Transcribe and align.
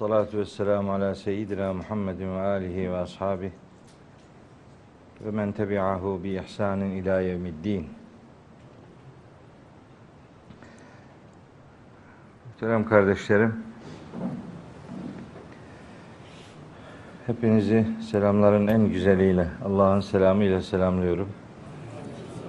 salatu 0.00 0.38
ve 0.38 0.44
selamu 0.44 0.92
ala 0.92 1.14
seyyidina 1.14 1.72
Muhammedin 1.72 2.36
ve 2.36 2.40
alihi 2.40 2.92
ve 2.92 2.96
ashabihi 2.96 3.52
ve 5.24 5.30
men 5.30 5.52
tebi'ahu 5.52 6.20
bi 6.24 6.30
ihsanin 6.30 6.90
ila 6.90 7.20
yevmiddin. 7.20 7.88
Muhterem 12.46 12.84
kardeşlerim, 12.84 13.54
hepinizi 17.26 17.86
selamların 18.10 18.66
en 18.66 18.88
güzeliyle, 18.88 19.48
Allah'ın 19.64 20.00
selamıyla 20.00 20.62
selamlıyorum. 20.62 21.28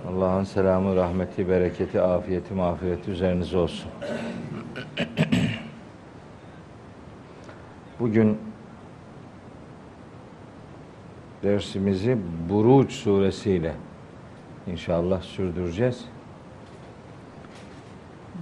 Allah'ın 0.09 0.43
selamı, 0.43 0.95
rahmeti, 0.95 1.49
bereketi, 1.49 2.01
afiyeti, 2.01 2.53
mağfireti 2.53 3.11
üzerinize 3.11 3.57
olsun. 3.57 3.91
Bugün 8.01 8.37
dersimizi 11.43 12.17
Buruç 12.49 12.91
suresiyle 12.91 13.75
inşallah 14.67 15.21
sürdüreceğiz. 15.21 16.05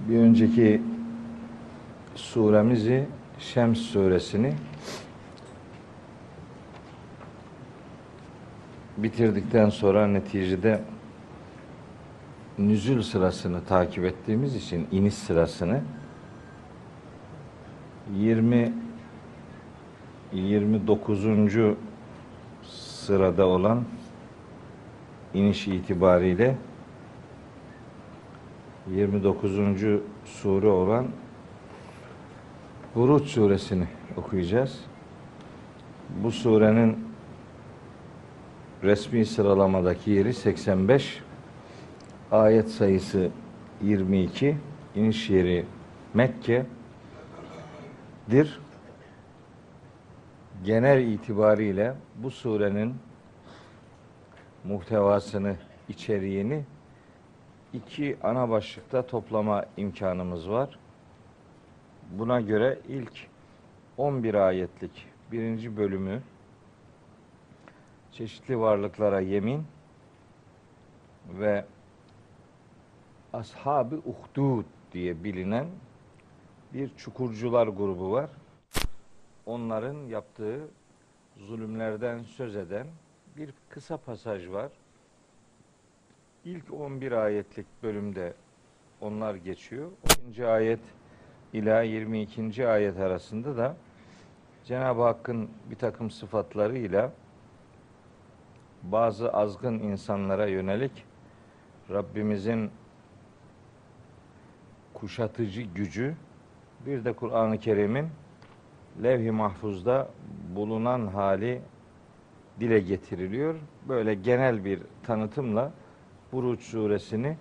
Bir 0.08 0.18
önceki 0.18 0.82
suremizi 2.14 3.06
Şems 3.38 3.78
suresini 3.78 4.54
bitirdikten 8.96 9.70
sonra 9.70 10.06
neticede 10.06 10.82
nüzül 12.58 13.02
sırasını 13.02 13.64
takip 13.64 14.04
ettiğimiz 14.04 14.56
için 14.56 14.88
iniş 14.92 15.14
sırasını 15.14 15.80
20 18.16 18.89
29. 20.32 21.24
sırada 22.62 23.46
olan 23.46 23.84
iniş 25.34 25.68
itibariyle 25.68 26.56
29. 28.90 29.50
sure 30.24 30.68
olan 30.68 31.06
Buruç 32.94 33.26
suresini 33.26 33.86
okuyacağız. 34.16 34.80
Bu 36.22 36.30
surenin 36.30 36.98
resmi 38.82 39.26
sıralamadaki 39.26 40.10
yeri 40.10 40.34
85 40.34 41.22
ayet 42.32 42.68
sayısı 42.70 43.30
22, 43.82 44.56
iniş 44.96 45.30
yeri 45.30 45.64
Mekke'dir. 46.14 46.70
Genel 50.64 51.06
itibariyle 51.06 51.94
bu 52.16 52.30
surenin 52.30 52.94
muhtevasını, 54.64 55.56
içeriğini 55.88 56.64
iki 57.72 58.16
ana 58.22 58.48
başlıkta 58.48 59.06
toplama 59.06 59.64
imkanımız 59.76 60.50
var. 60.50 60.78
Buna 62.10 62.40
göre 62.40 62.78
ilk 62.88 63.12
11 63.96 64.34
ayetlik 64.34 65.06
birinci 65.32 65.76
bölümü 65.76 66.22
çeşitli 68.12 68.60
varlıklara 68.60 69.20
yemin 69.20 69.64
ve 71.28 71.64
Ashab-ı 73.32 73.96
Uhdud 73.96 74.64
diye 74.92 75.24
bilinen 75.24 75.66
bir 76.74 76.96
çukurcular 76.96 77.66
grubu 77.66 78.12
var. 78.12 78.30
Onların 79.50 79.94
yaptığı 79.94 80.68
zulümlerden 81.36 82.22
söz 82.22 82.56
eden 82.56 82.86
bir 83.36 83.54
kısa 83.68 83.96
pasaj 83.96 84.48
var. 84.48 84.72
İlk 86.44 86.72
11 86.72 87.12
ayetlik 87.12 87.66
bölümde 87.82 88.34
onlar 89.00 89.34
geçiyor. 89.34 89.90
12. 90.28 90.46
ayet 90.46 90.80
ila 91.52 91.82
22. 91.82 92.68
ayet 92.68 93.00
arasında 93.00 93.56
da 93.56 93.76
Cenab-ı 94.64 95.02
Hakk'ın 95.02 95.50
bir 95.70 95.76
takım 95.76 96.10
sıfatlarıyla 96.10 97.12
bazı 98.82 99.32
azgın 99.32 99.78
insanlara 99.78 100.46
yönelik 100.46 101.04
Rabbimizin 101.90 102.70
kuşatıcı 104.94 105.62
gücü 105.62 106.16
bir 106.86 107.04
de 107.04 107.12
Kur'an-ı 107.12 107.58
Kerim'in 107.58 108.08
levh-i 109.02 109.30
mahfuzda 109.30 110.08
bulunan 110.56 111.06
hali 111.06 111.60
dile 112.60 112.80
getiriliyor. 112.80 113.54
Böyle 113.88 114.14
genel 114.14 114.64
bir 114.64 114.80
tanıtımla 115.02 115.72
Buruç 116.32 116.62
suresini 116.62 117.36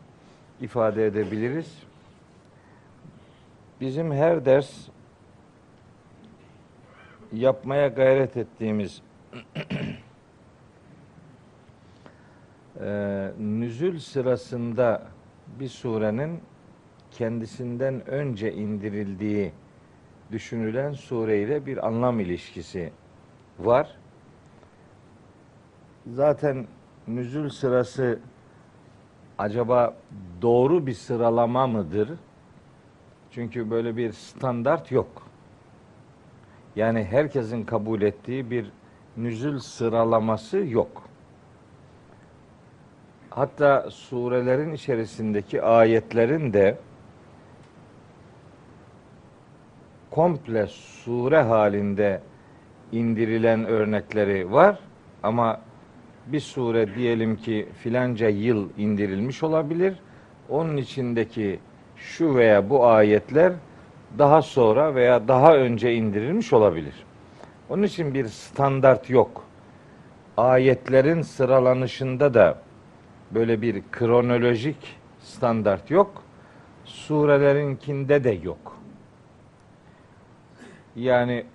ifade 0.61 1.05
edebiliriz. 1.05 1.83
Bizim 3.81 4.11
her 4.11 4.45
ders 4.45 4.87
yapmaya 7.33 7.87
gayret 7.87 8.37
ettiğimiz 8.37 9.01
e, 12.81 13.31
nüzül 13.39 13.99
sırasında 13.99 15.03
bir 15.59 15.67
surenin 15.67 16.39
kendisinden 17.11 18.09
önce 18.09 18.53
indirildiği 18.53 19.51
düşünülen 20.31 20.93
sureyle 20.93 21.65
bir 21.65 21.87
anlam 21.87 22.19
ilişkisi 22.19 22.91
var. 23.59 23.95
Zaten 26.07 26.67
nüzül 27.07 27.49
sırası 27.49 28.19
acaba 29.37 29.95
doğru 30.41 30.87
bir 30.87 30.93
sıralama 30.93 31.67
mıdır? 31.67 32.09
Çünkü 33.31 33.71
böyle 33.71 33.97
bir 33.97 34.11
standart 34.11 34.91
yok. 34.91 35.27
Yani 36.75 37.03
herkesin 37.03 37.63
kabul 37.63 38.01
ettiği 38.01 38.51
bir 38.51 38.71
nüzül 39.17 39.59
sıralaması 39.59 40.57
yok. 40.57 41.03
Hatta 43.29 43.89
surelerin 43.91 44.73
içerisindeki 44.73 45.61
ayetlerin 45.61 46.53
de 46.53 46.77
komple 50.11 50.67
sure 50.67 51.41
halinde 51.41 52.21
indirilen 52.91 53.65
örnekleri 53.65 54.51
var 54.51 54.79
ama 55.23 55.61
bir 56.27 56.39
sure 56.39 56.95
diyelim 56.95 57.35
ki 57.35 57.67
filanca 57.83 58.29
yıl 58.29 58.69
indirilmiş 58.77 59.43
olabilir. 59.43 59.95
Onun 60.49 60.77
içindeki 60.77 61.59
şu 61.97 62.35
veya 62.35 62.69
bu 62.69 62.85
ayetler 62.87 63.53
daha 64.17 64.41
sonra 64.41 64.95
veya 64.95 65.27
daha 65.27 65.55
önce 65.55 65.93
indirilmiş 65.93 66.53
olabilir. 66.53 66.93
Onun 67.69 67.83
için 67.83 68.13
bir 68.13 68.25
standart 68.25 69.09
yok. 69.09 69.43
Ayetlerin 70.37 71.21
sıralanışında 71.21 72.33
da 72.33 72.61
böyle 73.31 73.61
bir 73.61 73.83
kronolojik 73.91 74.97
standart 75.19 75.91
yok. 75.91 76.23
Surelerinkinde 76.85 78.23
de 78.23 78.31
yok. 78.43 78.78
Yani 80.99 81.45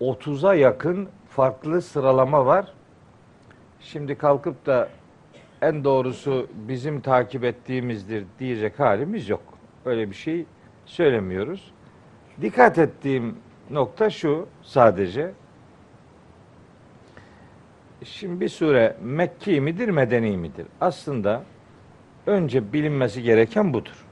30'a 0.00 0.54
yakın 0.54 1.08
farklı 1.28 1.82
sıralama 1.82 2.46
var. 2.46 2.72
Şimdi 3.80 4.14
kalkıp 4.14 4.66
da 4.66 4.88
en 5.62 5.84
doğrusu 5.84 6.46
bizim 6.54 7.00
takip 7.00 7.44
ettiğimizdir 7.44 8.24
diyecek 8.38 8.80
halimiz 8.80 9.28
yok. 9.28 9.42
Öyle 9.84 10.10
bir 10.10 10.14
şey 10.14 10.44
söylemiyoruz. 10.86 11.72
Dikkat 12.40 12.78
ettiğim 12.78 13.36
nokta 13.70 14.10
şu 14.10 14.48
sadece. 14.62 15.32
Şimdi 18.04 18.40
bir 18.40 18.48
sure 18.48 18.96
Mekki 19.02 19.60
midir, 19.60 19.88
Medeni 19.88 20.36
midir? 20.36 20.66
Aslında 20.80 21.42
önce 22.26 22.72
bilinmesi 22.72 23.22
gereken 23.22 23.72
budur. 23.72 24.06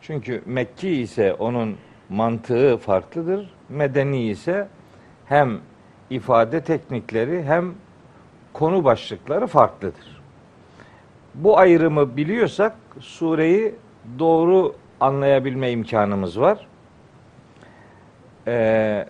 Çünkü 0.00 0.42
Mekki 0.46 0.90
ise 0.90 1.34
onun 1.34 1.76
mantığı 2.08 2.76
farklıdır. 2.76 3.59
Medeni 3.70 4.22
ise 4.28 4.68
hem 5.26 5.58
ifade 6.10 6.60
teknikleri 6.60 7.42
hem 7.42 7.74
konu 8.52 8.84
başlıkları 8.84 9.46
farklıdır. 9.46 10.20
Bu 11.34 11.58
ayrımı 11.58 12.16
biliyorsak 12.16 12.72
sureyi 13.00 13.74
doğru 14.18 14.74
anlayabilme 15.00 15.70
imkanımız 15.70 16.40
var. 16.40 16.66
Ee, 18.46 19.06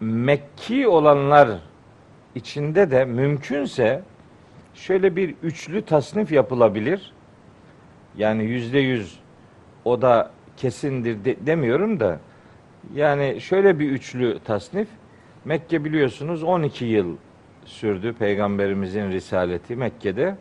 Mekki 0.00 0.88
olanlar 0.88 1.48
içinde 2.34 2.90
de 2.90 3.04
mümkünse 3.04 4.02
şöyle 4.74 5.16
bir 5.16 5.34
üçlü 5.42 5.82
tasnif 5.82 6.32
yapılabilir. 6.32 7.12
Yani 8.16 8.44
yüzde 8.44 8.78
yüz 8.78 9.20
o 9.84 10.02
da 10.02 10.30
kesindir 10.56 11.24
de- 11.24 11.46
demiyorum 11.46 12.00
da 12.00 12.18
yani 12.94 13.40
şöyle 13.40 13.78
bir 13.78 13.90
üçlü 13.90 14.38
tasnif. 14.44 14.88
Mekke 15.44 15.84
biliyorsunuz 15.84 16.42
12 16.42 16.84
yıl 16.84 17.16
sürdü 17.64 18.12
peygamberimizin 18.12 19.10
risaleti 19.10 19.76
Mekke'de. 19.76 20.36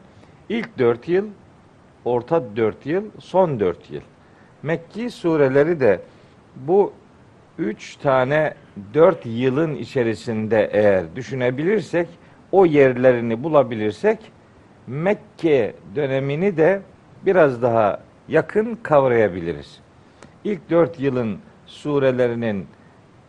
İlk 0.50 0.78
4 0.78 1.08
yıl, 1.08 1.26
orta 2.06 2.56
4 2.56 2.86
yıl, 2.86 3.04
son 3.20 3.60
4 3.60 3.92
yıl. 3.92 4.02
Mekki 4.64 5.10
sureleri 5.10 5.80
de 5.80 6.02
bu 6.56 6.94
üç 7.58 7.96
tane 7.96 8.54
dört 8.94 9.26
yılın 9.26 9.76
içerisinde 9.76 10.70
eğer 10.74 11.16
düşünebilirsek, 11.16 12.08
o 12.52 12.66
yerlerini 12.66 13.44
bulabilirsek, 13.44 14.20
Mekke 14.88 15.74
dönemini 15.96 16.58
de 16.58 16.82
biraz 17.26 17.62
daha 17.62 18.00
yakın 18.28 18.76
kavrayabiliriz. 18.84 19.80
İlk 20.44 20.70
dört 20.70 21.00
yılın 21.00 21.40
surelerinin 21.68 22.68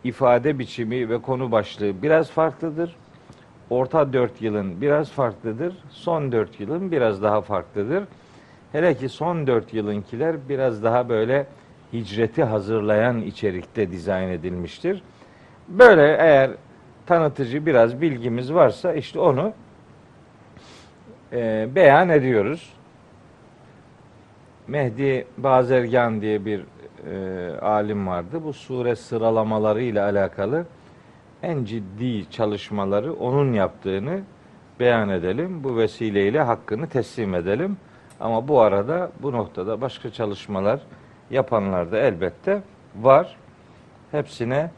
ifade 0.03 0.59
biçimi 0.59 1.09
ve 1.09 1.21
konu 1.21 1.51
başlığı 1.51 2.01
biraz 2.01 2.31
farklıdır. 2.31 2.95
Orta 3.69 4.13
dört 4.13 4.41
yılın 4.41 4.81
biraz 4.81 5.11
farklıdır. 5.11 5.77
Son 5.89 6.31
dört 6.31 6.59
yılın 6.59 6.91
biraz 6.91 7.23
daha 7.23 7.41
farklıdır. 7.41 8.03
Hele 8.71 8.93
ki 8.97 9.09
son 9.09 9.47
dört 9.47 9.73
yılınkiler 9.73 10.35
biraz 10.49 10.83
daha 10.83 11.09
böyle 11.09 11.47
hicreti 11.93 12.43
hazırlayan 12.43 13.21
içerikte 13.21 13.91
dizayn 13.91 14.29
edilmiştir. 14.29 15.03
Böyle 15.67 16.17
eğer 16.19 16.51
tanıtıcı 17.05 17.65
biraz 17.65 18.01
bilgimiz 18.01 18.53
varsa 18.53 18.93
işte 18.93 19.19
onu 19.19 19.53
e, 21.33 21.67
beyan 21.75 22.09
ediyoruz. 22.09 22.73
Mehdi 24.67 25.27
Bazergan 25.37 26.21
diye 26.21 26.45
bir 26.45 26.61
e, 27.11 27.49
alim 27.61 28.07
vardı. 28.07 28.43
Bu 28.43 28.53
sure 28.53 28.95
sıralamaları 28.95 29.81
ile 29.81 30.01
alakalı 30.01 30.65
en 31.43 31.65
ciddi 31.65 32.29
çalışmaları 32.31 33.13
onun 33.13 33.53
yaptığını 33.53 34.21
beyan 34.79 35.09
edelim. 35.09 35.63
Bu 35.63 35.77
vesileyle 35.77 36.41
hakkını 36.41 36.89
teslim 36.89 37.35
edelim. 37.35 37.77
Ama 38.19 38.47
bu 38.47 38.61
arada 38.61 39.11
bu 39.21 39.31
noktada 39.31 39.81
başka 39.81 40.09
çalışmalar 40.09 40.79
yapanlar 41.31 41.91
da 41.91 41.97
elbette 41.97 42.61
var. 42.95 43.35
Hepsine 44.11 44.71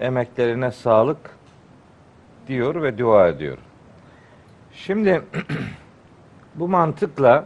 emeklerine 0.00 0.70
sağlık 0.70 1.18
diyor 2.46 2.82
ve 2.82 2.98
dua 2.98 3.28
ediyor. 3.28 3.58
Şimdi 4.72 5.22
bu 6.54 6.68
mantıkla 6.68 7.44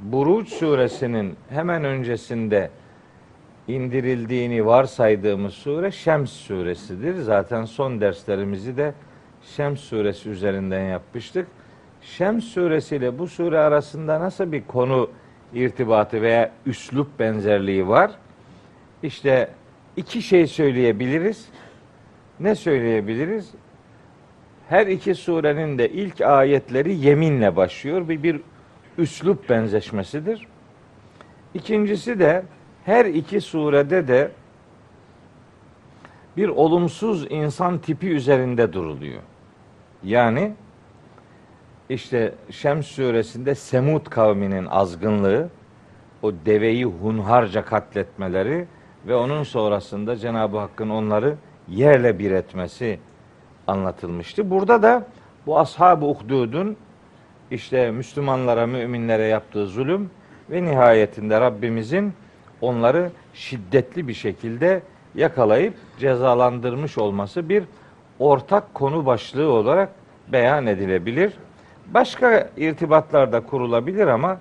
Buruç 0.00 0.48
suresinin 0.48 1.36
hemen 1.48 1.84
öncesinde 1.84 2.70
indirildiğini 3.68 4.66
varsaydığımız 4.66 5.54
sure 5.54 5.90
Şems 5.90 6.32
suresidir. 6.32 7.14
Zaten 7.14 7.64
son 7.64 8.00
derslerimizi 8.00 8.76
de 8.76 8.94
Şems 9.56 9.80
suresi 9.80 10.30
üzerinden 10.30 10.84
yapmıştık. 10.84 11.46
Şems 12.02 12.44
suresi 12.44 12.96
ile 12.96 13.18
bu 13.18 13.26
sure 13.26 13.58
arasında 13.58 14.20
nasıl 14.20 14.52
bir 14.52 14.64
konu 14.64 15.10
irtibatı 15.54 16.22
veya 16.22 16.52
üslup 16.66 17.18
benzerliği 17.18 17.88
var? 17.88 18.10
İşte 19.02 19.48
iki 19.96 20.22
şey 20.22 20.46
söyleyebiliriz. 20.46 21.48
Ne 22.40 22.54
söyleyebiliriz? 22.54 23.50
Her 24.68 24.86
iki 24.86 25.14
surenin 25.14 25.78
de 25.78 25.88
ilk 25.88 26.20
ayetleri 26.20 26.94
yeminle 26.94 27.56
başlıyor. 27.56 28.08
Bir, 28.08 28.22
bir 28.22 28.40
üslup 28.98 29.48
benzeşmesidir. 29.48 30.46
İkincisi 31.54 32.18
de 32.18 32.42
her 32.88 33.04
iki 33.04 33.40
surede 33.40 34.08
de 34.08 34.30
bir 36.36 36.48
olumsuz 36.48 37.26
insan 37.30 37.78
tipi 37.78 38.08
üzerinde 38.08 38.72
duruluyor. 38.72 39.22
Yani 40.04 40.52
işte 41.88 42.34
Şems 42.50 42.86
suresinde 42.86 43.54
Semud 43.54 44.06
kavminin 44.06 44.66
azgınlığı, 44.66 45.48
o 46.22 46.32
deveyi 46.46 46.84
hunharca 46.84 47.64
katletmeleri 47.64 48.66
ve 49.06 49.14
onun 49.14 49.42
sonrasında 49.42 50.16
Cenab-ı 50.16 50.58
Hakk'ın 50.58 50.90
onları 50.90 51.34
yerle 51.68 52.18
bir 52.18 52.30
etmesi 52.30 52.98
anlatılmıştı. 53.66 54.50
Burada 54.50 54.82
da 54.82 55.06
bu 55.46 55.58
ashab-ı 55.58 56.06
uhdudun 56.06 56.76
işte 57.50 57.90
Müslümanlara, 57.90 58.66
müminlere 58.66 59.24
yaptığı 59.24 59.66
zulüm 59.66 60.10
ve 60.50 60.64
nihayetinde 60.64 61.40
Rabbimizin 61.40 62.12
onları 62.60 63.10
şiddetli 63.34 64.08
bir 64.08 64.14
şekilde 64.14 64.82
yakalayıp 65.14 65.74
cezalandırmış 65.98 66.98
olması 66.98 67.48
bir 67.48 67.64
ortak 68.18 68.74
konu 68.74 69.06
başlığı 69.06 69.50
olarak 69.50 69.88
beyan 70.28 70.66
edilebilir. 70.66 71.32
Başka 71.86 72.50
irtibatlar 72.56 73.32
da 73.32 73.40
kurulabilir 73.40 74.06
ama 74.06 74.38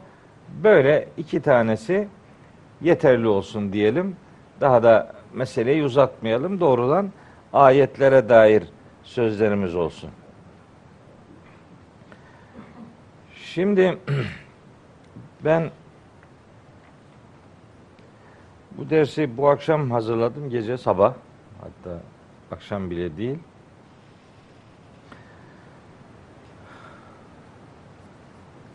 böyle 0.64 1.08
iki 1.18 1.42
tanesi 1.42 2.08
yeterli 2.82 3.28
olsun 3.28 3.74
diyelim. 3.74 4.16
Daha 4.62 4.84
da 4.84 5.14
meseleyi 5.34 5.84
uzatmayalım. 5.84 6.60
Doğrudan 6.60 7.12
ayetlere 7.54 8.30
dair 8.30 8.64
sözlerimiz 9.04 9.76
olsun. 9.76 10.10
Şimdi 13.36 13.98
ben 15.46 15.70
bu 18.78 18.90
dersi 18.90 19.38
bu 19.38 19.50
akşam 19.50 19.92
hazırladım 19.92 20.50
gece 20.50 20.78
sabah. 20.78 21.14
Hatta 21.62 22.00
akşam 22.52 22.90
bile 22.90 23.18
değil. 23.18 23.38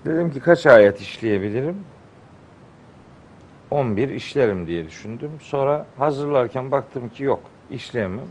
Dedim 0.05 0.31
ki 0.31 0.41
kaç 0.41 0.67
ayet 0.67 1.01
işleyebilirim? 1.01 1.77
11 3.71 4.09
işlerim 4.09 4.67
diye 4.67 4.87
düşündüm. 4.87 5.31
Sonra 5.41 5.87
hazırlarken 5.99 6.71
baktım 6.71 7.09
ki 7.09 7.25
yok 7.25 7.41
işleyemem. 7.71 8.27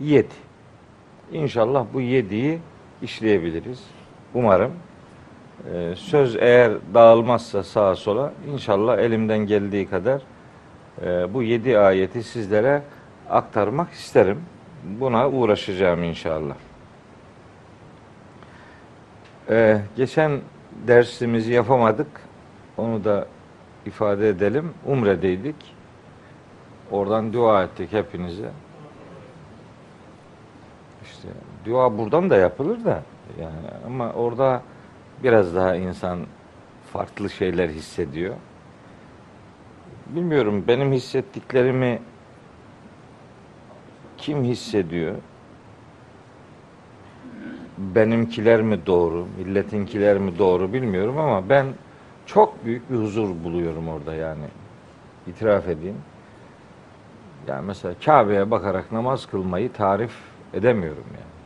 7. 0.00 0.28
İnşallah 1.32 1.86
bu 1.92 2.00
7'yi 2.00 2.58
işleyebiliriz. 3.02 3.84
Umarım. 4.34 4.72
Ee, 5.72 5.94
söz 5.96 6.36
eğer 6.36 6.72
dağılmazsa 6.94 7.62
sağa 7.62 7.96
sola 7.96 8.32
inşallah 8.52 8.98
elimden 8.98 9.38
geldiği 9.38 9.88
kadar 9.88 10.22
e, 11.04 11.34
bu 11.34 11.42
7 11.42 11.78
ayeti 11.78 12.22
sizlere 12.22 12.82
aktarmak 13.30 13.92
isterim. 13.92 14.40
Buna 14.84 15.28
uğraşacağım 15.30 16.02
inşallah. 16.02 16.54
Ee, 19.50 19.80
geçen 19.96 20.40
dersimizi 20.86 21.52
yapamadık. 21.52 22.06
Onu 22.76 23.04
da 23.04 23.26
ifade 23.86 24.28
edelim. 24.28 24.74
Umre'deydik. 24.86 25.56
Oradan 26.90 27.32
dua 27.32 27.62
ettik 27.62 27.92
hepinize. 27.92 28.50
İşte 31.02 31.28
dua 31.64 31.98
buradan 31.98 32.30
da 32.30 32.36
yapılır 32.36 32.84
da 32.84 33.02
yani 33.40 33.68
ama 33.86 34.12
orada 34.12 34.62
biraz 35.22 35.54
daha 35.54 35.76
insan 35.76 36.18
farklı 36.92 37.30
şeyler 37.30 37.68
hissediyor. 37.68 38.34
Bilmiyorum 40.08 40.64
benim 40.68 40.92
hissettiklerimi 40.92 41.98
kim 44.18 44.44
hissediyor? 44.44 45.14
benimkiler 47.78 48.62
mi 48.62 48.86
doğru, 48.86 49.26
milletinkiler 49.38 50.18
mi 50.18 50.38
doğru 50.38 50.72
bilmiyorum 50.72 51.18
ama 51.18 51.48
ben 51.48 51.66
çok 52.26 52.64
büyük 52.64 52.90
bir 52.90 52.96
huzur 52.96 53.28
buluyorum 53.44 53.88
orada 53.88 54.14
yani. 54.14 54.44
İtiraf 55.26 55.68
edeyim. 55.68 55.96
Yani 57.48 57.66
mesela 57.66 57.94
Kabe'ye 58.04 58.50
bakarak 58.50 58.92
namaz 58.92 59.26
kılmayı 59.26 59.72
tarif 59.72 60.12
edemiyorum 60.54 61.04
yani. 61.10 61.38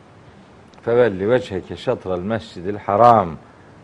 Fevelli 0.81 1.29
veçheke 1.29 1.77
şatral 1.77 2.19
mescidil 2.19 2.75
haram. 2.75 3.29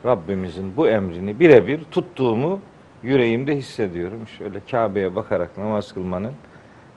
Rabbimizin 0.05 0.77
bu 0.77 0.87
emrini 0.87 1.39
birebir 1.39 1.83
tuttuğumu 1.91 2.59
yüreğimde 3.03 3.55
hissediyorum. 3.55 4.27
Şöyle 4.37 4.59
Kabe'ye 4.71 5.15
bakarak 5.15 5.57
namaz 5.57 5.93
kılmanın 5.93 6.33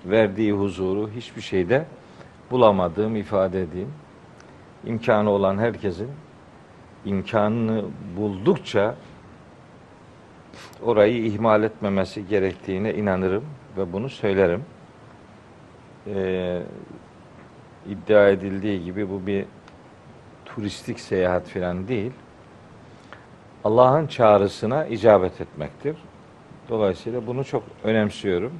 verdiği 0.07 0.53
huzuru 0.53 1.11
hiçbir 1.17 1.43
şeyde 1.43 1.87
bulamadığım 2.51 3.17
ifade 3.17 3.63
edeyim 3.63 3.93
imkanı 4.87 5.31
olan 5.31 5.59
herkesin 5.59 6.11
imkanını 7.05 7.85
buldukça 8.17 8.95
orayı 10.83 11.25
ihmal 11.25 11.63
etmemesi 11.63 12.29
gerektiğine 12.29 12.95
inanırım 12.95 13.45
ve 13.77 13.93
bunu 13.93 14.09
söylerim. 14.09 14.65
Ee, 16.07 16.63
iddia 17.89 18.29
edildiği 18.29 18.85
gibi 18.85 19.11
bu 19.11 19.27
bir 19.27 19.45
turistik 20.45 21.01
seyahat 21.01 21.49
filan 21.49 21.89
değil. 21.89 22.13
Allah'ın 23.65 24.07
çağrısına 24.07 24.87
icabet 24.87 25.41
etmektir. 25.41 25.97
Dolayısıyla 26.69 27.27
bunu 27.27 27.45
çok 27.45 27.63
önemsiyorum. 27.85 28.53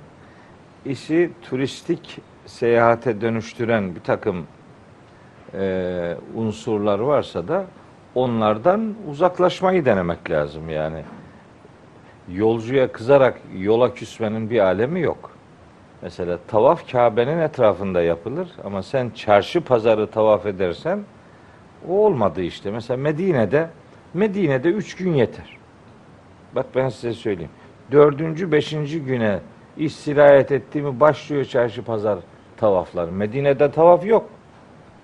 İşi 0.85 1.31
turistik 1.43 2.21
seyahate 2.47 3.21
dönüştüren 3.21 3.95
bir 3.95 4.01
takım 4.01 4.47
e, 5.55 6.17
unsurlar 6.35 6.99
varsa 6.99 7.49
da 7.49 7.65
onlardan 8.15 8.95
uzaklaşmayı 9.11 9.85
denemek 9.85 10.31
lazım 10.31 10.71
yani. 10.71 11.03
Yolcuya 12.29 12.93
kızarak 12.93 13.41
yola 13.57 13.95
küsmenin 13.95 14.51
bir 14.51 14.61
alemi 14.61 15.01
yok. 15.01 15.31
Mesela 16.03 16.39
tavaf 16.49 16.93
Kabe'nin 16.93 17.39
etrafında 17.39 18.03
yapılır 18.03 18.49
ama 18.65 18.83
sen 18.83 19.11
çarşı 19.11 19.61
pazarı 19.61 20.11
tavaf 20.11 20.47
edersen 20.47 21.01
o 21.89 22.07
olmadı 22.07 22.43
işte. 22.43 22.71
Mesela 22.71 22.97
Medine'de 22.97 23.69
Medine'de 24.15 24.69
üç 24.69 24.97
gün 24.97 25.15
yeter. 25.15 25.57
Bak 26.55 26.67
ben 26.75 26.89
size 26.89 27.13
söyleyeyim. 27.13 27.51
Dördüncü, 27.93 28.53
beşinci 28.53 29.05
güne 29.05 29.39
istirahat 29.77 30.53
ettiğimi 30.53 31.01
başlıyor 31.01 31.45
çarşı 31.45 31.85
pazar 31.85 32.19
tavaflar. 32.57 33.09
Medine'de 33.09 33.71
tavaf 33.71 34.07
yok. 34.07 34.29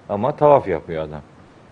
Ama 0.09 0.37
tavaf 0.37 0.69
yapıyor 0.69 1.03
adam. 1.03 1.21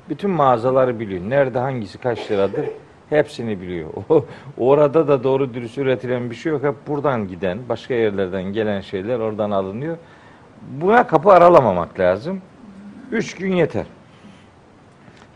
Bütün 0.08 0.30
mağazaları 0.30 1.00
biliyor. 1.00 1.30
Nerede 1.30 1.58
hangisi 1.58 1.98
kaç 1.98 2.30
liradır 2.30 2.66
hepsini 3.10 3.60
biliyor. 3.60 3.88
Orada 4.58 5.08
da 5.08 5.24
doğru 5.24 5.54
dürüst 5.54 5.78
üretilen 5.78 6.30
bir 6.30 6.34
şey 6.34 6.52
yok. 6.52 6.62
Hep 6.62 6.74
buradan 6.86 7.28
giden, 7.28 7.58
başka 7.68 7.94
yerlerden 7.94 8.42
gelen 8.42 8.80
şeyler 8.80 9.18
oradan 9.18 9.50
alınıyor. 9.50 9.96
Buna 10.80 11.06
kapı 11.06 11.30
aralamamak 11.30 12.00
lazım. 12.00 12.42
Üç 13.12 13.34
gün 13.34 13.52
yeter. 13.52 13.86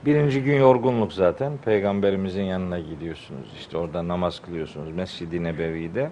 Birinci 0.07 0.43
gün 0.43 0.57
yorgunluk 0.57 1.13
zaten. 1.13 1.53
Peygamberimizin 1.65 2.43
yanına 2.43 2.79
gidiyorsunuz. 2.79 3.49
İşte 3.59 3.79
orada 3.79 4.09
namaz 4.09 4.41
kılıyorsunuz. 4.41 4.93
Mescid-i 4.93 5.45
Nebevi'de. 5.45 6.11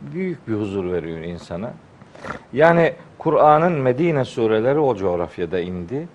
Büyük 0.00 0.48
bir 0.48 0.54
huzur 0.54 0.92
veriyor 0.92 1.18
insana. 1.18 1.72
Yani 2.52 2.92
Kur'an'ın 3.18 3.72
Medine 3.72 4.24
sureleri 4.24 4.78
o 4.78 4.96
coğrafyada 4.96 5.60
indi. 5.60 6.08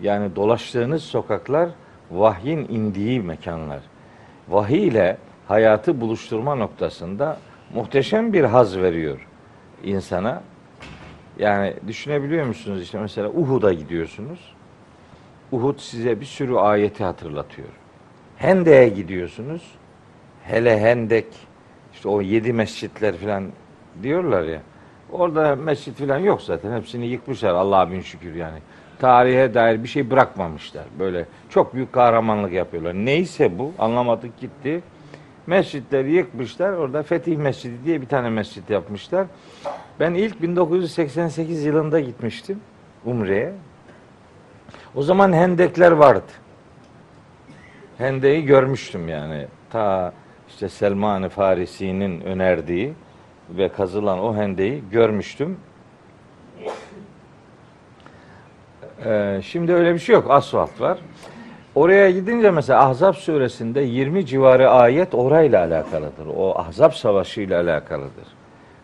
Yani 0.00 0.36
dolaştığınız 0.36 1.02
sokaklar 1.02 1.68
vahyin 2.10 2.66
indiği 2.68 3.20
mekanlar. 3.20 3.80
Vahiy 4.48 4.88
ile 4.88 5.16
hayatı 5.48 6.00
buluşturma 6.00 6.54
noktasında 6.54 7.38
muhteşem 7.74 8.32
bir 8.32 8.44
haz 8.44 8.78
veriyor 8.78 9.26
insana. 9.84 10.42
Yani 11.38 11.74
düşünebiliyor 11.86 12.46
musunuz 12.46 12.82
işte 12.82 12.98
mesela 12.98 13.28
Uhud'a 13.28 13.72
gidiyorsunuz. 13.72 14.51
Uhud 15.52 15.78
size 15.78 16.20
bir 16.20 16.26
sürü 16.26 16.54
ayeti 16.54 17.04
hatırlatıyor. 17.04 17.68
Hendek'e 18.36 18.88
gidiyorsunuz. 18.88 19.62
Hele 20.44 20.80
Hendek 20.80 21.26
işte 21.92 22.08
o 22.08 22.20
yedi 22.22 22.52
mescitler 22.52 23.16
falan 23.16 23.44
diyorlar 24.02 24.42
ya. 24.42 24.62
Orada 25.12 25.56
mescit 25.56 25.98
falan 25.98 26.18
yok 26.18 26.42
zaten. 26.42 26.76
Hepsini 26.76 27.06
yıkmışlar 27.06 27.54
Allah'a 27.54 27.90
bin 27.90 28.00
şükür 28.00 28.34
yani. 28.34 28.58
Tarihe 28.98 29.54
dair 29.54 29.82
bir 29.82 29.88
şey 29.88 30.10
bırakmamışlar. 30.10 30.84
Böyle 30.98 31.26
çok 31.48 31.74
büyük 31.74 31.92
kahramanlık 31.92 32.52
yapıyorlar. 32.52 32.94
Neyse 32.94 33.58
bu 33.58 33.72
anlamadık 33.78 34.40
gitti. 34.40 34.82
Mescitleri 35.46 36.12
yıkmışlar. 36.12 36.72
Orada 36.72 37.02
Fetih 37.02 37.36
Mescidi 37.36 37.84
diye 37.84 38.00
bir 38.00 38.06
tane 38.06 38.30
mescit 38.30 38.70
yapmışlar. 38.70 39.26
Ben 40.00 40.14
ilk 40.14 40.42
1988 40.42 41.64
yılında 41.64 42.00
gitmiştim 42.00 42.60
Umre'ye. 43.04 43.52
O 44.94 45.02
zaman 45.02 45.32
hendekler 45.32 45.92
vardı. 45.92 46.32
Hendeyi 47.98 48.44
görmüştüm 48.44 49.08
yani. 49.08 49.46
Ta 49.70 50.12
işte 50.48 50.68
Selman-ı 50.68 51.28
Farisi'nin 51.28 52.20
önerdiği 52.20 52.92
ve 53.50 53.68
kazılan 53.68 54.18
o 54.18 54.36
hendeyi 54.36 54.84
görmüştüm. 54.90 55.56
Ee, 59.04 59.40
şimdi 59.44 59.72
öyle 59.72 59.94
bir 59.94 59.98
şey 59.98 60.14
yok. 60.14 60.30
Asfalt 60.30 60.80
var. 60.80 60.98
Oraya 61.74 62.10
gidince 62.10 62.50
mesela 62.50 62.88
Ahzab 62.88 63.14
suresinde 63.14 63.80
20 63.80 64.26
civarı 64.26 64.70
ayet 64.70 65.14
orayla 65.14 65.64
alakalıdır. 65.64 66.26
O 66.36 66.58
Ahzab 66.58 66.92
savaşı 66.92 67.40
ile 67.40 67.56
alakalıdır. 67.56 68.26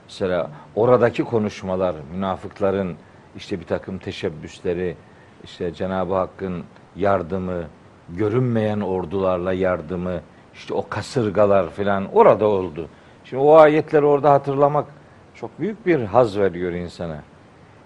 Mesela 0.07 0.51
oradaki 0.77 1.25
konuşmalar, 1.25 1.95
münafıkların 2.13 2.97
işte 3.37 3.61
bir 3.61 3.65
takım 3.65 3.99
teşebbüsleri, 3.99 4.97
işte 5.45 5.75
Cenab-ı 5.75 6.15
Hakk'ın 6.15 6.65
yardımı, 6.97 7.65
görünmeyen 8.09 8.81
ordularla 8.81 9.53
yardımı, 9.53 10.21
işte 10.55 10.75
o 10.75 10.89
kasırgalar 10.89 11.71
filan 11.71 12.15
orada 12.15 12.47
oldu. 12.47 12.89
Şimdi 13.25 13.43
o 13.43 13.55
ayetleri 13.55 14.05
orada 14.05 14.33
hatırlamak 14.33 14.87
çok 15.35 15.61
büyük 15.61 15.87
bir 15.87 16.01
haz 16.01 16.39
veriyor 16.39 16.73
insana. 16.73 17.23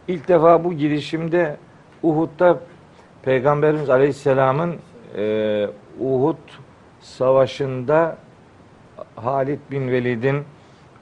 İlk 0.08 0.28
defa 0.28 0.64
bu 0.64 0.72
girişimde 0.72 1.56
Uhud'da 2.02 2.58
Peygamberimiz 3.22 3.90
Aleyhisselam'ın 3.90 4.76
e, 5.16 5.66
Uhud 6.00 6.36
savaşında 7.00 8.16
Halid 9.16 9.58
bin 9.70 9.88
Velid'in 9.88 10.44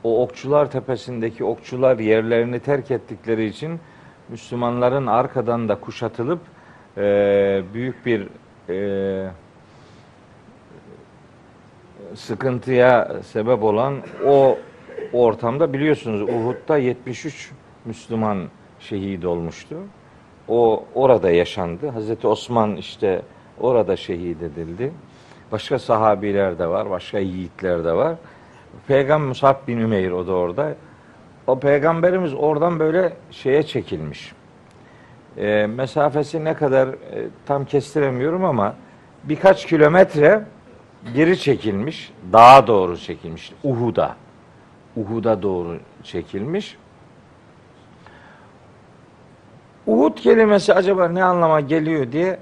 o 0.05 0.23
okçular 0.23 0.71
tepesindeki 0.71 1.45
okçular 1.45 1.99
yerlerini 1.99 2.61
terk 2.61 2.91
ettikleri 2.91 3.47
için 3.47 3.81
Müslümanların 4.31 5.07
arkadan 5.07 5.69
da 5.69 5.75
kuşatılıp 5.75 6.41
e, 6.97 7.63
büyük 7.75 8.07
bir 8.07 8.29
e, 8.69 9.31
sıkıntıya 12.15 13.17
sebep 13.23 13.63
olan 13.63 13.95
o 14.27 14.59
ortamda 15.13 15.73
biliyorsunuz 15.73 16.23
Uhud'da 16.23 16.79
73 16.79 17.51
Müslüman 17.85 18.49
şehit 18.81 19.25
olmuştu. 19.25 19.77
O 20.49 20.85
orada 20.95 21.31
yaşandı. 21.31 21.89
Hazreti 21.89 22.27
Osman 22.27 22.77
işte 22.77 23.23
orada 23.61 23.97
şehit 23.97 24.43
edildi. 24.43 24.93
Başka 25.53 25.79
sahabiler 25.79 26.59
de 26.59 26.67
var, 26.67 26.91
başka 26.91 27.19
yiğitler 27.19 27.85
de 27.85 27.93
var. 27.93 28.15
Peygamber 28.89 29.29
Musab 29.29 29.69
bin 29.69 29.79
Ümeyr 29.79 30.11
o 30.11 30.27
da 30.27 30.33
orada. 30.33 30.75
O 31.51 31.59
peygamberimiz 31.59 32.35
oradan 32.35 32.79
böyle 32.79 33.13
şeye 33.31 33.63
çekilmiş. 33.63 34.33
E, 35.37 35.67
mesafesi 35.67 36.45
ne 36.45 36.55
kadar 36.55 36.89
e, 36.89 36.95
tam 37.47 37.65
kestiremiyorum 37.65 38.45
ama 38.45 38.75
birkaç 39.25 39.67
kilometre 39.67 40.45
geri 41.15 41.39
çekilmiş, 41.39 42.13
dağa 42.33 42.67
doğru 42.67 42.99
çekilmiş. 42.99 43.53
Uhud'a. 43.65 44.17
Uhud'a 44.97 45.43
doğru 45.43 45.79
çekilmiş. 46.03 46.77
Uhud 49.87 50.17
kelimesi 50.17 50.75
acaba 50.75 51.09
ne 51.09 51.25
anlama 51.25 51.61
geliyor 51.61 52.13
diye 52.13 52.39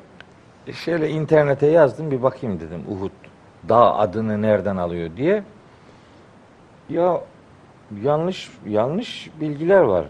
şöyle 0.72 1.10
internete 1.10 1.66
yazdım 1.66 2.10
bir 2.10 2.22
bakayım 2.22 2.60
dedim 2.60 2.84
Uhud 2.90 3.10
dağ 3.68 3.94
adını 3.96 4.42
nereden 4.42 4.76
alıyor 4.76 5.10
diye. 5.16 5.42
Ya 6.88 7.20
yanlış 8.02 8.50
yanlış 8.66 9.30
bilgiler 9.40 9.80
var. 9.80 10.04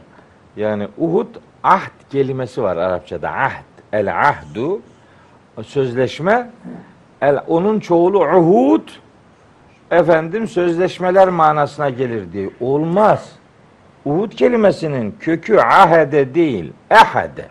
Yani 0.57 0.89
Uhud 0.99 1.35
ahd 1.63 2.11
kelimesi 2.11 2.63
var 2.63 2.77
Arapçada. 2.77 3.31
Ahd. 3.31 3.65
El 3.93 4.29
ahdu 4.29 4.81
sözleşme 5.63 6.51
el 7.21 7.41
onun 7.47 7.81
çoğulu 7.81 8.19
uhud 8.19 8.89
efendim 9.91 10.49
sözleşmeler 10.49 11.29
manasına 11.29 11.91
gelir 11.91 12.33
diye. 12.33 12.51
Olmaz. 12.61 13.33
Uhud 14.05 14.33
kelimesinin 14.33 15.17
kökü 15.21 15.59
ahede 15.59 16.35
değil, 16.35 16.73
ehade. 16.91 17.47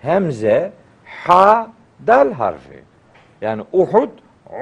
Hemze, 0.00 0.72
ha, 1.04 1.70
dal 2.06 2.32
harfi. 2.32 2.82
Yani 3.40 3.62
Uhud, 3.72 4.08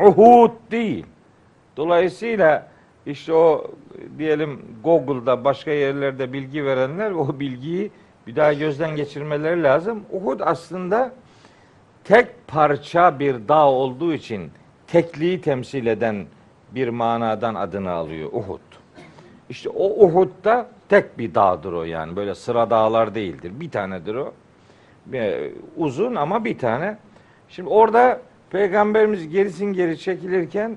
uhud 0.02 0.50
değil. 0.71 1.07
Dolayısıyla 1.76 2.66
işte 3.07 3.33
o 3.33 3.71
diyelim 4.19 4.62
Google'da 4.85 5.45
başka 5.45 5.71
yerlerde 5.71 6.33
bilgi 6.33 6.64
verenler 6.64 7.11
o 7.11 7.40
bilgiyi 7.40 7.90
bir 8.26 8.37
daha 8.37 8.52
gözden 8.52 8.97
geçirmeleri 8.97 9.62
lazım. 9.62 10.02
Uhud 10.12 10.40
aslında 10.40 11.12
tek 12.04 12.26
parça 12.47 13.19
bir 13.19 13.49
dağ 13.49 13.71
olduğu 13.71 14.12
için 14.12 14.50
tekliği 14.87 15.40
temsil 15.40 15.87
eden 15.87 16.26
bir 16.75 16.88
manadan 16.88 17.54
adını 17.54 17.90
alıyor 17.90 18.28
Uhud. 18.33 18.61
İşte 19.49 19.69
o 19.69 20.04
Uhud'da 20.04 20.69
tek 20.88 21.19
bir 21.19 21.35
dağdır 21.35 21.73
o 21.73 21.85
yani. 21.85 22.16
Böyle 22.16 22.35
sıra 22.35 22.71
dağlar 22.71 23.14
değildir. 23.14 23.52
Bir 23.61 23.71
tanedir 23.71 24.14
o. 24.14 24.33
Uzun 25.76 26.14
ama 26.14 26.45
bir 26.45 26.59
tane. 26.59 26.99
Şimdi 27.49 27.69
orada 27.69 28.21
Peygamberimiz 28.50 29.28
gerisin 29.28 29.73
geri 29.73 29.99
çekilirken 29.99 30.76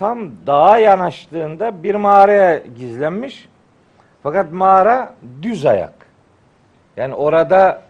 tam 0.00 0.30
dağa 0.46 0.78
yanaştığında 0.78 1.82
bir 1.82 1.94
mağaraya 1.94 2.58
gizlenmiş. 2.58 3.48
Fakat 4.22 4.52
mağara 4.52 5.14
düz 5.42 5.66
ayak. 5.66 5.94
Yani 6.96 7.14
orada 7.14 7.82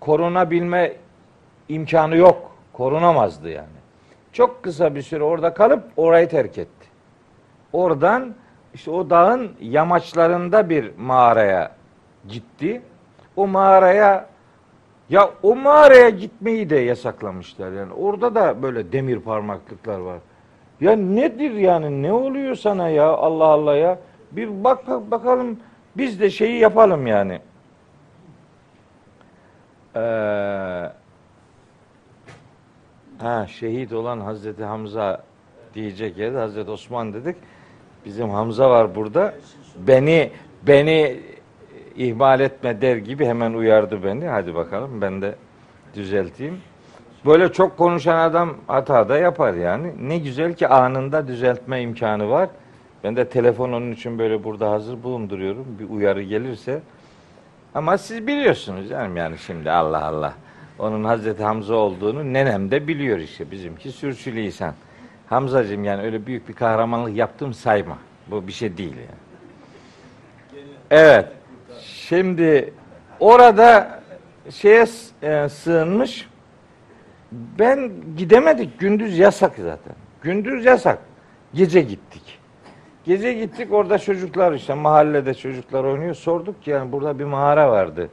korunabilme 0.00 0.92
imkanı 1.68 2.16
yok. 2.16 2.56
Korunamazdı 2.72 3.48
yani. 3.48 3.78
Çok 4.32 4.62
kısa 4.62 4.94
bir 4.94 5.02
süre 5.02 5.24
orada 5.24 5.54
kalıp 5.54 5.84
orayı 5.96 6.28
terk 6.28 6.58
etti. 6.58 6.86
Oradan 7.72 8.34
işte 8.74 8.90
o 8.90 9.10
dağın 9.10 9.52
yamaçlarında 9.60 10.70
bir 10.70 10.90
mağaraya 10.98 11.70
gitti. 12.28 12.82
O 13.36 13.46
mağaraya 13.46 14.26
ya 15.10 15.30
o 15.42 15.56
mağaraya 15.56 16.08
gitmeyi 16.08 16.70
de 16.70 16.76
yasaklamışlar 16.76 17.72
yani. 17.72 17.92
Orada 17.92 18.34
da 18.34 18.62
böyle 18.62 18.92
demir 18.92 19.20
parmaklıklar 19.20 19.98
var. 19.98 20.18
Ya 20.80 20.96
nedir 20.96 21.50
yani 21.50 22.02
ne 22.02 22.12
oluyor 22.12 22.54
sana 22.54 22.88
ya 22.88 23.08
Allah 23.08 23.44
Allah 23.44 23.76
ya. 23.76 23.98
Bir 24.32 24.64
bak 24.64 25.10
bakalım 25.10 25.60
biz 25.96 26.20
de 26.20 26.30
şeyi 26.30 26.58
yapalım 26.58 27.06
yani. 27.06 27.40
Ee, 29.96 30.00
ha 33.18 33.46
şehit 33.46 33.92
olan 33.92 34.20
Hazreti 34.20 34.64
Hamza 34.64 35.22
diyecek 35.74 36.18
yerde 36.18 36.38
Hazreti 36.38 36.70
Osman 36.70 37.14
dedik. 37.14 37.36
Bizim 38.04 38.30
Hamza 38.30 38.70
var 38.70 38.94
burada. 38.94 39.34
Beni 39.76 40.30
beni 40.62 41.20
ihmal 41.96 42.40
etme 42.40 42.80
der 42.80 42.96
gibi 42.96 43.26
hemen 43.26 43.52
uyardı 43.52 44.04
beni. 44.04 44.26
Hadi 44.26 44.54
bakalım 44.54 45.00
ben 45.00 45.22
de 45.22 45.34
düzelteyim. 45.94 46.60
Böyle 47.26 47.52
çok 47.52 47.78
konuşan 47.78 48.18
adam 48.18 48.54
hata 48.66 49.08
da 49.08 49.18
yapar 49.18 49.54
yani. 49.54 49.92
Ne 50.00 50.18
güzel 50.18 50.54
ki 50.54 50.68
anında 50.68 51.28
düzeltme 51.28 51.82
imkanı 51.82 52.30
var. 52.30 52.48
Ben 53.04 53.16
de 53.16 53.28
telefon 53.28 53.72
onun 53.72 53.92
için 53.92 54.18
böyle 54.18 54.44
burada 54.44 54.70
hazır 54.70 55.02
bulunduruyorum. 55.02 55.66
Bir 55.78 55.88
uyarı 55.90 56.22
gelirse. 56.22 56.80
Ama 57.74 57.98
siz 57.98 58.26
biliyorsunuz 58.26 58.88
canım 58.88 59.16
yani 59.16 59.38
şimdi 59.38 59.70
Allah 59.70 60.04
Allah. 60.04 60.34
Onun 60.78 61.04
Hazreti 61.04 61.42
Hamza 61.42 61.74
olduğunu 61.74 62.32
nenem 62.32 62.70
de 62.70 62.88
biliyor 62.88 63.18
işte 63.18 63.50
bizimki 63.50 63.92
sürçülisan. 63.92 64.74
Hamzacığım 65.28 65.84
yani 65.84 66.02
öyle 66.02 66.26
büyük 66.26 66.48
bir 66.48 66.54
kahramanlık 66.54 67.16
yaptım 67.16 67.54
sayma. 67.54 67.98
Bu 68.26 68.46
bir 68.46 68.52
şey 68.52 68.76
değil 68.76 68.96
yani. 68.96 69.24
Evet. 70.90 71.28
Şimdi 71.80 72.74
orada 73.20 74.00
şeye 74.50 74.86
e, 75.22 75.48
sığınmış. 75.48 76.28
Ben 77.58 77.92
gidemedik. 78.16 78.78
Gündüz 78.78 79.18
yasak 79.18 79.52
zaten. 79.56 79.94
Gündüz 80.22 80.64
yasak. 80.64 80.98
Gece 81.54 81.80
gittik. 81.80 82.38
Gece 83.04 83.32
gittik 83.32 83.72
orada 83.72 83.98
çocuklar 83.98 84.52
işte 84.52 84.74
mahallede 84.74 85.34
çocuklar 85.34 85.84
oynuyor. 85.84 86.14
Sorduk 86.14 86.62
ki 86.62 86.70
yani 86.70 86.92
burada 86.92 87.18
bir 87.18 87.24
mağara 87.24 87.70
vardı. 87.70 88.08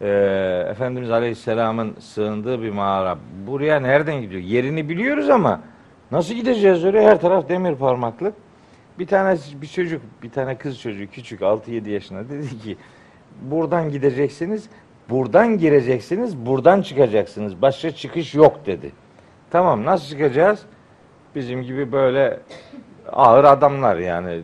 Ee, 0.00 0.66
Efendimiz 0.70 1.10
Aleyhisselam'ın 1.10 1.96
sığındığı 2.00 2.62
bir 2.62 2.70
mağara. 2.70 3.18
Buraya 3.46 3.80
nereden 3.80 4.20
gidiyor? 4.20 4.42
Yerini 4.42 4.88
biliyoruz 4.88 5.30
ama 5.30 5.60
nasıl 6.10 6.34
gideceğiz 6.34 6.84
oraya? 6.84 7.10
Her 7.10 7.20
taraf 7.20 7.48
demir 7.48 7.74
parmaklık. 7.74 8.34
Bir 8.98 9.06
tane 9.06 9.38
bir 9.62 9.66
çocuk, 9.66 10.02
bir 10.22 10.30
tane 10.30 10.58
kız 10.58 10.80
çocuğu 10.80 11.10
küçük 11.12 11.40
6-7 11.40 11.88
yaşında 11.88 12.28
dedi 12.28 12.58
ki 12.58 12.76
buradan 13.42 13.90
gideceksiniz, 13.90 14.68
buradan 15.10 15.58
gireceksiniz, 15.58 16.36
buradan 16.36 16.82
çıkacaksınız. 16.82 17.62
Başka 17.62 17.90
çıkış 17.90 18.34
yok 18.34 18.66
dedi. 18.66 18.92
Tamam 19.50 19.84
nasıl 19.84 20.08
çıkacağız? 20.08 20.62
Bizim 21.34 21.62
gibi 21.62 21.92
böyle 21.92 22.40
ağır 23.12 23.44
adamlar 23.44 23.96
yani 23.96 24.40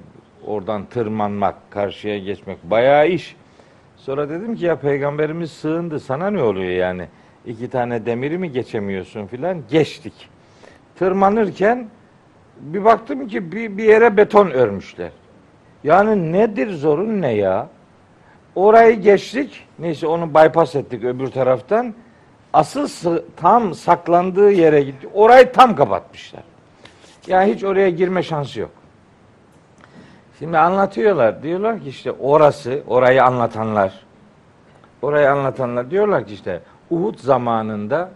oradan 0.46 0.84
tırmanmak, 0.86 1.70
karşıya 1.70 2.18
geçmek 2.18 2.64
bayağı 2.64 3.08
iş. 3.08 3.36
Sonra 3.96 4.28
dedim 4.28 4.56
ki 4.56 4.64
ya 4.64 4.76
peygamberimiz 4.76 5.50
sığındı 5.50 6.00
sana 6.00 6.30
ne 6.30 6.42
oluyor 6.42 6.70
yani? 6.70 7.06
İki 7.46 7.70
tane 7.70 8.06
demiri 8.06 8.38
mi 8.38 8.52
geçemiyorsun 8.52 9.26
filan? 9.26 9.62
Geçtik. 9.70 10.28
Tırmanırken 10.98 11.88
bir 12.60 12.84
baktım 12.84 13.28
ki 13.28 13.52
bir, 13.52 13.78
bir 13.78 13.84
yere 13.84 14.16
beton 14.16 14.50
örmüşler. 14.50 15.10
Yani 15.84 16.32
nedir 16.32 16.70
zorun 16.70 17.22
ne 17.22 17.32
ya? 17.32 17.68
Orayı 18.54 19.00
geçtik. 19.00 19.66
Neyse 19.78 20.06
onu 20.06 20.34
bypass 20.34 20.76
ettik 20.76 21.04
öbür 21.04 21.26
taraftan. 21.26 21.94
Asıl 22.52 22.88
tam 23.36 23.74
saklandığı 23.74 24.50
yere 24.50 24.82
gitti. 24.82 25.08
Orayı 25.14 25.52
tam 25.52 25.76
kapatmışlar. 25.76 26.42
Yani 27.26 27.54
hiç 27.54 27.64
oraya 27.64 27.90
girme 27.90 28.22
şansı 28.22 28.60
yok. 28.60 28.70
Şimdi 30.38 30.58
anlatıyorlar. 30.58 31.42
Diyorlar 31.42 31.80
ki 31.80 31.88
işte 31.88 32.12
orası, 32.12 32.82
orayı 32.86 33.24
anlatanlar. 33.24 33.92
Orayı 35.02 35.30
anlatanlar 35.30 35.90
diyorlar 35.90 36.26
ki 36.26 36.34
işte 36.34 36.60
Uhud 36.90 37.18
zamanında 37.18 38.10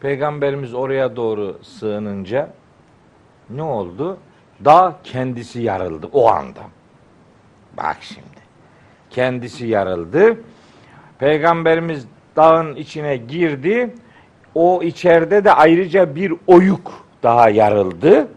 Peygamberimiz 0.00 0.74
oraya 0.74 1.16
doğru 1.16 1.58
sığınınca 1.62 2.48
ne 3.50 3.62
oldu? 3.62 4.18
Dağ 4.64 4.94
kendisi 5.04 5.60
yarıldı 5.60 6.08
o 6.12 6.28
anda. 6.30 6.60
Bak 7.76 7.96
şimdi. 8.00 8.35
Kendisi 9.16 9.66
yarıldı. 9.66 10.36
Peygamberimiz 11.18 12.06
dağın 12.36 12.76
içine 12.76 13.16
girdi. 13.16 13.94
O 14.54 14.82
içeride 14.82 15.44
de 15.44 15.52
ayrıca 15.52 16.14
bir 16.14 16.32
oyuk 16.46 17.06
daha 17.22 17.50
yarıldı. 17.50 18.28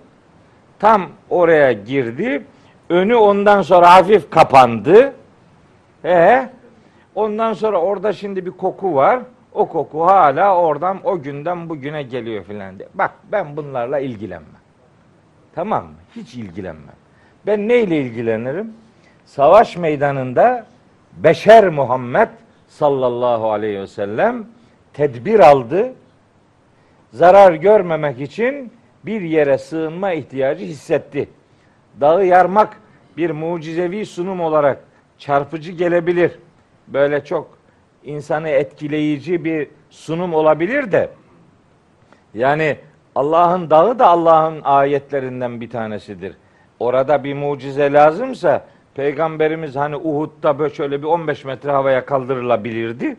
Tam 0.80 1.08
oraya 1.30 1.72
girdi. 1.72 2.46
Önü 2.90 3.16
ondan 3.16 3.62
sonra 3.62 3.94
hafif 3.94 4.30
kapandı. 4.30 5.14
E 6.06 6.50
ondan 7.16 7.54
sonra 7.54 7.82
orada 7.82 8.14
şimdi 8.14 8.46
bir 8.46 8.52
koku 8.52 8.96
var. 8.96 9.20
O 9.54 9.68
koku 9.68 10.06
hala 10.06 10.56
oradan 10.56 10.98
o 11.04 11.22
günden 11.22 11.70
bugüne 11.70 12.04
geliyor 12.04 12.44
filan 12.44 12.80
diye. 12.80 12.90
Bak 12.94 13.12
ben 13.32 13.58
bunlarla 13.58 14.00
ilgilenmem. 14.00 14.62
Tamam 15.56 15.84
mı? 15.84 15.94
Hiç 16.16 16.36
ilgilenmem. 16.36 16.96
Ben 17.46 17.68
neyle 17.68 17.98
ilgilenirim? 17.98 18.74
Savaş 19.30 19.78
meydanında 19.78 20.66
Beşer 21.18 21.70
Muhammed 21.70 22.28
sallallahu 22.68 23.52
aleyhi 23.52 23.80
ve 23.80 23.88
sellem 23.88 24.46
tedbir 24.94 25.40
aldı. 25.40 25.94
Zarar 27.14 27.54
görmemek 27.54 28.22
için 28.22 28.72
bir 29.06 29.22
yere 29.22 29.58
sığınma 29.58 30.12
ihtiyacı 30.12 30.66
hissetti. 30.66 31.30
Dağı 32.02 32.26
yarmak 32.26 32.78
bir 33.18 33.32
mucizevi 33.32 34.06
sunum 34.06 34.42
olarak 34.42 34.80
çarpıcı 35.18 35.72
gelebilir. 35.72 36.40
Böyle 36.88 37.26
çok 37.26 37.58
insanı 38.04 38.50
etkileyici 38.50 39.46
bir 39.46 39.68
sunum 39.90 40.34
olabilir 40.34 40.92
de 40.92 41.10
yani 42.34 42.78
Allah'ın 43.16 43.70
dağı 43.70 44.00
da 44.00 44.08
Allah'ın 44.08 44.62
ayetlerinden 44.64 45.62
bir 45.62 45.70
tanesidir. 45.70 46.38
Orada 46.80 47.24
bir 47.24 47.34
mucize 47.34 47.94
lazımsa 47.94 48.66
Peygamberimiz 48.96 49.76
hani 49.76 49.96
Uhud'da 49.96 50.60
böyle 50.60 50.74
şöyle 50.74 51.02
bir 51.02 51.08
15 51.08 51.46
metre 51.46 51.72
havaya 51.72 52.06
kaldırılabilirdi. 52.06 53.18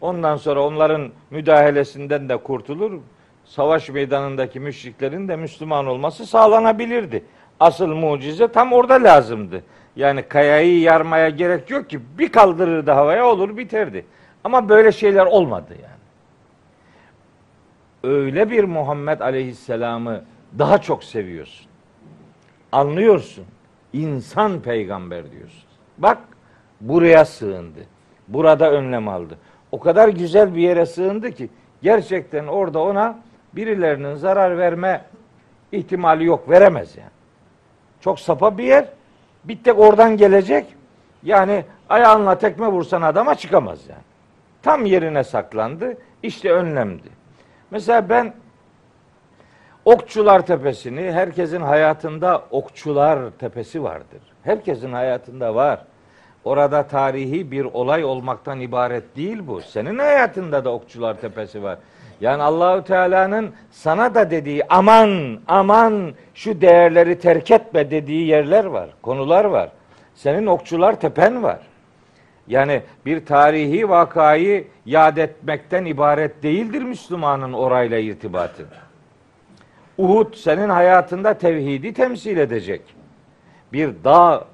Ondan 0.00 0.36
sonra 0.36 0.60
onların 0.60 1.10
müdahalesinden 1.30 2.28
de 2.28 2.36
kurtulur. 2.36 3.00
Savaş 3.44 3.88
meydanındaki 3.88 4.60
müşriklerin 4.60 5.28
de 5.28 5.36
Müslüman 5.36 5.86
olması 5.86 6.26
sağlanabilirdi. 6.26 7.24
Asıl 7.60 7.86
mucize 7.86 8.48
tam 8.48 8.72
orada 8.72 8.94
lazımdı. 8.94 9.62
Yani 9.96 10.22
kayayı 10.22 10.80
yarmaya 10.80 11.28
gerek 11.28 11.70
yok 11.70 11.90
ki 11.90 12.00
bir 12.18 12.32
kaldırırdı 12.32 12.90
havaya 12.90 13.26
olur 13.26 13.56
biterdi. 13.56 14.06
Ama 14.44 14.68
böyle 14.68 14.92
şeyler 14.92 15.26
olmadı 15.26 15.76
yani. 15.82 15.96
Öyle 18.14 18.50
bir 18.50 18.64
Muhammed 18.64 19.20
Aleyhisselam'ı 19.20 20.24
daha 20.58 20.78
çok 20.80 21.04
seviyorsun. 21.04 21.66
Anlıyorsun. 22.72 23.44
İnsan 23.96 24.60
peygamber 24.60 25.30
diyorsun. 25.30 25.64
Bak 25.98 26.18
buraya 26.80 27.24
sığındı. 27.24 27.80
Burada 28.28 28.70
önlem 28.70 29.08
aldı. 29.08 29.38
O 29.72 29.80
kadar 29.80 30.08
güzel 30.08 30.54
bir 30.54 30.60
yere 30.60 30.86
sığındı 30.86 31.32
ki 31.32 31.48
gerçekten 31.82 32.46
orada 32.46 32.78
ona 32.82 33.18
birilerinin 33.52 34.14
zarar 34.14 34.58
verme 34.58 35.04
ihtimali 35.72 36.24
yok. 36.24 36.50
Veremez 36.50 36.96
yani. 36.96 37.10
Çok 38.00 38.20
sapa 38.20 38.58
bir 38.58 38.64
yer. 38.64 38.88
Bir 39.44 39.62
tek 39.62 39.78
oradan 39.78 40.16
gelecek. 40.16 40.66
Yani 41.22 41.64
ayağınla 41.88 42.38
tekme 42.38 42.68
vursan 42.68 43.02
adama 43.02 43.34
çıkamaz 43.34 43.78
yani. 43.88 44.02
Tam 44.62 44.86
yerine 44.86 45.24
saklandı. 45.24 45.96
İşte 46.22 46.52
önlemdi. 46.52 47.08
Mesela 47.70 48.08
ben 48.08 48.34
Okçular 49.86 50.46
Tepesi'ni 50.46 51.12
herkesin 51.12 51.60
hayatında 51.60 52.42
Okçular 52.50 53.30
Tepesi 53.38 53.82
vardır. 53.82 54.20
Herkesin 54.42 54.92
hayatında 54.92 55.54
var. 55.54 55.80
Orada 56.44 56.82
tarihi 56.82 57.50
bir 57.50 57.64
olay 57.64 58.04
olmaktan 58.04 58.60
ibaret 58.60 59.16
değil 59.16 59.38
bu. 59.46 59.60
Senin 59.60 59.98
hayatında 59.98 60.64
da 60.64 60.72
Okçular 60.72 61.14
Tepesi 61.14 61.62
var. 61.62 61.78
Yani 62.20 62.42
Allahü 62.42 62.84
Teala'nın 62.84 63.50
sana 63.70 64.14
da 64.14 64.30
dediği 64.30 64.62
aman 64.68 65.40
aman 65.48 66.12
şu 66.34 66.60
değerleri 66.60 67.18
terk 67.18 67.50
etme 67.50 67.90
dediği 67.90 68.26
yerler 68.26 68.64
var, 68.64 68.88
konular 69.02 69.44
var. 69.44 69.68
Senin 70.14 70.46
okçular 70.46 71.00
tepen 71.00 71.42
var. 71.42 71.60
Yani 72.48 72.82
bir 73.06 73.26
tarihi 73.26 73.88
vakayı 73.88 74.66
yad 74.86 75.16
etmekten 75.16 75.84
ibaret 75.84 76.42
değildir 76.42 76.82
Müslümanın 76.82 77.52
orayla 77.52 77.98
irtibatı. 77.98 78.66
Uhud 79.98 80.34
senin 80.34 80.68
hayatında 80.68 81.34
tevhidi 81.34 81.92
temsil 81.92 82.36
edecek. 82.36 82.82
bir 83.72 83.90
dağ 84.04 84.44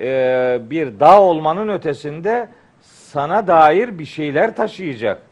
e, 0.00 0.60
bir 0.70 1.00
dağ 1.00 1.20
olmanın 1.20 1.68
ötesinde 1.68 2.48
sana 2.80 3.46
dair 3.46 3.98
bir 3.98 4.04
şeyler 4.04 4.56
taşıyacak. 4.56 5.22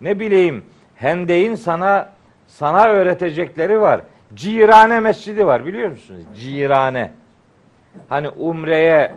Ne 0.00 0.20
bileyim 0.20 0.64
Hendeyin 1.00 1.54
sana 1.54 2.08
sana 2.46 2.84
öğretecekleri 2.84 3.80
var. 3.80 4.00
Cirane 4.34 5.00
Mescidi 5.00 5.46
var 5.46 5.66
biliyor 5.66 5.90
musunuz? 5.90 6.22
Cirane. 6.36 7.10
Hani 8.08 8.28
Umre'ye 8.28 9.12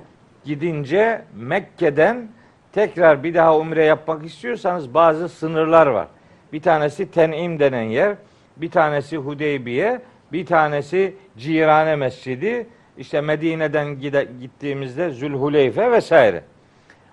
gidince 0.45 1.21
Mekke'den 1.35 2.27
tekrar 2.73 3.23
bir 3.23 3.33
daha 3.33 3.57
umre 3.57 3.85
yapmak 3.85 4.25
istiyorsanız 4.25 4.93
bazı 4.93 5.29
sınırlar 5.29 5.87
var. 5.87 6.07
Bir 6.53 6.61
tanesi 6.61 7.11
Ten'im 7.11 7.59
denen 7.59 7.81
yer, 7.81 8.15
bir 8.57 8.71
tanesi 8.71 9.17
Hudeybiye, 9.17 10.01
bir 10.31 10.45
tanesi 10.45 11.15
Cirane 11.37 11.95
Mescidi, 11.95 12.67
işte 12.97 13.21
Medine'den 13.21 13.99
gide, 13.99 14.27
gittiğimizde 14.41 15.09
Zülhuleyfe 15.09 15.91
vesaire. 15.91 16.43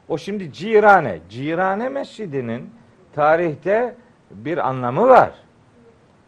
O 0.09 0.19
şimdi 0.19 0.53
Cirane, 0.53 1.19
Cirane 1.29 1.89
Mescidi'nin 1.89 2.71
tarihte 3.15 3.95
bir 4.31 4.69
anlamı 4.69 5.09
var. 5.09 5.31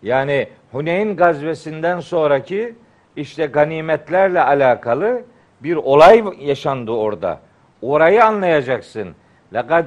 Yani 0.03 0.49
Huneyn 0.73 1.17
gazvesinden 1.17 2.01
sonraki 2.01 2.75
işte 3.17 3.47
ganimetlerle 3.47 4.43
alakalı 4.43 5.23
bir 5.61 5.77
olay 5.77 6.25
yaşandı 6.41 6.91
orada. 6.91 7.41
Orayı 7.83 8.25
anlayacaksın. 8.25 9.15
Lekad 9.55 9.87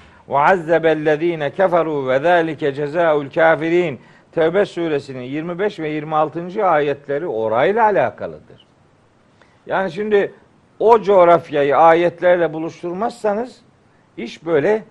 ve 0.31 0.37
azzebellezine 0.37 1.51
keferu 1.51 2.07
ve 2.07 2.19
zâlike 2.19 2.73
cezaul 2.73 3.29
kafirin 3.29 3.99
Tevbe 4.31 4.65
suresinin 4.65 5.21
25 5.21 5.79
ve 5.79 5.89
26. 5.89 6.65
ayetleri 6.65 7.27
orayla 7.27 7.83
alakalıdır. 7.83 8.65
Yani 9.65 9.91
şimdi 9.91 10.33
o 10.79 11.01
coğrafyayı 11.01 11.77
ayetlerle 11.77 12.53
buluşturmazsanız 12.53 13.61
iş 14.17 14.45
böyle. 14.45 14.83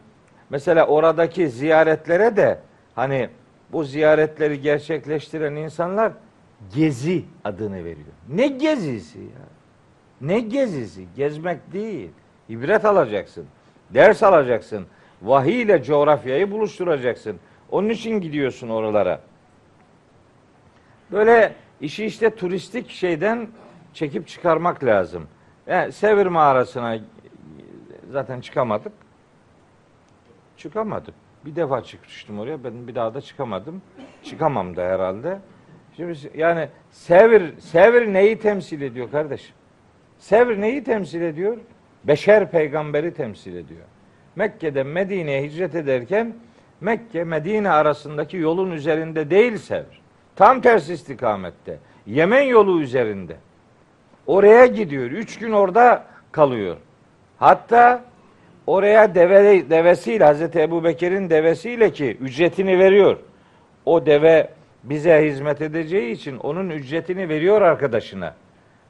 Mesela 0.51 0.87
oradaki 0.87 1.49
ziyaretlere 1.49 2.37
de 2.37 2.59
hani 2.95 3.29
bu 3.73 3.85
ziyaretleri 3.85 4.61
gerçekleştiren 4.61 5.55
insanlar 5.55 6.13
gezi 6.75 7.25
adını 7.45 7.85
veriyor. 7.85 8.07
Ne 8.29 8.47
gezisi 8.47 9.19
ya? 9.19 9.47
Ne 10.21 10.41
gezisi? 10.41 11.05
Gezmek 11.17 11.73
değil. 11.73 12.11
İbret 12.49 12.85
alacaksın. 12.85 13.47
Ders 13.91 14.23
alacaksın. 14.23 14.87
Vahiy 15.23 15.63
ile 15.63 15.83
coğrafyayı 15.83 16.51
buluşturacaksın. 16.51 17.41
Onun 17.71 17.89
için 17.89 18.21
gidiyorsun 18.21 18.69
oralara. 18.69 19.21
Böyle 21.13 21.55
işi 21.81 22.05
işte 22.05 22.35
turistik 22.35 22.91
şeyden 22.91 23.49
çekip 23.95 24.29
çıkarmak 24.29 24.85
lazım. 24.85 25.27
Yani 25.67 25.93
Sevir 25.93 26.27
mağarasına 26.27 26.99
zaten 28.11 28.41
çıkamadık. 28.41 28.93
Çıkamadık. 30.57 31.15
Bir 31.45 31.57
defa 31.57 31.85
çıkmıştım 31.85 32.39
oraya. 32.39 32.65
Ben 32.65 32.89
bir 32.89 32.95
daha 32.95 33.15
da 33.15 33.21
çıkamadım. 33.21 33.83
Çıkamam 34.23 34.77
da 34.77 34.83
herhalde. 34.83 35.39
Şimdi 35.97 36.19
yani 36.35 36.69
Sevir, 36.91 37.59
Sevir 37.59 38.13
neyi 38.13 38.39
temsil 38.39 38.83
ediyor 38.83 39.11
kardeşim? 39.11 39.55
Sevr 40.19 40.61
neyi 40.61 40.85
temsil 40.85 41.21
ediyor? 41.21 41.59
Beşer 42.05 42.51
peygamberi 42.51 43.15
temsil 43.15 43.57
ediyor. 43.57 43.85
Mekke'den 44.37 44.87
Medine'ye 44.87 45.43
hicret 45.43 45.75
ederken 45.75 46.35
Mekke 46.81 47.25
Medine 47.25 47.71
arasındaki 47.71 48.37
yolun 48.37 48.71
üzerinde 48.71 49.31
değil 49.31 49.57
Sevr. 49.57 50.01
Tam 50.37 50.61
tersi 50.61 50.93
istikamette. 50.93 51.79
Yemen 52.07 52.43
yolu 52.43 52.81
üzerinde. 52.81 53.37
Oraya 54.27 54.67
gidiyor. 54.67 55.11
Üç 55.11 55.39
gün 55.39 55.53
orada 55.53 56.05
kalıyor. 56.33 56.77
Hatta 57.39 58.05
oraya 58.67 59.15
deve, 59.15 59.71
devesiyle 59.71 60.25
Hazreti 60.25 60.61
Ebu 60.61 60.85
Bekir'in 60.85 61.31
devesiyle 61.31 61.93
ki 61.93 62.17
ücretini 62.21 62.79
veriyor. 62.79 63.17
O 63.85 64.07
deve 64.07 64.49
bize 64.85 65.25
hizmet 65.27 65.63
edeceği 65.63 66.13
için 66.13 66.37
onun 66.37 66.71
ücretini 66.71 67.29
veriyor 67.29 67.63
arkadaşına. 67.63 68.35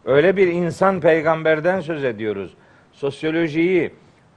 Öyle 0.05 0.37
bir 0.37 0.47
insan 0.47 1.01
peygamberden 1.01 1.81
söz 1.81 2.05
ediyoruz. 2.05 2.55
Sosyolojiyi, 2.93 3.91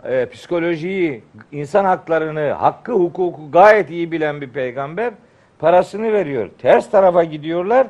e, 0.03 0.25
psikolojiyi, 0.25 1.23
insan 1.51 1.85
haklarını, 1.85 2.51
hakkı, 2.51 2.91
hukuku 2.91 3.51
gayet 3.51 3.89
iyi 3.89 4.11
bilen 4.11 4.41
bir 4.41 4.49
peygamber 4.49 5.13
parasını 5.59 6.13
veriyor. 6.13 6.49
Ters 6.61 6.89
tarafa 6.89 7.23
gidiyorlar. 7.23 7.87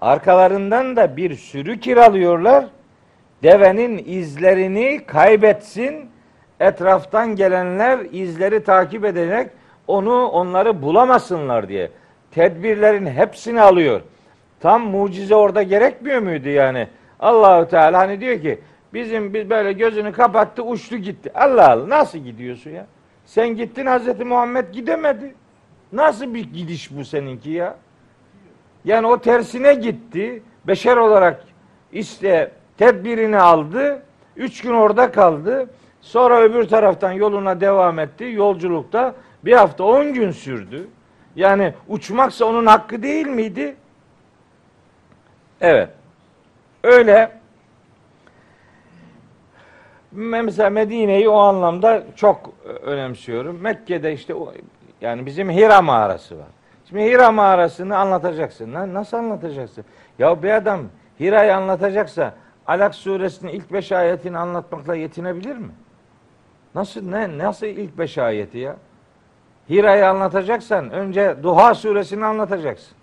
Arkalarından 0.00 0.96
da 0.96 1.16
bir 1.16 1.34
sürü 1.34 1.80
kiralıyorlar. 1.80 2.64
Devenin 3.42 4.02
izlerini 4.06 5.00
kaybetsin. 5.06 6.10
Etraftan 6.60 7.36
gelenler 7.36 7.98
izleri 8.12 8.64
takip 8.64 9.04
ederek 9.04 9.50
onu 9.86 10.26
onları 10.26 10.82
bulamasınlar 10.82 11.68
diye. 11.68 11.90
Tedbirlerin 12.30 13.06
hepsini 13.06 13.60
alıyor. 13.60 14.00
Tam 14.60 14.82
mucize 14.82 15.34
orada 15.34 15.62
gerekmiyor 15.62 16.22
muydu 16.22 16.48
yani? 16.48 16.88
Allahu 17.20 17.68
Teala 17.68 17.98
hani 17.98 18.20
diyor 18.20 18.40
ki 18.40 18.58
bizim 18.94 19.34
biz 19.34 19.50
böyle 19.50 19.72
gözünü 19.72 20.12
kapattı 20.12 20.62
uçtu 20.62 20.96
gitti. 20.96 21.32
Allah 21.34 21.70
Allah 21.70 21.88
nasıl 21.88 22.18
gidiyorsun 22.18 22.70
ya? 22.70 22.86
Sen 23.26 23.48
gittin 23.48 23.86
Hazreti 23.86 24.24
Muhammed 24.24 24.72
gidemedi. 24.72 25.34
Nasıl 25.92 26.34
bir 26.34 26.52
gidiş 26.52 26.96
bu 26.96 27.04
seninki 27.04 27.50
ya? 27.50 27.76
Yani 28.84 29.06
o 29.06 29.18
tersine 29.20 29.74
gitti. 29.74 30.42
Beşer 30.66 30.96
olarak 30.96 31.44
işte 31.92 32.50
tedbirini 32.78 33.38
aldı. 33.38 34.02
Üç 34.36 34.60
gün 34.62 34.72
orada 34.72 35.12
kaldı. 35.12 35.70
Sonra 36.00 36.40
öbür 36.40 36.64
taraftan 36.64 37.12
yoluna 37.12 37.60
devam 37.60 37.98
etti. 37.98 38.24
Yolculukta 38.24 39.14
bir 39.44 39.52
hafta 39.52 39.84
on 39.84 40.12
gün 40.14 40.30
sürdü. 40.30 40.88
Yani 41.36 41.74
uçmaksa 41.88 42.44
onun 42.44 42.66
hakkı 42.66 43.02
değil 43.02 43.26
miydi? 43.26 43.76
Evet. 45.60 45.88
Öyle 46.82 47.41
mesela 50.12 50.70
Medine'yi 50.70 51.28
o 51.28 51.38
anlamda 51.38 52.02
çok 52.16 52.50
önemsiyorum. 52.82 53.60
Mekke'de 53.60 54.12
işte 54.12 54.34
yani 55.00 55.26
bizim 55.26 55.50
Hira 55.50 55.82
mağarası 55.82 56.38
var. 56.38 56.46
Şimdi 56.88 57.02
Hira 57.02 57.32
mağarasını 57.32 57.96
anlatacaksın. 57.96 58.74
Lan 58.74 58.94
nasıl 58.94 59.16
anlatacaksın? 59.16 59.84
Ya 60.18 60.42
bir 60.42 60.50
adam 60.50 60.80
Hira'yı 61.20 61.56
anlatacaksa 61.56 62.34
Alak 62.66 62.94
suresinin 62.94 63.52
ilk 63.52 63.72
beş 63.72 63.92
ayetini 63.92 64.38
anlatmakla 64.38 64.94
yetinebilir 64.94 65.56
mi? 65.56 65.70
Nasıl 66.74 67.10
ne 67.10 67.38
nasıl 67.38 67.66
ilk 67.66 67.98
beş 67.98 68.18
ayeti 68.18 68.58
ya? 68.58 68.76
Hira'yı 69.70 70.08
anlatacaksan 70.08 70.90
önce 70.90 71.36
Duha 71.42 71.74
suresini 71.74 72.24
anlatacaksın. 72.24 72.96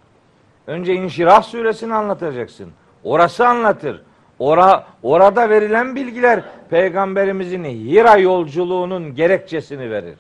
Önce 0.68 0.94
İnşirah 0.94 1.44
suresini 1.44 1.94
anlatacaksın. 1.94 2.72
Orası 3.04 3.48
anlatır. 3.48 4.04
Ora, 4.40 4.86
orada 5.04 5.50
verilen 5.50 5.96
bilgiler 5.96 6.42
peygamberimizin 6.70 7.64
Hira 7.64 8.18
yolculuğunun 8.18 9.16
gerekçesini 9.16 9.92
verir. 9.92 10.18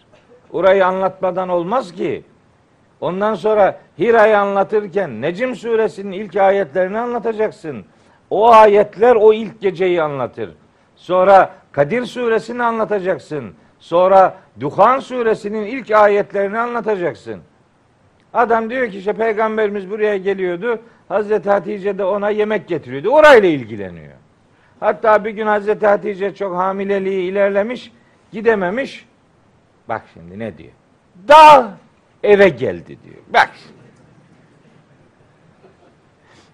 Orayı 0.51 0.85
anlatmadan 0.85 1.49
olmaz 1.49 1.91
ki. 1.91 2.23
Ondan 3.01 3.35
sonra 3.35 3.79
Hira'yı 3.99 4.39
anlatırken 4.39 5.21
Necim 5.21 5.55
suresinin 5.55 6.11
ilk 6.11 6.35
ayetlerini 6.35 6.99
anlatacaksın. 6.99 7.85
O 8.29 8.51
ayetler 8.51 9.15
o 9.15 9.33
ilk 9.33 9.61
geceyi 9.61 10.01
anlatır. 10.01 10.49
Sonra 10.95 11.51
Kadir 11.71 12.05
suresini 12.05 12.63
anlatacaksın. 12.63 13.53
Sonra 13.79 14.35
Duhan 14.59 14.99
suresinin 14.99 15.65
ilk 15.65 15.91
ayetlerini 15.91 16.59
anlatacaksın. 16.59 17.41
Adam 18.33 18.69
diyor 18.69 18.91
ki 18.91 18.97
işte 18.97 19.13
peygamberimiz 19.13 19.89
buraya 19.89 20.17
geliyordu. 20.17 20.79
Hazreti 21.07 21.49
Hatice 21.49 21.97
de 21.97 22.03
ona 22.03 22.29
yemek 22.29 22.67
getiriyordu. 22.67 23.09
Orayla 23.09 23.49
ilgileniyor. 23.49 24.13
Hatta 24.79 25.25
bir 25.25 25.29
gün 25.29 25.47
Hazreti 25.47 25.87
Hatice 25.87 26.35
çok 26.35 26.55
hamileliği 26.55 27.31
ilerlemiş, 27.31 27.91
gidememiş. 28.31 29.05
Bak 29.89 30.03
şimdi 30.13 30.39
ne 30.39 30.57
diyor? 30.57 30.71
Dağ 31.27 31.77
eve 32.23 32.49
geldi 32.49 32.97
diyor. 33.03 33.21
Bak. 33.33 33.49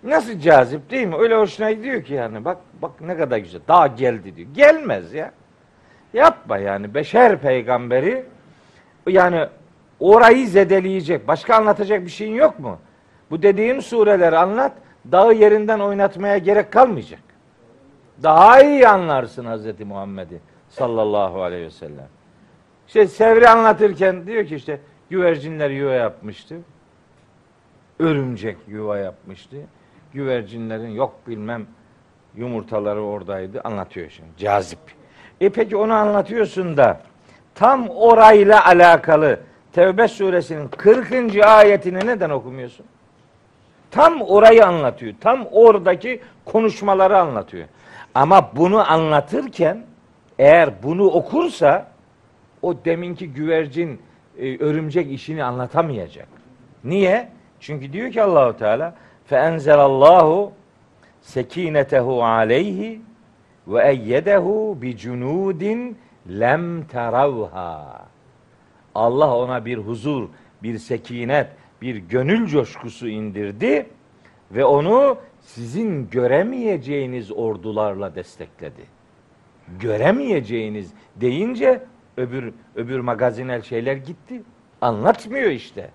Nasıl 0.04 0.40
cazip 0.40 0.90
değil 0.90 1.08
mi? 1.08 1.16
Öyle 1.16 1.36
hoşuna 1.36 1.72
gidiyor 1.72 2.04
ki 2.04 2.14
yani. 2.14 2.46
Bak 2.46 2.58
bak 2.82 3.02
ne 3.02 3.18
kadar 3.18 3.38
güzel. 3.38 3.62
Daha 3.68 3.88
geldi 3.88 4.36
diyor. 4.36 4.48
Gelmez 4.54 5.14
ya. 5.14 5.32
Yapma 6.14 6.58
yani. 6.58 6.94
Beşer 6.94 7.40
peygamberi 7.40 8.26
yani 9.08 9.48
orayı 10.00 10.48
zedeleyecek. 10.48 11.28
Başka 11.28 11.56
anlatacak 11.56 12.06
bir 12.06 12.10
şeyin 12.10 12.34
yok 12.34 12.60
mu? 12.60 12.80
Bu 13.32 13.42
dediğim 13.42 13.82
sureleri 13.82 14.38
anlat. 14.38 14.72
Dağı 15.12 15.34
yerinden 15.34 15.80
oynatmaya 15.80 16.38
gerek 16.38 16.72
kalmayacak. 16.72 17.20
Daha 18.24 18.62
iyi 18.62 18.88
anlarsın 18.88 19.46
Hazreti 19.46 19.86
Muhammed'i 19.86 20.40
sallallahu 20.70 21.44
aleyhi 21.44 21.66
ve 21.66 21.70
sellem. 21.70 22.08
İşte 22.88 23.08
Sevri 23.08 23.50
anlatırken 23.50 24.28
diyor 24.28 24.46
ki 24.46 24.56
işte 24.56 24.80
güvercinler 25.10 25.70
yuva 25.70 25.92
yapmıştı. 25.92 26.56
Örümcek 28.00 28.58
yuva 28.68 28.98
yapmıştı. 28.98 29.58
Güvercinlerin 30.14 30.90
yok 30.90 31.16
bilmem 31.28 31.68
yumurtaları 32.36 33.02
oradaydı. 33.02 33.62
Anlatıyor 33.64 34.10
şimdi. 34.10 34.30
Cazip. 34.38 34.80
E 35.42 35.50
peki 35.50 35.78
onu 35.78 35.94
anlatıyorsun 35.94 36.78
da 36.78 37.02
tam 37.56 37.90
orayla 37.90 38.66
alakalı 38.66 39.40
Tevbe 39.76 40.08
suresinin 40.08 40.68
40. 40.68 41.46
ayetini 41.46 42.00
neden 42.00 42.30
okumuyorsun? 42.30 42.86
Tam 43.92 44.22
orayı 44.22 44.66
anlatıyor. 44.66 45.14
Tam 45.22 45.46
oradaki 45.52 46.22
konuşmaları 46.46 47.18
anlatıyor. 47.18 47.68
Ama 48.14 48.52
bunu 48.56 48.92
anlatırken 48.92 49.84
eğer 50.40 50.84
bunu 50.84 51.04
okursa 51.04 51.88
o 52.62 52.76
deminki 52.86 53.34
güvercin 53.34 54.02
e, 54.38 54.58
örümcek 54.58 55.12
işini 55.12 55.44
anlatamayacak. 55.44 56.28
Niye? 56.84 57.30
Çünkü 57.60 57.94
diyor 57.94 58.12
ki 58.12 58.22
Allahu 58.22 58.58
Teala 58.58 58.96
fe 59.26 59.36
enzelallahu 59.36 60.52
sekinetehu 61.22 62.24
aleyhi 62.24 63.02
ve 63.68 63.90
eyyedehu 63.90 64.78
bi 64.82 64.98
cunudin 64.98 65.98
lem 66.30 66.84
teravha. 66.84 68.05
Allah 68.96 69.38
ona 69.38 69.66
bir 69.66 69.78
huzur, 69.78 70.30
bir 70.64 70.78
sekinet, 70.78 71.48
bir 71.82 71.96
gönül 71.96 72.48
coşkusu 72.48 73.08
indirdi 73.08 73.86
ve 74.52 74.66
onu 74.66 75.18
sizin 75.42 76.10
göremeyeceğiniz 76.10 77.32
ordularla 77.32 78.16
destekledi. 78.16 78.82
Göremeyeceğiniz 79.80 80.94
deyince 81.16 81.84
öbür 82.18 82.54
öbür 82.76 83.00
magazinel 83.00 83.62
şeyler 83.62 83.96
gitti. 83.96 84.42
Anlatmıyor 84.82 85.50
işte. 85.52 85.90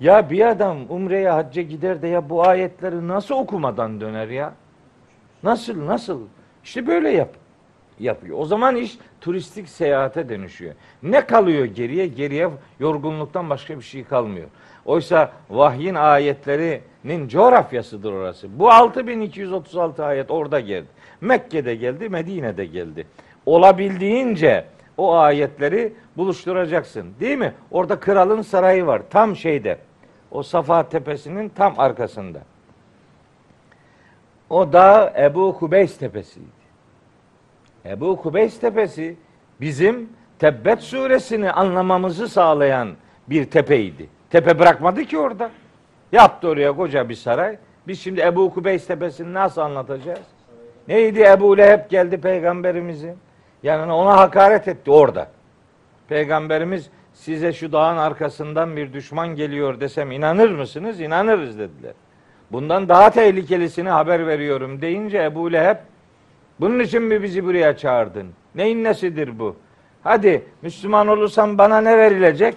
Ya 0.00 0.30
bir 0.30 0.48
adam 0.48 0.78
umreye 0.88 1.30
hacca 1.30 1.62
gider 1.62 2.02
de 2.02 2.08
ya 2.08 2.30
bu 2.30 2.46
ayetleri 2.46 3.08
nasıl 3.08 3.34
okumadan 3.34 4.00
döner 4.00 4.28
ya? 4.28 4.54
Nasıl 5.42 5.86
nasıl? 5.86 6.20
İşte 6.64 6.86
böyle 6.86 7.10
yap 7.10 7.36
yapıyor. 8.00 8.38
O 8.38 8.44
zaman 8.44 8.76
iş 8.76 8.98
turistik 9.20 9.68
seyahate 9.68 10.28
dönüşüyor. 10.28 10.74
Ne 11.02 11.26
kalıyor 11.26 11.64
geriye? 11.64 12.06
Geriye 12.06 12.50
yorgunluktan 12.80 13.50
başka 13.50 13.78
bir 13.78 13.84
şey 13.84 14.04
kalmıyor. 14.04 14.48
Oysa 14.84 15.32
vahyin 15.50 15.94
ayetlerinin 15.94 17.28
coğrafyasıdır 17.28 18.12
orası. 18.12 18.58
Bu 18.58 18.70
6236 18.70 20.04
ayet 20.04 20.30
orada 20.30 20.60
geldi. 20.60 20.86
Mekke'de 21.20 21.74
geldi, 21.74 22.08
Medine'de 22.08 22.64
geldi. 22.64 23.06
Olabildiğince 23.46 24.64
o 24.96 25.14
ayetleri 25.14 25.92
buluşturacaksın. 26.16 27.14
Değil 27.20 27.38
mi? 27.38 27.54
Orada 27.70 28.00
kralın 28.00 28.42
sarayı 28.42 28.86
var. 28.86 29.02
Tam 29.10 29.36
şeyde. 29.36 29.78
O 30.30 30.42
Safa 30.42 30.88
tepesinin 30.88 31.48
tam 31.48 31.74
arkasında. 31.78 32.40
O 34.50 34.72
da 34.72 35.14
Ebu 35.18 35.58
Kubeys 35.58 35.98
tepesiydi. 35.98 36.57
Ebu 37.88 38.16
Kubeys 38.16 38.60
tepesi 38.60 39.16
bizim 39.60 40.08
Tebbet 40.38 40.80
suresini 40.80 41.52
anlamamızı 41.52 42.28
sağlayan 42.28 42.88
bir 43.30 43.44
tepeydi. 43.44 44.08
Tepe 44.30 44.58
bırakmadı 44.58 45.04
ki 45.04 45.18
orada. 45.18 45.50
Yaptı 46.12 46.48
oraya 46.48 46.76
koca 46.76 47.08
bir 47.08 47.14
saray. 47.14 47.56
Biz 47.86 48.00
şimdi 48.00 48.20
Ebu 48.20 48.54
Kubeys 48.54 48.86
tepesini 48.86 49.34
nasıl 49.34 49.60
anlatacağız? 49.60 50.26
Neydi 50.88 51.20
Ebu 51.20 51.58
Leheb 51.58 51.90
geldi 51.90 52.20
peygamberimizin. 52.20 53.16
Yani 53.62 53.92
ona 53.92 54.16
hakaret 54.16 54.68
etti 54.68 54.90
orada. 54.90 55.28
Peygamberimiz 56.08 56.90
size 57.14 57.52
şu 57.52 57.72
dağın 57.72 57.96
arkasından 57.96 58.76
bir 58.76 58.92
düşman 58.92 59.28
geliyor 59.28 59.80
desem 59.80 60.12
inanır 60.12 60.50
mısınız? 60.50 61.00
İnanırız 61.00 61.58
dediler. 61.58 61.92
Bundan 62.52 62.88
daha 62.88 63.10
tehlikelisini 63.10 63.88
haber 63.88 64.26
veriyorum 64.26 64.82
deyince 64.82 65.22
Ebu 65.22 65.52
Leheb 65.52 65.76
bunun 66.60 66.80
için 66.80 67.02
mi 67.02 67.22
bizi 67.22 67.44
buraya 67.44 67.76
çağırdın? 67.76 68.28
Neyin 68.54 68.84
nesidir 68.84 69.38
bu? 69.38 69.56
Hadi 70.02 70.44
Müslüman 70.62 71.08
olursan 71.08 71.58
bana 71.58 71.80
ne 71.80 71.98
verilecek? 71.98 72.54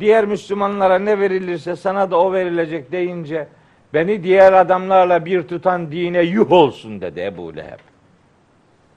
Diğer 0.00 0.24
Müslümanlara 0.24 0.98
ne 0.98 1.20
verilirse 1.20 1.76
sana 1.76 2.10
da 2.10 2.20
o 2.20 2.32
verilecek 2.32 2.92
deyince 2.92 3.48
beni 3.94 4.22
diğer 4.22 4.52
adamlarla 4.52 5.24
bir 5.24 5.42
tutan 5.42 5.92
dine 5.92 6.22
yuh 6.22 6.52
olsun 6.52 7.00
dedi 7.00 7.20
Ebu 7.20 7.56
Leheb. 7.56 7.78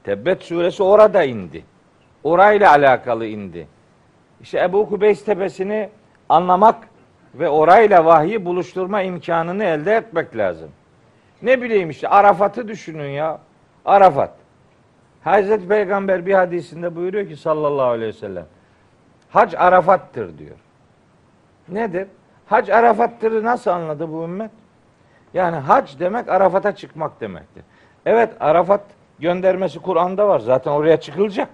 Tebbet 0.03 0.43
suresi 0.43 0.83
orada 0.83 1.23
indi. 1.23 1.63
Orayla 2.23 2.71
alakalı 2.71 3.25
indi. 3.25 3.67
İşte 4.41 4.59
Ebu 4.63 4.89
Kubeys 4.89 5.25
tepesini 5.25 5.89
anlamak 6.29 6.87
ve 7.35 7.49
orayla 7.49 8.05
vahyi 8.05 8.45
buluşturma 8.45 9.01
imkanını 9.01 9.63
elde 9.63 9.95
etmek 9.95 10.37
lazım. 10.37 10.69
Ne 11.41 11.61
bileyim 11.61 11.89
işte 11.89 12.07
Arafat'ı 12.07 12.67
düşünün 12.67 13.09
ya. 13.09 13.39
Arafat. 13.85 14.31
Hazreti 15.23 15.67
Peygamber 15.67 16.25
bir 16.25 16.33
hadisinde 16.33 16.95
buyuruyor 16.95 17.27
ki 17.27 17.35
sallallahu 17.35 17.87
aleyhi 17.87 18.09
ve 18.09 18.17
sellem. 18.17 18.45
Hac 19.29 19.55
Arafat'tır 19.57 20.37
diyor. 20.37 20.55
Nedir? 21.69 22.07
Hac 22.47 22.69
Arafat'tır 22.69 23.43
nasıl 23.43 23.71
anladı 23.71 24.11
bu 24.11 24.23
ümmet? 24.23 24.51
Yani 25.33 25.55
hac 25.55 25.99
demek 25.99 26.29
Arafat'a 26.29 26.75
çıkmak 26.75 27.21
demektir. 27.21 27.63
Evet 28.05 28.29
Arafat 28.39 28.81
göndermesi 29.19 29.79
Kur'an'da 29.79 30.27
var. 30.27 30.39
Zaten 30.39 30.71
oraya 30.71 30.99
çıkılacak. 30.99 31.49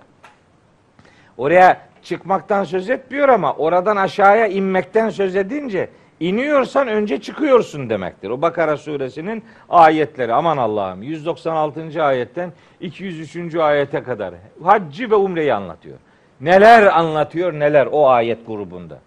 Oraya 1.37 1.77
çıkmaktan 2.03 2.63
söz 2.63 2.89
etmiyor 2.89 3.29
ama 3.29 3.53
oradan 3.53 3.95
aşağıya 3.95 4.47
inmekten 4.47 5.09
söz 5.09 5.35
edince 5.35 5.89
iniyorsan 6.21 6.87
önce 6.87 7.21
çıkıyorsun 7.21 7.89
demektir. 7.89 8.29
O 8.29 8.41
Bakara 8.41 8.77
suresinin 8.77 9.43
ayetleri 9.69 10.33
aman 10.33 10.57
Allah'ım 10.57 11.03
196. 11.03 12.03
ayetten 12.03 12.51
203. 12.79 13.55
ayete 13.55 14.03
kadar 14.03 14.33
haccı 14.63 15.09
ve 15.09 15.15
umreyi 15.15 15.53
anlatıyor. 15.53 15.97
Neler 16.41 16.83
anlatıyor 16.83 17.53
neler 17.53 17.87
o 17.91 18.09
ayet 18.09 18.47
grubunda. 18.47 18.99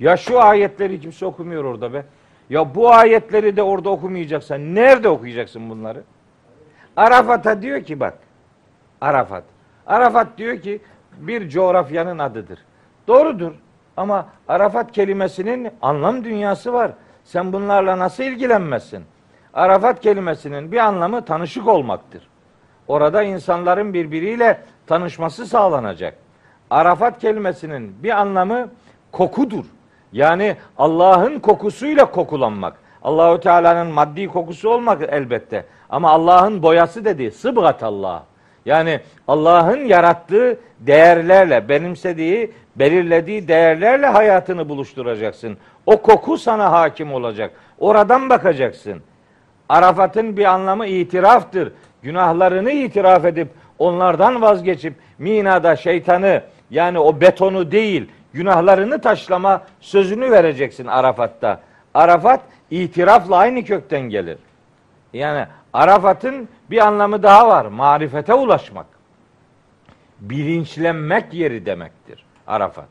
Ya 0.00 0.16
şu 0.16 0.42
ayetleri 0.42 1.00
kimse 1.00 1.26
okumuyor 1.26 1.64
orada 1.64 1.92
be. 1.92 2.04
Ya 2.50 2.74
bu 2.74 2.92
ayetleri 2.92 3.56
de 3.56 3.62
orada 3.62 3.90
okumayacaksan 3.90 4.74
nerede 4.74 5.08
okuyacaksın 5.08 5.70
bunları? 5.70 6.02
Arafat'a 6.96 7.62
diyor 7.62 7.82
ki 7.82 8.00
bak. 8.00 8.18
Arafat. 9.00 9.44
Arafat 9.86 10.38
diyor 10.38 10.60
ki 10.60 10.80
bir 11.18 11.48
coğrafyanın 11.48 12.18
adıdır. 12.18 12.58
Doğrudur. 13.08 13.52
Ama 13.96 14.26
Arafat 14.48 14.92
kelimesinin 14.92 15.70
anlam 15.82 16.24
dünyası 16.24 16.72
var. 16.72 16.90
Sen 17.24 17.52
bunlarla 17.52 17.98
nasıl 17.98 18.22
ilgilenmezsin? 18.22 19.04
Arafat 19.54 20.00
kelimesinin 20.00 20.72
bir 20.72 20.78
anlamı 20.78 21.24
tanışık 21.24 21.68
olmaktır. 21.68 22.28
Orada 22.88 23.22
insanların 23.22 23.94
birbiriyle 23.94 24.60
tanışması 24.86 25.46
sağlanacak. 25.46 26.14
Arafat 26.70 27.18
kelimesinin 27.18 28.02
bir 28.02 28.10
anlamı 28.10 28.68
kokudur. 29.12 29.64
Yani 30.12 30.56
Allah'ın 30.78 31.38
kokusuyla 31.38 32.10
kokulanmak. 32.10 32.76
Allahu 33.02 33.40
Teala'nın 33.40 33.92
maddi 33.92 34.28
kokusu 34.28 34.70
olmak 34.70 35.02
elbette. 35.02 35.66
Ama 35.90 36.10
Allah'ın 36.10 36.62
boyası 36.62 37.04
dedi. 37.04 37.30
Sıbgat 37.30 37.82
Allah. 37.82 38.24
Yani 38.66 39.00
Allah'ın 39.28 39.84
yarattığı 39.84 40.60
değerlerle, 40.80 41.68
benimsediği, 41.68 42.52
belirlediği 42.78 43.48
değerlerle 43.48 44.06
hayatını 44.06 44.68
buluşturacaksın. 44.68 45.56
O 45.86 46.02
koku 46.02 46.38
sana 46.38 46.72
hakim 46.72 47.12
olacak. 47.12 47.50
Oradan 47.78 48.30
bakacaksın. 48.30 49.02
Arafat'ın 49.68 50.36
bir 50.36 50.44
anlamı 50.44 50.86
itiraftır. 50.86 51.72
Günahlarını 52.02 52.70
itiraf 52.70 53.24
edip 53.24 53.48
onlardan 53.78 54.42
vazgeçip 54.42 54.94
Mina'da 55.18 55.76
şeytanı 55.76 56.42
yani 56.70 56.98
o 56.98 57.20
betonu 57.20 57.70
değil 57.70 58.10
günahlarını 58.32 59.00
taşlama 59.00 59.62
sözünü 59.80 60.30
vereceksin 60.30 60.86
Arafat'ta. 60.86 61.60
Arafat 61.94 62.40
itirafla 62.70 63.36
aynı 63.36 63.64
kökten 63.64 64.00
gelir. 64.00 64.38
Yani 65.12 65.46
Arafat'ın 65.72 66.48
bir 66.70 66.86
anlamı 66.86 67.22
daha 67.22 67.48
var. 67.48 67.66
Marifete 67.66 68.34
ulaşmak. 68.34 68.86
Bilinçlenmek 70.20 71.34
yeri 71.34 71.66
demektir 71.66 72.25
Arafat. 72.46 72.88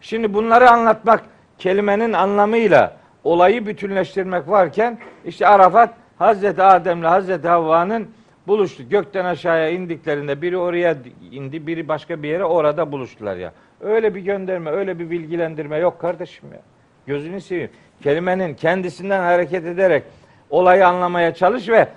Şimdi 0.00 0.34
bunları 0.34 0.70
anlatmak 0.70 1.24
kelimenin 1.58 2.12
anlamıyla 2.12 2.96
olayı 3.24 3.66
bütünleştirmek 3.66 4.48
varken 4.48 4.98
işte 5.24 5.46
Arafat 5.46 5.90
Hazreti 6.18 6.62
Adem'le 6.62 7.04
Hazreti 7.04 7.48
Havva'nın 7.48 8.08
buluştu. 8.46 8.88
Gökten 8.88 9.24
aşağıya 9.24 9.68
indiklerinde 9.70 10.42
biri 10.42 10.56
oraya 10.56 10.96
indi, 11.30 11.66
biri 11.66 11.88
başka 11.88 12.22
bir 12.22 12.28
yere 12.28 12.44
orada 12.44 12.92
buluştular 12.92 13.36
ya. 13.36 13.52
Öyle 13.80 14.14
bir 14.14 14.20
gönderme, 14.20 14.70
öyle 14.70 14.98
bir 14.98 15.10
bilgilendirme 15.10 15.76
yok 15.76 16.00
kardeşim 16.00 16.52
ya. 16.52 16.60
Gözünü 17.06 17.40
seveyim. 17.40 17.70
Kelimenin 18.02 18.54
kendisinden 18.54 19.20
hareket 19.20 19.66
ederek 19.66 20.02
olayı 20.50 20.86
anlamaya 20.86 21.34
çalış 21.34 21.68
ve 21.68 21.88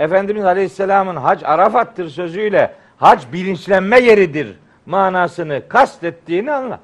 Efendimiz 0.00 0.44
Aleyhisselam'ın 0.44 1.16
hac 1.16 1.42
Arafat'tır 1.44 2.08
sözüyle 2.08 2.72
hac 2.96 3.22
bilinçlenme 3.32 4.00
yeridir 4.00 4.58
manasını 4.86 5.62
kastettiğini 5.68 6.52
anla. 6.52 6.80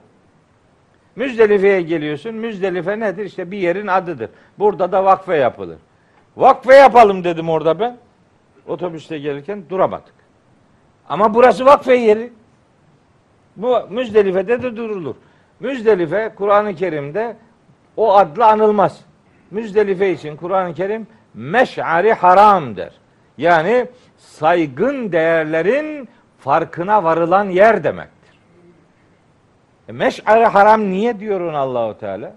Müzdelife'ye 1.16 1.82
geliyorsun. 1.82 2.34
Müzdelife 2.34 3.00
nedir? 3.00 3.24
İşte 3.24 3.50
bir 3.50 3.58
yerin 3.58 3.86
adıdır. 3.86 4.30
Burada 4.58 4.92
da 4.92 5.04
vakfe 5.04 5.36
yapılır. 5.36 5.78
Vakfe 6.36 6.74
yapalım 6.74 7.24
dedim 7.24 7.48
orada 7.48 7.80
ben. 7.80 7.96
Otobüste 8.66 9.18
gelirken 9.18 9.62
duramadık. 9.68 10.14
Ama 11.08 11.34
burası 11.34 11.66
vakfe 11.66 11.94
yeri. 11.94 12.32
Bu 13.56 13.78
Müzdelife'de 13.90 14.62
de 14.62 14.76
durulur. 14.76 15.14
Müzdelife 15.60 16.32
Kur'an-ı 16.36 16.74
Kerim'de 16.74 17.36
o 17.96 18.14
adla 18.14 18.48
anılmaz. 18.48 19.00
Müzdelife 19.50 20.10
için 20.10 20.36
Kur'an-ı 20.36 20.74
Kerim 20.74 21.06
meş'ari 21.34 22.12
haram 22.12 22.76
der. 22.76 22.92
Yani 23.38 23.86
saygın 24.18 25.12
değerlerin 25.12 26.08
farkına 26.40 27.04
varılan 27.04 27.44
yer 27.44 27.84
demektir. 27.84 28.38
E 29.88 29.92
meş'ari 29.92 30.44
haram 30.44 30.90
niye 30.90 31.20
diyor 31.20 31.40
onu 31.40 31.56
Allahu 31.56 31.98
Teala? 31.98 32.36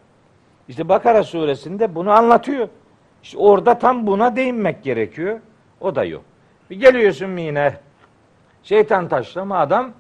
İşte 0.68 0.90
Bakara 0.90 1.24
suresinde 1.24 1.96
bunu 1.96 2.12
anlatıyor. 2.12 2.68
İşte 3.24 3.38
orada 3.38 3.80
tam 3.80 4.08
buna 4.08 4.36
değinmek 4.36 4.84
gerekiyor. 4.84 5.40
O 5.82 5.96
da 5.96 6.04
yok. 6.04 6.24
Bir 6.70 6.80
geliyorsun 6.80 7.38
yine 7.38 7.78
şeytan 8.64 9.08
taşlama 9.08 9.60
adam 9.60 9.92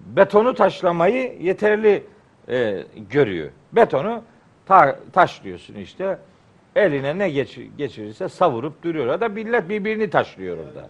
betonu 0.00 0.54
taşlamayı 0.54 1.36
yeterli 1.40 2.06
e, 2.48 2.84
görüyor. 3.10 3.50
Betonu 3.72 4.22
ta, 4.66 4.96
taşlıyorsun 5.12 5.74
işte. 5.74 6.18
Eline 6.76 7.18
ne 7.18 7.30
geç, 7.30 7.58
geçirirse 7.78 8.28
savurup 8.28 8.82
duruyor. 8.82 9.06
Ya 9.06 9.20
da 9.20 9.28
millet 9.28 9.68
birbirini 9.68 10.10
taşlıyor 10.10 10.56
orada. 10.56 10.88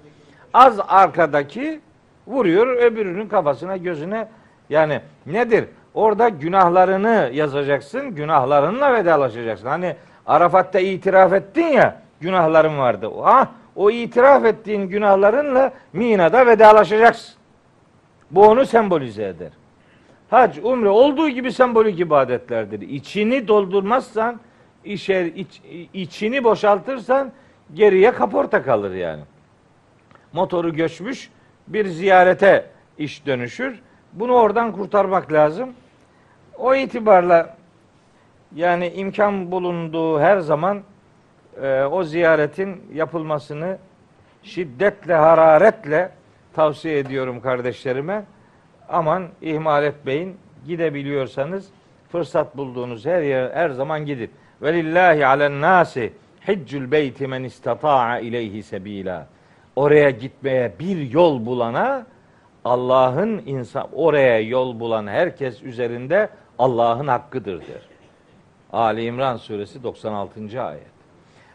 Az 0.54 0.80
arkadaki 0.88 1.80
vuruyor 2.26 2.66
öbürünün 2.66 3.28
kafasına 3.28 3.76
gözüne. 3.76 4.28
Yani 4.70 5.00
nedir? 5.26 5.64
Orada 5.94 6.28
günahlarını 6.28 7.30
yazacaksın. 7.32 8.14
Günahlarınla 8.14 8.92
vedalaşacaksın. 8.92 9.68
Hani 9.68 9.96
Arafat'ta 10.26 10.80
itiraf 10.80 11.32
ettin 11.32 11.66
ya 11.66 12.02
günahlarım 12.20 12.78
vardı. 12.78 13.10
Ha, 13.22 13.48
o 13.76 13.90
itiraf 13.90 14.44
ettiğin 14.44 14.88
günahlarınla 14.88 15.72
Mina'da 15.92 16.46
vedalaşacaksın. 16.46 17.34
Bu 18.30 18.48
onu 18.48 18.66
sembolize 18.66 19.24
eder. 19.24 19.50
Hac, 20.30 20.58
umre 20.62 20.88
olduğu 20.88 21.28
gibi 21.28 21.52
sembolik 21.52 22.00
ibadetlerdir. 22.00 22.80
İçini 22.80 23.48
doldurmazsan, 23.48 24.40
işe, 24.84 25.26
iç, 25.26 25.62
içini 25.92 26.44
boşaltırsan 26.44 27.32
geriye 27.74 28.12
kaporta 28.12 28.62
kalır 28.62 28.94
yani. 28.94 29.22
Motoru 30.32 30.74
göçmüş 30.74 31.30
bir 31.68 31.86
ziyarete 31.86 32.66
iş 32.98 33.26
dönüşür. 33.26 33.80
Bunu 34.12 34.32
oradan 34.32 34.72
kurtarmak 34.72 35.32
lazım. 35.32 35.70
O 36.58 36.74
itibarla 36.74 37.56
yani 38.54 38.88
imkan 38.88 39.50
bulunduğu 39.50 40.20
her 40.20 40.38
zaman 40.38 40.82
e, 41.62 41.82
o 41.82 42.04
ziyaretin 42.04 42.82
yapılmasını 42.94 43.78
şiddetle, 44.42 45.14
hararetle 45.14 46.10
tavsiye 46.54 46.98
ediyorum 46.98 47.40
kardeşlerime. 47.40 48.24
Aman 48.88 49.28
ihmal 49.42 49.84
etmeyin. 49.84 50.36
Gidebiliyorsanız 50.66 51.68
fırsat 52.12 52.56
bulduğunuz 52.56 53.06
her 53.06 53.22
yer 53.22 53.50
her 53.50 53.70
zaman 53.70 54.06
gidin. 54.06 54.30
Ve 54.62 54.74
lillahi 54.74 55.26
alen 55.26 55.60
nasi 55.60 56.12
hiccul 56.48 56.90
beyti 56.90 57.26
men 57.26 57.44
istata'a 57.44 58.18
ileyhi 58.18 58.62
sebila. 58.62 59.26
Oraya 59.76 60.10
gitmeye 60.10 60.72
bir 60.78 61.10
yol 61.10 61.46
bulana 61.46 62.06
Allah'ın 62.64 63.42
insan 63.46 63.88
oraya 63.92 64.40
yol 64.40 64.80
bulan 64.80 65.06
herkes 65.06 65.62
üzerinde 65.62 66.28
Allah'ın 66.58 67.08
hakkıdır 67.08 67.60
der. 67.60 67.82
Ali 68.72 69.04
İmran 69.04 69.36
suresi 69.36 69.82
96. 69.82 70.62
ayet. 70.62 70.92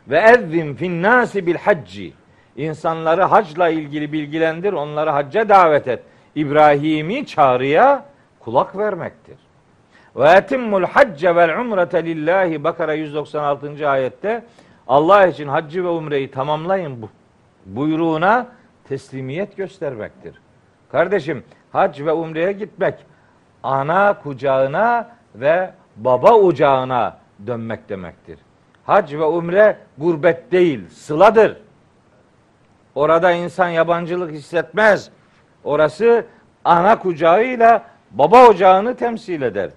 Ve 0.08 0.20
ezzin 0.20 0.76
fin 0.76 1.04
nasi 1.04 1.48
bil 1.48 1.56
hacci. 1.56 2.14
İnsanları 2.56 3.24
hacla 3.24 3.70
ilgili 3.70 4.12
bilgilendir, 4.12 4.74
onları 4.74 5.10
hacca 5.10 5.50
davet 5.50 5.88
et. 5.88 6.00
İbrahimi 6.36 7.26
çağrıya 7.26 8.06
kulak 8.40 8.78
vermektir. 8.78 9.38
Ve 10.16 10.30
etimmul 10.30 10.84
hacce 10.84 11.36
vel 11.36 11.60
umrete 11.60 12.06
lillahi 12.06 12.64
Bakara 12.64 12.94
196. 12.94 13.90
ayette 13.90 14.44
Allah 14.88 15.28
için 15.28 15.48
haccı 15.48 15.84
ve 15.84 15.88
umreyi 15.88 16.32
tamamlayın 16.32 17.02
buyruğuna 17.68 18.48
teslimiyet 18.88 19.58
göstermektir. 19.58 20.36
Kardeşim 20.92 21.44
hac 21.72 22.02
ve 22.02 22.12
umreye 22.12 22.52
gitmek 22.52 23.06
ana 23.64 24.20
kucağına 24.20 25.10
ve 25.36 25.74
baba 25.96 26.34
ocağına 26.34 27.18
dönmek 27.48 27.90
demektir. 27.90 28.40
Hac 28.86 29.14
ve 29.14 29.24
umre 29.24 29.78
gurbet 29.98 30.52
değil, 30.52 30.90
sıladır. 30.90 31.58
Orada 32.96 33.32
insan 33.32 33.70
yabancılık 33.70 34.32
hissetmez. 34.32 35.10
Orası 35.64 36.26
ana 36.66 37.00
kucağıyla 37.00 37.86
baba 38.12 38.48
ocağını 38.48 38.96
temsil 38.96 39.42
eder. 39.42 39.70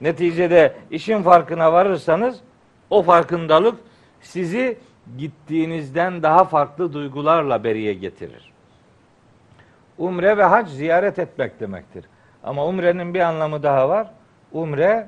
Neticede 0.00 0.74
işin 0.90 1.22
farkına 1.22 1.72
varırsanız 1.72 2.40
o 2.90 3.02
farkındalık 3.02 3.78
sizi 4.20 4.78
gittiğinizden 5.18 6.22
daha 6.22 6.44
farklı 6.44 6.92
duygularla 6.92 7.64
beriye 7.64 7.94
getirir. 7.94 8.52
Umre 9.98 10.36
ve 10.36 10.44
hac 10.44 10.68
ziyaret 10.68 11.18
etmek 11.18 11.60
demektir. 11.60 12.04
Ama 12.44 12.66
umrenin 12.66 13.14
bir 13.14 13.20
anlamı 13.20 13.62
daha 13.62 13.88
var. 13.88 14.10
Umre 14.52 15.06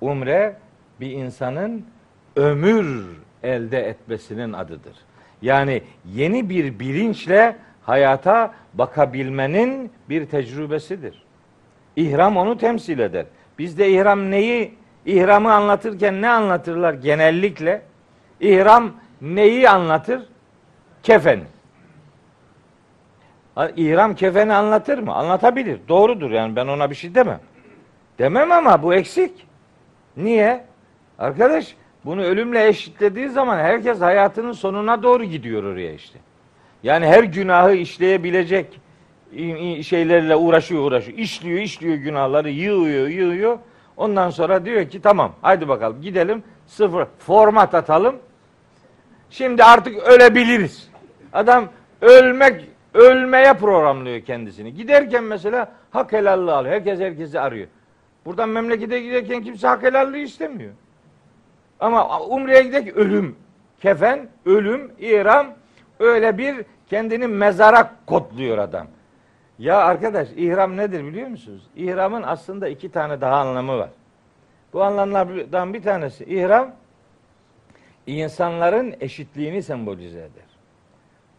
umre 0.00 0.56
bir 1.00 1.10
insanın 1.10 1.86
ömür 2.36 3.06
elde 3.42 3.80
etmesinin 3.80 4.52
adıdır. 4.52 4.96
Yani 5.42 5.82
yeni 6.14 6.50
bir 6.50 6.78
bilinçle 6.78 7.56
hayata 7.82 8.54
bakabilmenin 8.74 9.90
bir 10.08 10.26
tecrübesidir. 10.26 11.22
İhram 11.96 12.36
onu 12.36 12.58
temsil 12.58 12.98
eder. 12.98 13.26
Bizde 13.58 13.90
ihram 13.90 14.30
neyi, 14.30 14.74
ihramı 15.06 15.52
anlatırken 15.52 16.22
ne 16.22 16.28
anlatırlar 16.28 16.94
genellikle? 16.94 17.82
İhram 18.40 18.90
neyi 19.20 19.70
anlatır? 19.70 20.22
Kefen. 21.02 21.40
İhram 23.76 24.14
kefeni 24.14 24.54
anlatır 24.54 24.98
mı? 24.98 25.14
Anlatabilir. 25.14 25.80
Doğrudur 25.88 26.30
yani 26.30 26.56
ben 26.56 26.66
ona 26.66 26.90
bir 26.90 26.94
şey 26.94 27.14
demem. 27.14 27.40
Demem 28.18 28.52
ama 28.52 28.82
bu 28.82 28.94
eksik. 28.94 29.46
Niye? 30.16 30.64
Arkadaş 31.18 31.74
bunu 32.04 32.22
ölümle 32.22 32.68
eşitlediği 32.68 33.28
zaman 33.28 33.58
herkes 33.58 34.00
hayatının 34.00 34.52
sonuna 34.52 35.02
doğru 35.02 35.24
gidiyor 35.24 35.64
oraya 35.64 35.92
işte. 35.92 36.18
Yani 36.82 37.06
her 37.06 37.24
günahı 37.24 37.74
işleyebilecek 37.74 38.80
şeylerle 39.82 40.36
uğraşıyor 40.36 40.82
uğraşıyor. 40.82 41.18
İşliyor 41.18 41.58
işliyor 41.58 41.94
günahları 41.94 42.50
yığıyor 42.50 43.08
yığıyor. 43.08 43.58
Ondan 43.96 44.30
sonra 44.30 44.64
diyor 44.64 44.88
ki 44.88 45.02
tamam 45.02 45.32
haydi 45.42 45.68
bakalım 45.68 46.02
gidelim 46.02 46.42
sıfır 46.66 47.06
format 47.18 47.74
atalım. 47.74 48.16
Şimdi 49.30 49.64
artık 49.64 49.98
ölebiliriz. 49.98 50.90
Adam 51.32 51.68
ölmek 52.00 52.64
ölmeye 52.94 53.52
programlıyor 53.54 54.20
kendisini. 54.20 54.74
Giderken 54.74 55.24
mesela 55.24 55.72
hak 55.90 56.12
helallığı 56.12 56.56
alıyor. 56.56 56.74
Herkes 56.74 57.00
herkesi 57.00 57.40
arıyor. 57.40 57.68
Buradan 58.24 58.48
memlekete 58.48 59.00
giderken 59.00 59.42
kimse 59.42 59.68
hak 59.68 59.82
helallığı 59.82 60.18
istemiyor. 60.18 60.72
Ama 61.80 62.20
umreye 62.20 62.62
giderken 62.62 62.94
ölüm, 62.94 63.36
kefen, 63.80 64.28
ölüm, 64.46 64.92
ihram 64.98 65.46
öyle 66.00 66.38
bir 66.38 66.56
kendini 66.90 67.26
mezara 67.26 67.94
kodluyor 68.06 68.58
adam. 68.58 68.86
Ya 69.58 69.76
arkadaş 69.78 70.28
ihram 70.36 70.76
nedir 70.76 71.04
biliyor 71.04 71.28
musunuz? 71.28 71.62
İhramın 71.76 72.22
aslında 72.22 72.68
iki 72.68 72.90
tane 72.92 73.20
daha 73.20 73.36
anlamı 73.36 73.78
var. 73.78 73.90
Bu 74.72 74.82
anlamlardan 74.82 75.74
bir 75.74 75.82
tanesi 75.82 76.24
ihram 76.24 76.72
insanların 78.08 78.94
eşitliğini 79.00 79.62
sembolize 79.62 80.18
eder. 80.18 80.48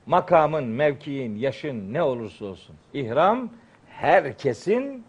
Makamın, 0.05 0.63
mevkiin, 0.63 1.35
yaşın 1.35 1.93
ne 1.93 2.03
olursa 2.03 2.45
olsun 2.45 2.75
ihram 2.93 3.49
herkesin 3.89 5.03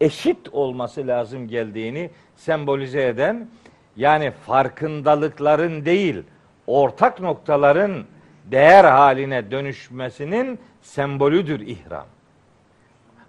eşit 0.00 0.48
olması 0.52 1.06
lazım 1.06 1.48
geldiğini 1.48 2.10
sembolize 2.36 3.06
eden 3.06 3.48
yani 3.96 4.30
farkındalıkların 4.30 5.84
değil 5.84 6.22
ortak 6.66 7.20
noktaların 7.20 8.04
değer 8.44 8.84
haline 8.84 9.50
dönüşmesinin 9.50 10.58
sembolüdür 10.82 11.60
ihram. 11.60 12.06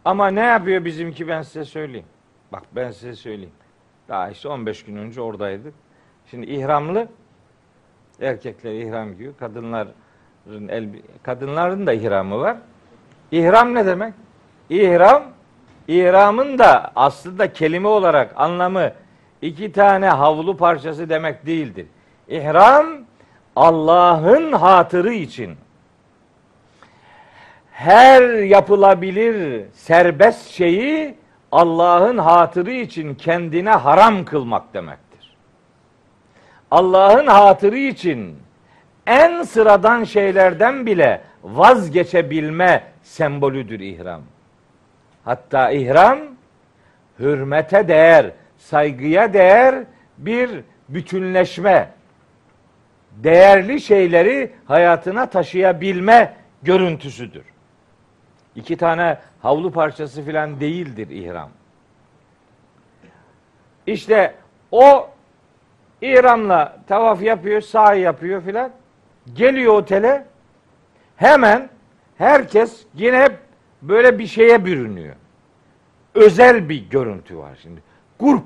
Ama 0.06 0.28
ne 0.28 0.42
yapıyor 0.42 0.86
bizimki 0.86 1.28
ben 1.28 1.42
size 1.42 1.66
söyleyeyim. 1.66 2.06
Bak 2.52 2.64
ben 2.76 2.92
size 2.92 3.16
söyleyeyim. 3.16 3.54
Daha 4.10 4.30
işte 4.30 4.48
15 4.50 4.86
gün 4.86 4.96
önce 4.96 5.22
oradaydık. 5.22 5.74
Şimdi 6.32 6.46
ihramlı 6.46 7.08
erkekler 8.22 8.74
ihram 8.74 9.16
giyiyor. 9.16 9.34
Kadınların 9.40 10.68
el, 10.68 10.90
kadınların 11.24 11.88
da 11.88 11.94
ihramı 11.94 12.40
var. 12.40 12.58
İhram 13.32 13.74
ne 13.74 13.86
demek? 13.86 14.14
İhram 14.70 15.24
İhramın 15.90 16.60
da 16.60 16.92
aslında 16.96 17.54
kelime 17.54 17.88
olarak 17.88 18.34
anlamı 18.36 18.92
iki 19.42 19.72
tane 19.72 20.10
havlu 20.10 20.58
parçası 20.58 21.10
demek 21.10 21.46
değildir. 21.46 21.88
İhram 22.28 22.86
Allah'ın 23.56 24.52
hatırı 24.52 25.14
için 25.14 25.58
her 27.72 28.44
yapılabilir 28.44 29.66
serbest 29.74 30.48
şeyi 30.50 31.16
Allah'ın 31.52 32.18
hatırı 32.18 32.72
için 32.72 33.16
kendine 33.16 33.72
haram 33.72 34.26
kılmak 34.26 34.74
demektir. 34.74 35.09
Allah'ın 36.72 37.28
hatırı 37.28 37.78
için 37.78 38.38
en 39.08 39.44
sıradan 39.44 40.04
şeylerden 40.04 40.86
bile 40.86 41.22
vazgeçebilme 41.44 42.84
sembolüdür 43.04 43.80
ihram. 43.80 44.22
Hatta 45.26 45.72
ihram 45.72 46.20
hürmete 47.20 47.88
değer, 47.88 48.32
saygıya 48.58 49.34
değer 49.34 49.84
bir 50.18 50.50
bütünleşme, 50.90 51.90
değerli 53.12 53.82
şeyleri 53.82 54.52
hayatına 54.66 55.26
taşıyabilme 55.26 56.34
görüntüsüdür. 56.64 57.44
İki 58.56 58.78
tane 58.78 59.18
havlu 59.42 59.72
parçası 59.72 60.24
filan 60.24 60.60
değildir 60.60 61.10
ihram. 61.10 61.50
İşte 63.88 64.34
o 64.72 65.10
ihramla 66.02 66.78
tavaf 66.88 67.22
yapıyor, 67.22 67.62
sahi 67.62 68.00
yapıyor 68.00 68.42
filan. 68.42 68.72
Geliyor 69.34 69.74
otele. 69.74 70.26
Hemen 71.16 71.70
herkes 72.18 72.86
yine 72.94 73.20
hep 73.20 73.38
böyle 73.82 74.20
bir 74.20 74.28
şeye 74.28 74.66
bürünüyor. 74.66 75.16
Özel 76.16 76.70
bir 76.70 76.90
görüntü 76.90 77.38
var 77.38 77.60
şimdi. 77.62 77.82
Grup. 78.20 78.46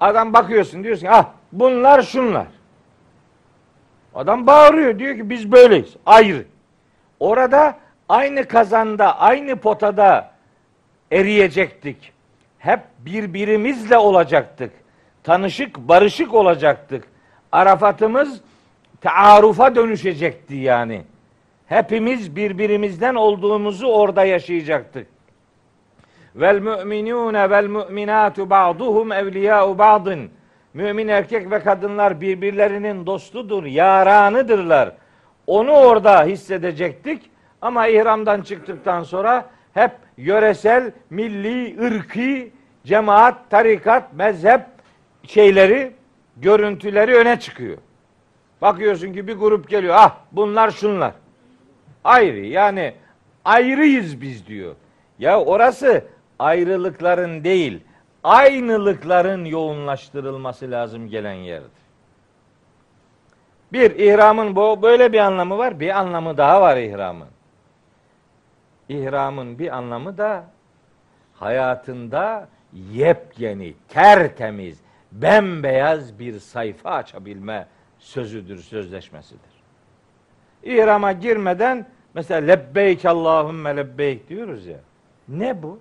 Adam 0.00 0.32
bakıyorsun 0.32 0.84
diyorsun 0.84 1.06
ah 1.10 1.30
bunlar 1.52 2.02
şunlar. 2.02 2.46
Adam 4.14 4.46
bağırıyor 4.46 4.98
diyor 4.98 5.16
ki 5.16 5.30
biz 5.30 5.52
böyleyiz. 5.52 5.96
Ayrı. 6.06 6.44
Orada 7.20 7.78
aynı 8.08 8.44
kazanda, 8.48 9.18
aynı 9.18 9.56
potada 9.56 10.30
eriyecektik. 11.12 12.12
Hep 12.58 12.80
birbirimizle 12.98 13.98
olacaktık. 13.98 14.72
Tanışık, 15.28 15.78
barışık 15.78 16.34
olacaktık. 16.34 17.04
Arafatımız 17.52 18.40
taarufa 19.00 19.74
dönüşecekti 19.74 20.54
yani. 20.54 21.02
Hepimiz 21.66 22.36
birbirimizden 22.36 23.14
olduğumuzu 23.14 23.86
orada 23.86 24.24
yaşayacaktık. 24.24 25.06
Vel 26.36 26.58
müminune 26.58 27.50
vel 27.50 27.66
müminatu 27.66 28.50
ba'duhum 28.50 29.12
evliya'u 29.12 29.78
ba'dın. 29.78 30.30
Mümin 30.74 31.08
erkek 31.08 31.50
ve 31.50 31.60
kadınlar 31.60 32.20
birbirlerinin 32.20 33.06
dostudur, 33.06 33.64
yaranıdırlar. 33.64 34.92
Onu 35.46 35.72
orada 35.72 36.24
hissedecektik 36.24 37.30
ama 37.62 37.86
ihramdan 37.86 38.42
çıktıktan 38.42 39.02
sonra 39.02 39.44
hep 39.74 39.92
yöresel, 40.16 40.92
milli, 41.10 41.80
ırki, 41.86 42.52
cemaat, 42.84 43.50
tarikat, 43.50 44.12
mezhep 44.12 44.77
şeyleri, 45.28 45.92
görüntüleri 46.36 47.14
öne 47.14 47.40
çıkıyor. 47.40 47.78
Bakıyorsun 48.62 49.12
ki 49.12 49.26
bir 49.26 49.36
grup 49.36 49.68
geliyor. 49.68 49.94
Ah 49.98 50.16
bunlar 50.32 50.70
şunlar. 50.70 51.12
Ayrı 52.04 52.46
yani 52.46 52.94
ayrıyız 53.44 54.20
biz 54.20 54.46
diyor. 54.46 54.74
Ya 55.18 55.40
orası 55.40 56.04
ayrılıkların 56.38 57.44
değil, 57.44 57.80
aynılıkların 58.24 59.44
yoğunlaştırılması 59.44 60.70
lazım 60.70 61.08
gelen 61.08 61.32
yerdir. 61.32 61.70
Bir, 63.72 63.90
ihramın 63.90 64.56
bu 64.56 64.82
böyle 64.82 65.12
bir 65.12 65.18
anlamı 65.18 65.58
var. 65.58 65.80
Bir 65.80 65.98
anlamı 65.98 66.36
daha 66.36 66.60
var 66.60 66.76
ihramın. 66.76 67.28
İhramın 68.88 69.58
bir 69.58 69.76
anlamı 69.76 70.18
da 70.18 70.44
hayatında 71.34 72.48
yepyeni, 72.92 73.74
tertemiz, 73.88 74.80
bembeyaz 75.12 76.18
bir 76.18 76.38
sayfa 76.38 76.90
açabilme 76.90 77.66
sözüdür, 77.98 78.58
sözleşmesidir. 78.58 79.58
İhrama 80.62 81.12
girmeden 81.12 81.86
mesela 82.14 82.46
lebbeyk 82.46 83.04
Allahümme 83.04 83.76
lebbeyk 83.76 84.28
diyoruz 84.28 84.66
ya. 84.66 84.78
Ne 85.28 85.62
bu? 85.62 85.80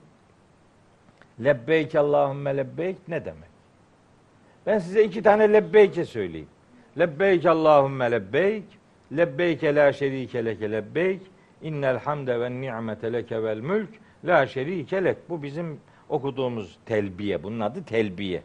Lebbeyk 1.43 1.95
Allahümme 1.95 2.57
lebbeyk 2.57 3.07
ne 3.07 3.25
demek? 3.25 3.49
Ben 4.65 4.79
size 4.79 5.03
iki 5.03 5.23
tane 5.23 5.53
lebbeyke 5.53 6.05
söyleyeyim. 6.05 6.47
Lebbeyk 6.99 7.45
Allahümme 7.45 8.11
lebbeyk, 8.11 8.63
lebbeyke 9.17 9.75
la 9.75 9.93
şerike 9.93 10.45
leke 10.45 10.71
lebbeyk, 10.71 11.21
innel 11.61 11.99
hamde 11.99 12.39
ve 12.39 12.51
ni'mete 12.51 13.13
leke 13.13 13.43
vel 13.43 13.59
mülk, 13.59 13.89
la 14.25 14.47
şerike 14.47 15.03
lek. 15.03 15.17
Bu 15.29 15.43
bizim 15.43 15.79
okuduğumuz 16.09 16.77
telbiye. 16.85 17.43
Bunun 17.43 17.59
adı 17.59 17.83
telbiye. 17.83 18.41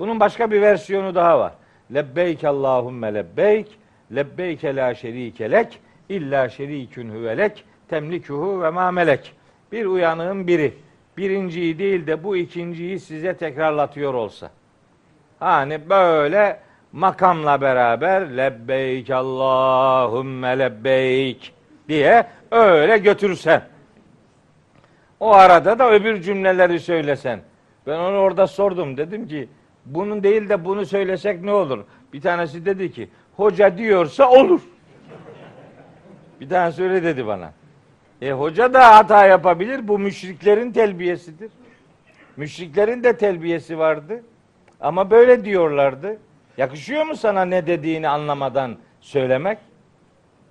Bunun 0.00 0.20
başka 0.20 0.50
bir 0.50 0.60
versiyonu 0.60 1.14
daha 1.14 1.38
var. 1.38 1.52
Lebbeyk 1.94 2.44
Allahümme 2.44 3.14
lebbeyk, 3.14 3.78
lebbeyke 4.14 4.76
la 4.76 4.94
şerike 4.94 5.50
lek, 5.50 5.78
illa 6.08 6.48
şerikün 6.48 7.10
huvelek, 7.10 7.64
temlikuhu 7.88 8.62
ve 8.62 8.70
ma 8.70 8.90
melek. 8.90 9.32
Bir 9.72 9.86
uyanığın 9.86 10.46
biri 10.46 10.74
birinciyi 11.16 11.78
değil 11.78 12.06
de 12.06 12.24
bu 12.24 12.36
ikinciyi 12.36 13.00
size 13.00 13.36
tekrarlatıyor 13.36 14.14
olsa. 14.14 14.50
Hani 15.38 15.90
böyle 15.90 16.60
makamla 16.92 17.60
beraber 17.60 18.36
lebbeyk 18.36 19.10
Allahümme 19.10 20.58
lebbeyk 20.58 21.54
diye 21.88 22.26
öyle 22.50 22.98
götürsen. 22.98 23.62
O 25.20 25.32
arada 25.32 25.78
da 25.78 25.90
öbür 25.90 26.22
cümleleri 26.22 26.80
söylesen. 26.80 27.40
Ben 27.86 27.98
onu 27.98 28.16
orada 28.16 28.46
sordum. 28.46 28.96
Dedim 28.96 29.28
ki 29.28 29.48
bunun 29.86 30.22
değil 30.22 30.48
de 30.48 30.64
bunu 30.64 30.86
söylesek 30.86 31.42
ne 31.42 31.52
olur? 31.52 31.84
Bir 32.12 32.20
tanesi 32.20 32.66
dedi 32.66 32.92
ki 32.92 33.08
hoca 33.36 33.78
diyorsa 33.78 34.30
olur. 34.30 34.60
Bir 36.40 36.48
tanesi 36.48 36.82
öyle 36.82 37.02
dedi 37.02 37.26
bana. 37.26 37.52
E 38.22 38.32
hoca 38.32 38.74
da 38.74 38.96
hata 38.96 39.26
yapabilir. 39.26 39.88
Bu 39.88 39.98
müşriklerin 39.98 40.72
telbiyesidir. 40.72 41.50
Müşriklerin 42.36 43.04
de 43.04 43.16
telbiyesi 43.16 43.78
vardı. 43.78 44.22
Ama 44.80 45.10
böyle 45.10 45.44
diyorlardı. 45.44 46.18
Yakışıyor 46.56 47.06
mu 47.06 47.16
sana 47.16 47.44
ne 47.44 47.66
dediğini 47.66 48.08
anlamadan 48.08 48.76
söylemek? 49.00 49.58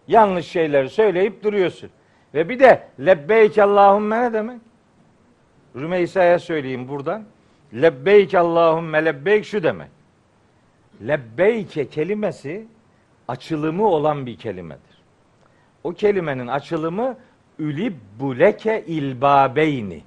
Yanlış 0.07 0.47
şeyleri 0.47 0.89
söyleyip 0.89 1.43
duruyorsun. 1.43 1.89
Ve 2.33 2.49
bir 2.49 2.59
de 2.59 2.87
lebbeyk 2.99 3.57
Allahümme 3.57 4.21
ne 4.23 4.33
demek? 4.33 4.61
Rümeysa'ya 5.75 6.39
söyleyeyim 6.39 6.87
buradan. 6.87 7.23
Lebbeyk 7.73 8.33
Allahümme 8.33 9.05
lebbeyk 9.05 9.45
şu 9.45 9.63
demek. 9.63 9.89
Lebbeyke 11.07 11.89
kelimesi 11.89 12.65
açılımı 13.27 13.87
olan 13.87 14.25
bir 14.25 14.37
kelimedir. 14.37 14.99
O 15.83 15.93
kelimenin 15.93 16.47
açılımı 16.47 17.17
ülibbuleke 17.59 18.83
ilbabeyni. 18.87 20.01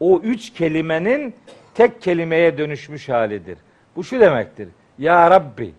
O 0.00 0.20
üç 0.20 0.52
kelimenin 0.52 1.34
tek 1.74 2.02
kelimeye 2.02 2.58
dönüşmüş 2.58 3.08
halidir. 3.08 3.58
Bu 3.96 4.04
şu 4.04 4.20
demektir. 4.20 4.68
Ya 4.98 5.30
Rabbi 5.30 5.74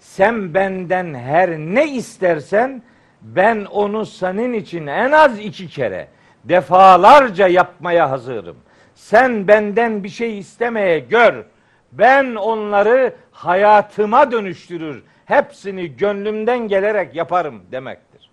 sen 0.00 0.54
benden 0.54 1.14
her 1.14 1.50
ne 1.50 1.92
istersen 1.92 2.82
ben 3.22 3.64
onu 3.64 4.06
senin 4.06 4.52
için 4.52 4.86
en 4.86 5.12
az 5.12 5.38
iki 5.38 5.68
kere 5.68 6.08
defalarca 6.44 7.48
yapmaya 7.48 8.10
hazırım. 8.10 8.56
Sen 8.96 9.48
benden 9.48 10.04
bir 10.04 10.08
şey 10.08 10.38
istemeye 10.38 10.98
gör. 10.98 11.44
Ben 11.92 12.34
onları 12.34 13.14
hayatıma 13.30 14.32
dönüştürür. 14.32 15.02
Hepsini 15.24 15.96
gönlümden 15.96 16.68
gelerek 16.68 17.14
yaparım 17.14 17.62
demektir. 17.72 18.30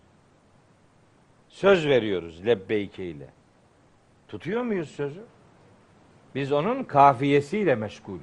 Söz 1.49 1.87
veriyoruz 1.87 2.45
lebbeyke 2.45 3.05
ile. 3.05 3.27
Tutuyor 4.27 4.61
muyuz 4.61 4.89
sözü? 4.89 5.21
Biz 6.35 6.51
onun 6.51 6.83
kafiyesiyle 6.83 7.75
meşgulüz. 7.75 8.21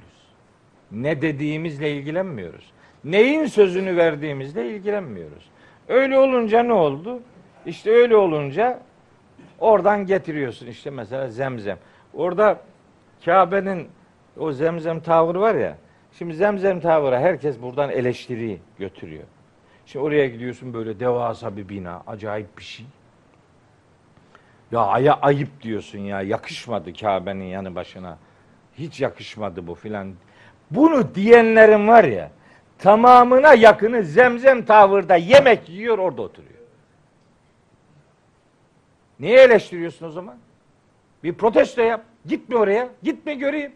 Ne 0.91 1.21
dediğimizle 1.21 1.91
ilgilenmiyoruz. 1.91 2.71
Neyin 3.03 3.45
sözünü 3.45 3.97
verdiğimizle 3.97 4.69
ilgilenmiyoruz. 4.69 5.49
Öyle 5.87 6.19
olunca 6.19 6.63
ne 6.63 6.73
oldu? 6.73 7.19
İşte 7.65 7.91
öyle 7.91 8.15
olunca 8.15 8.79
oradan 9.59 10.05
getiriyorsun 10.05 10.67
işte 10.67 10.89
mesela 10.89 11.27
zemzem. 11.27 11.77
Orada 12.13 12.59
Kabe'nin 13.25 13.89
o 14.37 14.51
zemzem 14.51 14.99
tavrı 14.99 15.41
var 15.41 15.55
ya. 15.55 15.77
Şimdi 16.17 16.33
zemzem 16.33 16.79
tavrı 16.79 17.17
herkes 17.17 17.61
buradan 17.61 17.89
eleştiri 17.89 18.59
götürüyor. 18.79 19.23
Şimdi 19.85 20.05
oraya 20.05 20.27
gidiyorsun 20.27 20.73
böyle 20.73 20.99
devasa 20.99 21.57
bir 21.57 21.69
bina, 21.69 22.03
acayip 22.07 22.57
bir 22.57 22.63
şey. 22.63 22.85
Ya 24.71 24.79
aya 24.79 25.13
ayıp 25.13 25.61
diyorsun 25.61 25.99
ya, 25.99 26.21
yakışmadı 26.21 26.93
Kabe'nin 26.93 27.45
yanı 27.45 27.75
başına. 27.75 28.17
Hiç 28.77 29.01
yakışmadı 29.01 29.67
bu 29.67 29.75
filan. 29.75 30.13
Bunu 30.71 31.15
diyenlerin 31.15 31.87
var 31.87 32.03
ya, 32.03 32.31
tamamına 32.79 33.53
yakını 33.53 34.03
zemzem 34.03 34.65
tavırda 34.65 35.15
yemek 35.15 35.69
yiyor 35.69 35.97
orada 35.97 36.21
oturuyor. 36.21 36.51
Niye 39.19 39.39
eleştiriyorsun 39.41 40.05
o 40.05 40.09
zaman? 40.09 40.37
Bir 41.23 41.33
protesto 41.33 41.81
yap. 41.81 42.01
Gitme 42.25 42.57
oraya. 42.57 42.89
Gitme 43.03 43.33
göreyim. 43.33 43.71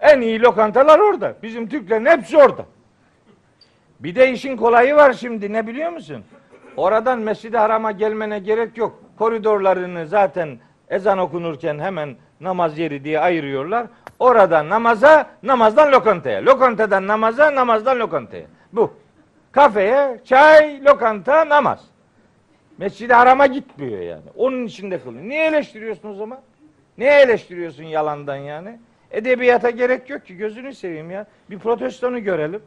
En 0.00 0.20
iyi 0.20 0.42
lokantalar 0.42 0.98
orada. 0.98 1.36
Bizim 1.42 1.68
Türklerin 1.68 2.06
hepsi 2.06 2.36
orada. 2.36 2.64
Bir 4.00 4.14
de 4.14 4.30
işin 4.30 4.56
kolayı 4.56 4.96
var 4.96 5.12
şimdi 5.12 5.52
ne 5.52 5.66
biliyor 5.66 5.90
musun? 5.90 6.24
Oradan 6.76 7.18
Mescid-i 7.18 7.58
Haram'a 7.58 7.92
gelmene 7.92 8.38
gerek 8.38 8.78
yok. 8.78 9.00
Koridorlarını 9.18 10.06
zaten 10.06 10.58
ezan 10.88 11.18
okunurken 11.18 11.78
hemen 11.78 12.16
namaz 12.40 12.78
yeri 12.78 13.04
diye 13.04 13.20
ayırıyorlar. 13.20 13.86
Oradan 14.18 14.68
namaza, 14.68 15.26
namazdan 15.42 15.92
lokantaya. 15.92 16.44
Lokantadan 16.44 17.06
namaza, 17.06 17.54
namazdan 17.54 17.98
lokantaya. 17.98 18.46
Bu. 18.72 18.94
Kafeye, 19.52 20.20
çay, 20.24 20.84
lokanta, 20.84 21.48
namaz. 21.48 21.93
Mescid-i 22.78 23.14
Haram'a 23.14 23.46
gitmiyor 23.46 24.00
yani. 24.00 24.24
Onun 24.36 24.66
içinde 24.66 25.00
kılıyor. 25.00 25.24
Niye 25.24 25.46
eleştiriyorsun 25.46 26.08
o 26.08 26.14
zaman? 26.14 26.40
Niye 26.98 27.20
eleştiriyorsun 27.20 27.84
yalandan 27.84 28.36
yani? 28.36 28.78
Edebiyata 29.10 29.70
gerek 29.70 30.10
yok 30.10 30.26
ki 30.26 30.36
gözünü 30.36 30.74
seveyim 30.74 31.10
ya. 31.10 31.26
Bir 31.50 31.58
protestonu 31.58 32.24
görelim. 32.24 32.62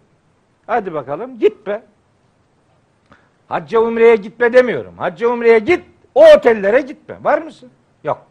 Hadi 0.67 0.93
bakalım 0.93 1.39
git 1.39 1.67
be. 1.67 1.83
Hacca 3.47 3.79
umreye 3.79 4.15
gitme 4.15 4.53
demiyorum. 4.53 4.97
Hacca 4.97 5.27
umreye 5.27 5.59
git, 5.59 5.83
o 6.15 6.25
otellere 6.35 6.81
gitme. 6.81 7.17
Var 7.23 7.41
mısın? 7.41 7.69
Yok. 8.03 8.25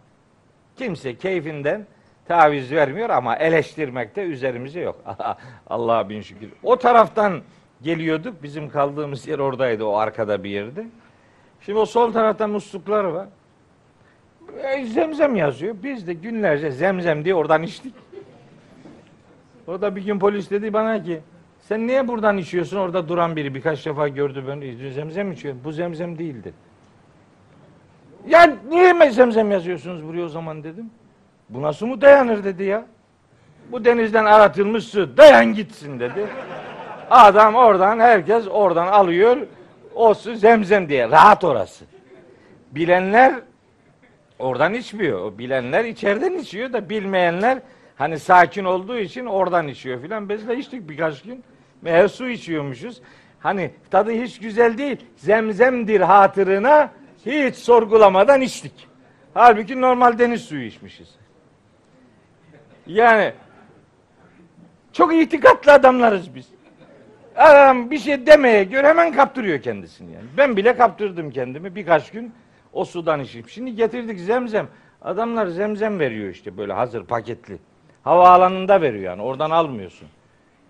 Kimse 0.76 1.16
keyfinden 1.16 1.86
taviz 2.28 2.72
vermiyor 2.72 3.10
ama 3.10 3.36
eleştirmekte 3.36 4.22
üzerimize 4.22 4.80
yok. 4.80 5.02
Allah'a 5.66 6.08
bin 6.08 6.20
şükür. 6.20 6.50
O 6.62 6.76
taraftan 6.76 7.40
geliyorduk. 7.82 8.42
Bizim 8.42 8.70
kaldığımız 8.70 9.28
yer 9.28 9.38
oradaydı. 9.38 9.84
O 9.84 9.96
arkada 9.96 10.44
bir 10.44 10.50
yerde. 10.50 10.86
Şimdi 11.66 11.78
o 11.78 11.86
sol 11.86 12.12
tarafta 12.12 12.46
musluklar 12.46 13.04
var. 13.04 13.26
E, 14.62 14.84
zemzem 14.84 15.36
yazıyor. 15.36 15.76
Biz 15.82 16.06
de 16.06 16.14
günlerce 16.14 16.70
zemzem 16.70 17.24
diye 17.24 17.34
oradan 17.34 17.62
içtik. 17.62 17.94
Orada 19.66 19.96
bir 19.96 20.04
gün 20.04 20.18
polis 20.18 20.50
dedi 20.50 20.72
bana 20.72 21.02
ki 21.02 21.20
sen 21.60 21.86
niye 21.86 22.08
buradan 22.08 22.38
içiyorsun? 22.38 22.76
Orada 22.76 23.08
duran 23.08 23.36
biri 23.36 23.54
birkaç 23.54 23.86
defa 23.86 24.08
gördü 24.08 24.44
ben 24.48 24.90
zemzem 24.90 25.32
içiyorum. 25.32 25.60
Bu 25.64 25.72
zemzem 25.72 26.18
değildi. 26.18 26.54
Ya 28.28 28.56
niye 28.68 29.10
zemzem 29.10 29.50
yazıyorsunuz 29.50 30.08
buraya 30.08 30.24
o 30.24 30.28
zaman 30.28 30.64
dedim. 30.64 30.90
Bu 31.48 31.62
nasıl 31.62 31.86
mı 31.86 32.00
dayanır 32.00 32.44
dedi 32.44 32.64
ya. 32.64 32.86
Bu 33.72 33.84
denizden 33.84 34.24
aratılmış 34.24 34.84
su 34.84 35.16
dayan 35.16 35.54
gitsin 35.54 36.00
dedi. 36.00 36.26
Adam 37.10 37.54
oradan 37.54 37.98
herkes 37.98 38.48
oradan 38.48 38.86
alıyor. 38.86 39.36
O 39.96 40.14
zemzem 40.14 40.88
diye. 40.88 41.10
Rahat 41.10 41.44
orası. 41.44 41.84
Bilenler 42.70 43.34
oradan 44.38 44.74
içmiyor. 44.74 45.20
O 45.20 45.38
bilenler 45.38 45.84
içeriden 45.84 46.32
içiyor 46.32 46.72
da 46.72 46.90
bilmeyenler 46.90 47.58
hani 47.96 48.18
sakin 48.18 48.64
olduğu 48.64 48.98
için 48.98 49.26
oradan 49.26 49.68
içiyor 49.68 50.02
filan. 50.02 50.28
Biz 50.28 50.48
de 50.48 50.56
içtik 50.56 50.88
birkaç 50.88 51.22
gün. 51.22 51.44
Meğer 51.82 52.08
su 52.08 52.28
içiyormuşuz. 52.28 53.00
Hani 53.40 53.70
tadı 53.90 54.10
hiç 54.10 54.38
güzel 54.38 54.78
değil. 54.78 54.96
Zemzemdir 55.16 56.00
hatırına 56.00 56.90
hiç 57.26 57.56
sorgulamadan 57.56 58.40
içtik. 58.40 58.88
Halbuki 59.34 59.80
normal 59.80 60.18
deniz 60.18 60.42
suyu 60.42 60.66
içmişiz. 60.66 61.08
Yani 62.86 63.32
çok 64.92 65.14
itikatlı 65.14 65.72
adamlarız 65.72 66.34
biz. 66.34 66.55
Adam 67.36 67.90
bir 67.90 67.98
şey 67.98 68.26
demeye 68.26 68.64
göre 68.64 68.86
hemen 68.88 69.12
kaptırıyor 69.12 69.62
kendisini 69.62 70.12
yani. 70.12 70.24
Ben 70.36 70.56
bile 70.56 70.76
kaptırdım 70.76 71.30
kendimi 71.30 71.74
birkaç 71.74 72.10
gün 72.10 72.32
o 72.72 72.84
sudan 72.84 73.20
içip. 73.20 73.48
Şimdi 73.48 73.74
getirdik 73.74 74.20
zemzem. 74.20 74.66
Adamlar 75.02 75.46
zemzem 75.46 75.98
veriyor 75.98 76.28
işte 76.28 76.56
böyle 76.56 76.72
hazır 76.72 77.04
paketli. 77.04 77.58
Havaalanında 78.02 78.80
veriyor 78.80 79.04
yani 79.04 79.22
oradan 79.22 79.50
almıyorsun. 79.50 80.08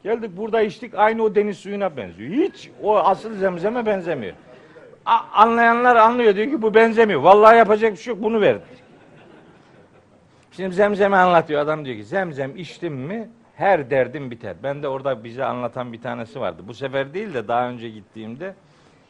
Geldik 0.03 0.31
burada 0.37 0.63
içtik 0.63 0.95
aynı 0.95 1.23
o 1.23 1.35
deniz 1.35 1.59
suyuna 1.59 1.97
benziyor. 1.97 2.31
Hiç 2.31 2.71
o 2.83 2.97
asıl 2.97 3.35
zemzeme 3.35 3.87
benzemiyor. 3.87 4.35
A- 5.07 5.43
anlayanlar 5.43 5.97
anlıyor 5.97 6.37
diyor 6.37 6.51
ki 6.51 6.63
bu 6.63 6.75
benzemiyor. 6.75 7.21
Vallahi 7.21 7.57
yapacak 7.57 7.93
bir 7.93 7.97
şey 7.99 8.15
yok 8.15 8.23
bunu 8.23 8.41
verdi. 8.41 8.63
Şimdi 10.53 10.75
zemzemi 10.75 11.17
anlatıyor 11.17 11.61
adam 11.61 11.85
diyor 11.85 11.97
ki 11.97 12.05
zemzem 12.05 12.57
içtim 12.57 12.95
mi 12.95 13.29
her 13.57 13.91
derdim 13.91 14.31
biter. 14.31 14.57
Ben 14.63 14.83
de 14.83 14.89
orada 14.89 15.25
bize 15.25 15.45
anlatan 15.45 15.93
bir 15.93 16.01
tanesi 16.01 16.41
vardı. 16.41 16.63
Bu 16.69 16.75
sefer 16.75 17.15
değil 17.15 17.35
de 17.35 17.49
daha 17.49 17.69
önce 17.69 17.89
gittiğimde 17.89 18.55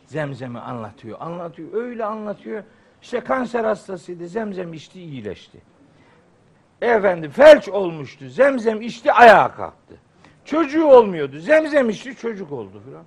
zemzemi 0.06 0.58
anlatıyor. 0.58 1.16
Anlatıyor 1.20 1.68
öyle 1.74 2.04
anlatıyor. 2.04 2.62
İşte 3.02 3.20
kanser 3.20 3.64
hastasıydı 3.64 4.28
zemzem 4.28 4.72
içti 4.72 5.02
iyileşti. 5.02 5.58
Efendim 6.82 7.30
felç 7.30 7.68
olmuştu 7.68 8.28
zemzem 8.28 8.82
içti 8.82 9.12
ayağa 9.12 9.54
kalktı. 9.54 9.94
Çocuğu 10.44 10.86
olmuyordu. 10.86 11.38
Zemzem 11.38 11.90
içti 11.90 12.16
çocuk 12.16 12.52
oldu 12.52 12.82
filan. 12.84 13.04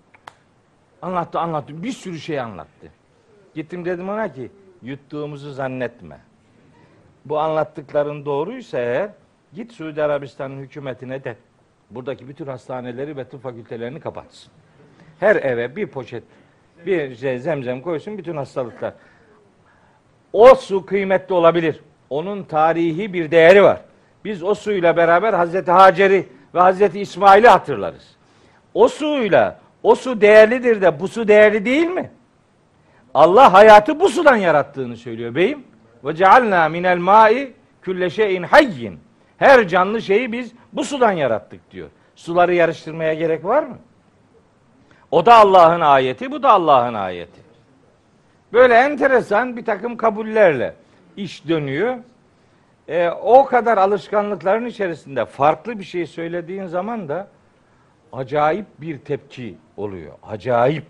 Anlattı 1.01 1.39
anlattı. 1.39 1.83
Bir 1.83 1.91
sürü 1.91 2.19
şey 2.19 2.39
anlattı. 2.39 2.91
Gittim 3.55 3.85
dedim 3.85 4.09
ona 4.09 4.33
ki 4.33 4.51
yuttuğumuzu 4.81 5.51
zannetme. 5.51 6.19
Bu 7.25 7.39
anlattıkların 7.39 8.25
doğruysa 8.25 8.77
eğer 8.77 9.09
git 9.53 9.71
Suudi 9.71 10.03
Arabistan'ın 10.03 10.59
hükümetine 10.59 11.23
de 11.23 11.35
buradaki 11.89 12.27
bütün 12.27 12.45
hastaneleri 12.45 13.17
ve 13.17 13.23
tıp 13.23 13.43
fakültelerini 13.43 13.99
kapatsın. 13.99 14.51
Her 15.19 15.35
eve 15.35 15.75
bir 15.75 15.87
poşet 15.87 16.23
bir 16.85 17.15
şey 17.15 17.39
zemzem 17.39 17.81
koysun 17.81 18.17
bütün 18.17 18.37
hastalıklar. 18.37 18.93
O 20.33 20.55
su 20.55 20.85
kıymetli 20.85 21.33
olabilir. 21.33 21.79
Onun 22.09 22.43
tarihi 22.43 23.13
bir 23.13 23.31
değeri 23.31 23.63
var. 23.63 23.81
Biz 24.25 24.43
o 24.43 24.55
suyla 24.55 24.97
beraber 24.97 25.33
Hazreti 25.33 25.71
Hacer'i 25.71 26.27
ve 26.55 26.59
Hazreti 26.59 26.99
İsmail'i 26.99 27.47
hatırlarız. 27.47 28.15
O 28.73 28.87
suyla 28.87 29.59
o 29.83 29.95
su 29.95 30.21
değerlidir 30.21 30.81
de 30.81 30.99
bu 30.99 31.07
su 31.07 31.27
değerli 31.27 31.65
değil 31.65 31.87
mi? 31.87 32.11
Allah 33.13 33.53
hayatı 33.53 33.99
bu 33.99 34.09
sudan 34.09 34.35
yarattığını 34.35 34.97
söylüyor 34.97 35.35
beyim. 35.35 35.63
Ve 36.03 36.15
cealna 36.15 36.69
minel 36.69 36.97
mai 36.97 37.53
külle 37.81 38.09
şeyin 38.09 38.43
hayyin. 38.43 38.99
Her 39.39 39.67
canlı 39.67 40.01
şeyi 40.01 40.31
biz 40.31 40.51
bu 40.73 40.83
sudan 40.83 41.11
yarattık 41.11 41.71
diyor. 41.71 41.89
Suları 42.15 42.55
yarıştırmaya 42.55 43.13
gerek 43.13 43.45
var 43.45 43.63
mı? 43.63 43.77
O 45.11 45.25
da 45.25 45.35
Allah'ın 45.35 45.81
ayeti, 45.81 46.31
bu 46.31 46.43
da 46.43 46.49
Allah'ın 46.49 46.93
ayeti. 46.93 47.41
Böyle 48.53 48.73
enteresan 48.73 49.57
bir 49.57 49.65
takım 49.65 49.97
kabullerle 49.97 50.73
iş 51.17 51.47
dönüyor. 51.47 51.97
Ee, 52.87 53.09
o 53.09 53.45
kadar 53.45 53.77
alışkanlıkların 53.77 54.65
içerisinde 54.65 55.25
farklı 55.25 55.79
bir 55.79 55.83
şey 55.83 56.05
söylediğin 56.05 56.65
zaman 56.65 57.09
da 57.09 57.27
acayip 58.13 58.65
bir 58.77 58.99
tepki 58.99 59.55
oluyor. 59.77 60.13
Acayip. 60.23 60.85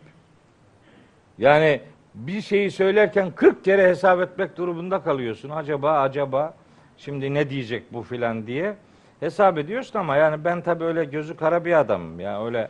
Yani 1.38 1.82
bir 2.16 2.42
şeyi 2.42 2.72
söylerken 2.72 3.32
40 3.32 3.66
kere 3.66 3.90
hesap 3.90 4.22
etmek 4.22 4.58
durumunda 4.58 5.04
kalıyorsun. 5.04 5.50
Acaba 5.50 6.00
acaba 6.00 6.54
şimdi 7.00 7.34
ne 7.34 7.50
diyecek 7.50 7.94
bu 7.94 8.02
filan 8.02 8.48
diye 8.48 8.76
hesap 9.20 9.58
ediyorsun 9.58 10.00
ama 10.00 10.16
yani 10.16 10.46
ben 10.46 10.62
tabii 10.62 10.84
öyle 10.84 11.06
gözü 11.06 11.36
kara 11.36 11.66
bir 11.66 11.80
adamım. 11.80 12.20
Yani 12.20 12.46
öyle 12.46 12.70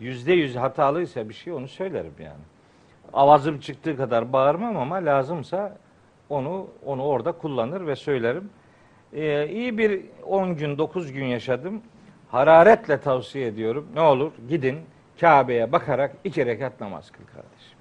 yüzde 0.00 0.32
yüz 0.32 0.56
hatalıysa 0.56 1.28
bir 1.28 1.34
şey 1.34 1.52
onu 1.52 1.68
söylerim 1.68 2.14
yani. 2.18 2.42
Avazım 3.12 3.60
çıktığı 3.60 3.96
kadar 3.96 4.32
bağırmam 4.32 4.76
ama 4.76 4.96
lazımsa 4.96 5.76
onu 6.28 6.68
onu 6.84 7.02
orada 7.02 7.32
kullanır 7.32 7.86
ve 7.86 7.96
söylerim. 7.96 8.50
Ee, 9.12 9.48
iyi 9.48 9.78
bir 9.78 10.02
10 10.26 10.56
gün 10.56 10.78
9 10.78 11.12
gün 11.12 11.24
yaşadım. 11.24 11.82
Hararetle 12.30 13.00
tavsiye 13.00 13.46
ediyorum. 13.46 13.88
Ne 13.94 14.00
olur 14.00 14.32
gidin 14.48 14.78
Kabe'ye 15.20 15.72
bakarak 15.72 16.16
iki 16.24 16.46
rekat 16.46 16.80
namaz 16.80 17.10
kıl 17.10 17.24
kardeşim. 17.24 17.78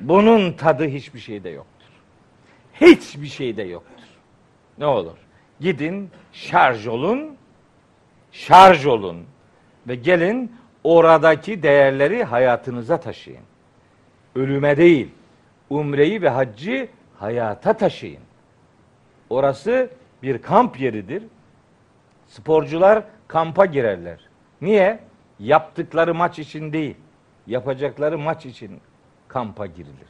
Bunun 0.00 0.52
tadı 0.52 0.84
hiçbir 0.84 1.18
şeyde 1.18 1.48
yoktur. 1.48 1.88
Hiçbir 2.80 3.26
şeyde 3.26 3.62
yoktur. 3.62 3.93
Ne 4.78 4.86
olur? 4.86 5.16
Gidin 5.60 6.10
şarj 6.32 6.86
olun, 6.86 7.36
şarj 8.32 8.86
olun 8.86 9.24
ve 9.88 9.94
gelin 9.94 10.56
oradaki 10.84 11.62
değerleri 11.62 12.24
hayatınıza 12.24 13.00
taşıyın. 13.00 13.44
Ölüme 14.34 14.76
değil, 14.76 15.10
umreyi 15.70 16.22
ve 16.22 16.28
haccı 16.28 16.88
hayata 17.18 17.72
taşıyın. 17.72 18.22
Orası 19.30 19.90
bir 20.22 20.42
kamp 20.42 20.80
yeridir. 20.80 21.22
Sporcular 22.26 23.04
kampa 23.28 23.66
girerler. 23.66 24.20
Niye? 24.60 25.00
Yaptıkları 25.38 26.14
maç 26.14 26.38
için 26.38 26.72
değil, 26.72 26.96
yapacakları 27.46 28.18
maç 28.18 28.46
için 28.46 28.80
kampa 29.28 29.66
girilir. 29.66 30.08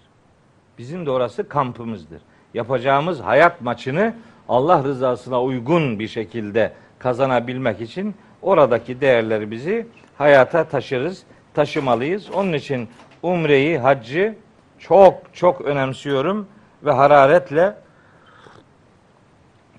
Bizim 0.78 1.06
de 1.06 1.10
orası 1.10 1.48
kampımızdır. 1.48 2.22
Yapacağımız 2.54 3.20
hayat 3.20 3.60
maçını 3.60 4.14
Allah 4.48 4.84
rızasına 4.84 5.42
uygun 5.42 5.98
bir 5.98 6.08
şekilde 6.08 6.72
kazanabilmek 6.98 7.80
için 7.80 8.14
oradaki 8.42 9.00
değerleri 9.00 9.50
bizi 9.50 9.86
hayata 10.18 10.64
taşırız, 10.64 11.22
taşımalıyız. 11.54 12.30
Onun 12.30 12.52
için 12.52 12.88
umreyi, 13.22 13.78
haccı 13.78 14.34
çok 14.78 15.14
çok 15.32 15.60
önemsiyorum 15.60 16.46
ve 16.84 16.90
hararetle 16.90 17.74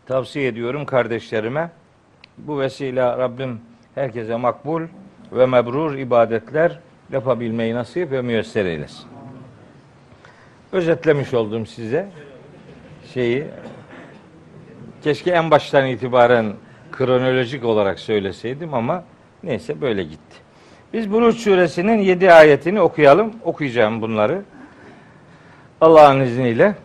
tavsiye 0.06 0.48
ediyorum 0.48 0.86
kardeşlerime. 0.86 1.72
Bu 2.38 2.60
vesile 2.60 3.02
Rabbim 3.02 3.62
herkese 3.96 4.36
makbul 4.36 4.82
ve 5.32 5.46
mebrur 5.46 5.96
ibadetler 5.96 6.80
yapabilmeyi 7.12 7.76
nasip 7.76 8.12
ve 8.12 8.22
müyesser 8.22 8.66
eylesin. 8.66 9.06
Özetlemiş 10.72 11.34
oldum 11.34 11.66
size 11.66 12.10
şeyi. 13.14 13.48
Keşke 15.06 15.32
en 15.32 15.52
baştan 15.52 15.88
itibaren 15.88 16.54
kronolojik 16.92 17.66
olarak 17.66 18.00
söyleseydim 18.00 18.74
ama 18.74 19.04
neyse 19.44 19.82
böyle 19.82 20.04
gitti. 20.04 20.38
Biz 20.94 21.12
Buruç 21.12 21.38
suresinin 21.38 21.98
7 21.98 22.32
ayetini 22.32 22.82
okuyalım. 22.82 23.34
Okuyacağım 23.44 24.02
bunları. 24.02 24.42
Allah'ın 25.82 26.20
izniyle. 26.20 26.76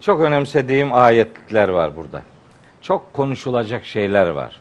Çok 0.00 0.20
önemsediğim 0.20 0.92
ayetler 0.92 1.68
var 1.68 1.96
burada. 1.96 2.22
Çok 2.80 3.12
konuşulacak 3.12 3.84
şeyler 3.84 4.28
var. 4.28 4.60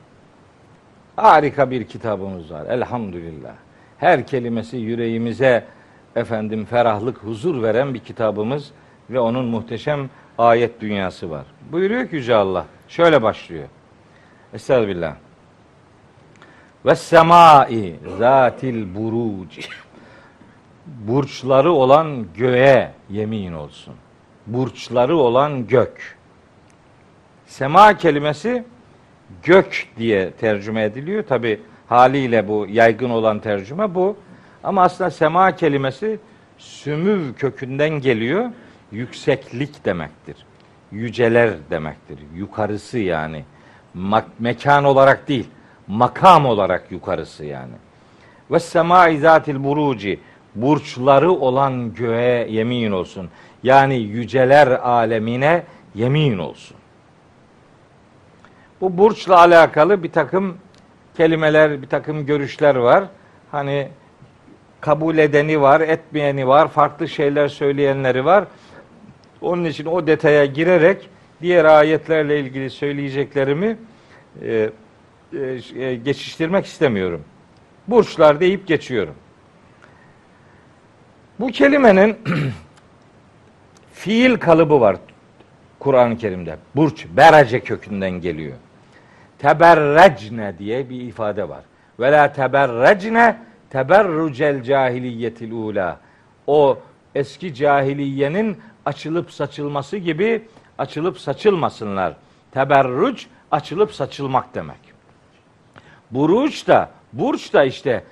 Harika 1.16 1.72
bir 1.72 1.84
kitabımız 1.84 2.52
var. 2.52 2.66
Elhamdülillah. 2.66 3.54
Her 3.98 4.28
kelimesi 4.28 4.78
yüreğimize 4.78 5.66
efendim 6.16 6.66
ferahlık, 6.66 7.18
huzur 7.18 7.64
veren 7.64 7.94
bir 7.94 8.00
kitabımız 8.00 8.72
ve 9.10 9.20
onun 9.20 9.46
muhteşem 9.46 10.10
ayet 10.38 10.82
dünyası 10.82 11.30
var. 11.30 11.46
Buyuruyor 11.72 12.10
ki 12.10 12.16
Yüce 12.16 12.36
Allah. 12.36 12.66
Şöyle 12.90 13.22
başlıyor. 13.22 13.68
Estağfirullah. 14.54 15.16
Ve 16.86 16.96
semai 16.96 17.96
zatil 18.18 18.96
buruc. 18.96 19.62
Burçları 20.86 21.72
olan 21.72 22.26
göğe 22.38 22.92
yemin 23.10 23.54
olsun. 23.54 23.96
Burçları 24.48 25.18
olan 25.18 25.68
gök. 25.68 26.18
Sema 27.48 27.98
kelimesi 27.98 28.64
gök 29.44 29.88
diye 29.98 30.32
tercüme 30.32 30.84
ediliyor. 30.84 31.24
Tabi 31.24 31.62
haliyle 31.88 32.48
bu 32.48 32.68
yaygın 32.70 33.10
olan 33.10 33.40
tercüme 33.40 33.96
bu. 33.96 34.18
Ama 34.64 34.84
aslında 34.84 35.12
sema 35.12 35.56
kelimesi 35.56 36.20
sümüv 36.58 37.34
kökünden 37.34 37.90
geliyor. 37.90 38.46
Yükseklik 38.92 39.86
demektir. 39.86 40.36
Yüceler 40.92 41.52
demektir. 41.70 42.20
Yukarısı 42.36 43.00
yani. 43.00 43.44
Mak- 43.96 44.24
mekan 44.40 44.84
olarak 44.84 45.28
değil, 45.28 45.48
makam 45.88 46.46
olarak 46.46 46.92
yukarısı 46.92 47.46
yani. 47.46 47.74
Ve 48.52 48.60
sema 48.60 49.10
izatil 49.10 49.64
buruci 49.64 50.20
burçları 50.56 51.32
olan 51.32 51.94
göğe 51.94 52.52
yemin 52.52 52.92
olsun. 52.92 53.30
Yani 53.64 53.96
yüceler 53.96 54.68
alemine 54.68 55.64
yemin 55.96 56.38
olsun. 56.38 56.78
Bu 58.82 58.98
burçla 58.98 59.38
alakalı 59.40 60.04
bir 60.04 60.12
takım 60.12 60.58
kelimeler, 61.18 61.82
bir 61.82 61.88
takım 61.88 62.26
görüşler 62.26 62.76
var. 62.76 63.04
Hani 63.52 63.88
kabul 64.82 65.18
edeni 65.18 65.62
var, 65.62 65.82
etmeyeni 65.82 66.48
var, 66.48 66.68
farklı 66.68 67.08
şeyler 67.08 67.48
söyleyenleri 67.48 68.26
var. 68.26 68.46
Onun 69.42 69.66
için 69.66 69.86
o 69.86 70.08
detaya 70.08 70.46
girerek 70.46 71.10
diğer 71.42 71.66
ayetlerle 71.66 72.40
ilgili 72.40 72.70
söyleyeceklerimi 72.70 73.78
e, 74.42 74.70
e, 75.80 75.96
geçiştirmek 75.96 76.66
istemiyorum. 76.66 77.24
Burçlar 77.88 78.40
deyip 78.40 78.68
geçiyorum. 78.68 79.16
Bu 81.40 81.48
kelimenin 81.48 82.18
fiil 83.94 84.36
kalıbı 84.36 84.82
var 84.82 84.98
Kur'an-ı 85.80 86.18
Kerim'de. 86.18 86.58
Burç, 86.76 87.06
berace 87.18 87.60
kökünden 87.60 88.12
geliyor. 88.12 88.56
Teberrecne 89.38 90.58
diye 90.58 90.90
bir 90.90 91.02
ifade 91.02 91.50
var. 91.50 91.64
Ve 92.00 92.12
la 92.12 92.34
teberrecne 92.34 93.38
teberrucel 93.70 94.64
cahiliyetil 94.64 95.52
ula. 95.52 96.00
O 96.48 96.80
eski 97.16 97.54
cahiliyenin 97.54 98.58
açılıp 98.90 99.32
saçılması 99.32 99.98
gibi 99.98 100.42
açılıp 100.78 101.20
saçılmasınlar. 101.20 102.14
Teberruc 102.52 103.26
açılıp 103.52 103.94
saçılmak 103.94 104.56
demek. 104.56 104.80
Buruç 106.12 106.68
da 106.68 106.90
burç 107.14 107.54
da 107.54 107.64
işte 107.64 108.04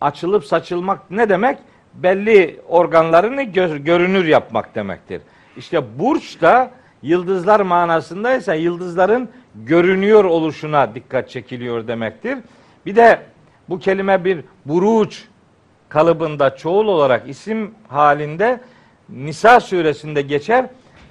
açılıp 0.00 0.44
saçılmak 0.44 1.10
ne 1.10 1.28
demek? 1.28 1.58
Belli 1.94 2.60
organlarını 2.68 3.42
gö- 3.42 3.84
görünür 3.84 4.24
yapmak 4.24 4.74
demektir. 4.74 5.22
İşte 5.56 5.98
burç 5.98 6.40
da 6.40 6.70
yıldızlar 7.02 7.60
manasındaysa 7.60 8.54
yıldızların 8.54 9.28
görünüyor 9.54 10.24
oluşuna 10.24 10.94
dikkat 10.94 11.30
çekiliyor 11.30 11.86
demektir. 11.86 12.38
Bir 12.86 12.96
de 12.96 13.22
bu 13.68 13.78
kelime 13.78 14.24
bir 14.24 14.44
buruç 14.66 15.24
kalıbında 15.88 16.56
çoğul 16.56 16.86
olarak 16.86 17.28
isim 17.28 17.74
halinde 17.88 18.60
Nisa 19.16 19.60
suresinde 19.60 20.22
geçer. 20.22 20.66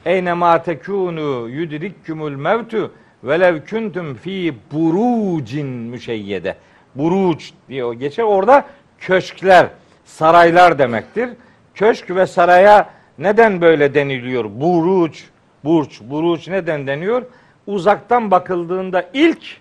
Eyne 0.06 0.34
ma 0.34 0.64
tekunu 0.64 1.50
yudrikkumul 1.50 2.32
mevtu 2.32 2.92
velev 3.24 3.60
kuntum 3.70 4.16
fi 4.16 4.54
burucin 4.72 5.68
müşeyyede. 5.68 6.56
Buruç 6.96 7.52
diye 7.70 7.94
geçer. 7.94 8.24
Orada 8.24 8.66
köşkler, 9.00 9.68
saraylar 10.06 10.80
demektir. 10.80 11.30
Köşk 11.76 12.10
ve 12.10 12.28
saraya 12.28 12.90
neden 13.18 13.62
böyle 13.62 13.94
deniliyor? 13.94 14.46
Buruç, 14.46 15.24
burç, 15.64 16.02
buruç 16.02 16.48
neden 16.48 16.88
deniyor? 16.88 17.24
Uzaktan 17.68 18.32
bakıldığında 18.32 19.10
ilk 19.14 19.58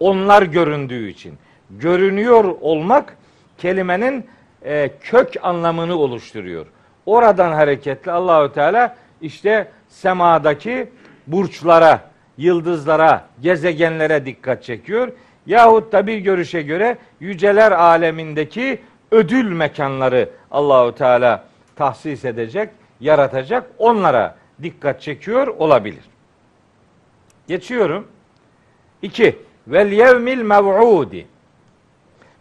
onlar 0.00 0.42
göründüğü 0.42 1.08
için. 1.08 1.34
Görünüyor 1.70 2.44
olmak 2.60 3.16
kelimenin 3.58 4.26
e, 4.64 4.90
kök 5.00 5.32
anlamını 5.42 5.96
oluşturuyor. 5.96 6.66
Oradan 7.06 7.52
hareketle 7.52 8.12
Allahü 8.12 8.52
Teala 8.52 8.96
işte 9.20 9.68
semadaki 9.88 10.90
burçlara, 11.26 12.00
yıldızlara, 12.38 13.24
gezegenlere 13.42 14.26
dikkat 14.26 14.62
çekiyor. 14.62 15.12
Yahut 15.46 15.92
da 15.92 16.06
bir 16.06 16.18
görüşe 16.18 16.62
göre 16.62 16.98
yüceler 17.20 17.72
alemindeki 17.72 18.80
ödül 19.10 19.52
mekanları 19.52 20.30
Allahü 20.50 20.94
Teala 20.94 21.44
tahsis 21.76 22.24
edecek, 22.24 22.70
yaratacak. 23.00 23.70
Onlara 23.78 24.36
dikkat 24.62 25.02
çekiyor 25.02 25.46
olabilir. 25.46 26.04
Geçiyorum. 27.48 28.08
2. 29.02 29.38
Vel 29.66 29.92
yevmil 29.92 30.42
mev'udi. 30.42 31.26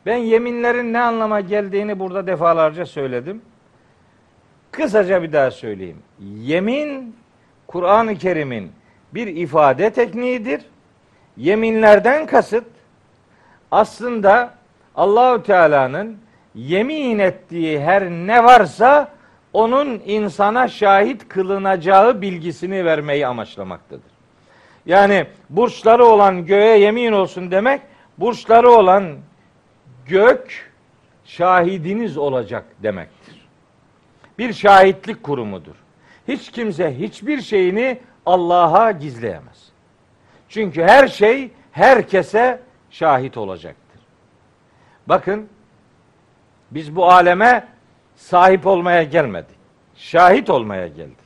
Ben 0.05 0.17
yeminlerin 0.17 0.93
ne 0.93 0.99
anlama 0.99 1.39
geldiğini 1.39 1.99
burada 1.99 2.27
defalarca 2.27 2.85
söyledim. 2.85 3.41
Kısaca 4.73 5.23
bir 5.23 5.33
daha 5.33 5.51
söyleyeyim. 5.51 5.97
Yemin 6.19 7.15
Kur'an-ı 7.67 8.15
Kerim'in 8.17 8.71
bir 9.13 9.27
ifade 9.27 9.89
tekniğidir. 9.89 10.61
Yeminlerden 11.37 12.25
kasıt 12.25 12.65
aslında 13.71 14.53
Allahü 14.95 15.43
Teala'nın 15.43 16.17
yemin 16.55 17.19
ettiği 17.19 17.79
her 17.79 18.09
ne 18.09 18.43
varsa 18.43 19.11
onun 19.53 20.01
insana 20.05 20.67
şahit 20.67 21.29
kılınacağı 21.29 22.21
bilgisini 22.21 22.85
vermeyi 22.85 23.27
amaçlamaktadır. 23.27 24.11
Yani 24.85 25.25
burçları 25.49 26.05
olan 26.05 26.45
göğe 26.45 26.77
yemin 26.79 27.11
olsun 27.11 27.51
demek, 27.51 27.81
burçları 28.17 28.71
olan 28.71 29.13
gök 30.05 30.71
şahidiniz 31.25 32.17
olacak 32.17 32.65
demektir. 32.83 33.32
Bir 34.37 34.53
şahitlik 34.53 35.23
kurumudur. 35.23 35.75
Hiç 36.27 36.51
kimse 36.51 36.99
hiçbir 36.99 37.41
şeyini 37.41 37.99
Allah'a 38.25 38.91
gizleyemez. 38.91 39.69
Çünkü 40.49 40.83
her 40.83 41.07
şey 41.07 41.51
herkese 41.71 42.61
şahit 42.89 43.37
olacaktır. 43.37 44.01
Bakın 45.07 45.49
Biz 46.73 46.95
bu 46.95 47.11
aleme 47.11 47.67
sahip 48.15 48.67
olmaya 48.67 49.03
gelmedik. 49.03 49.55
Şahit 49.95 50.49
olmaya 50.49 50.87
geldik. 50.87 51.17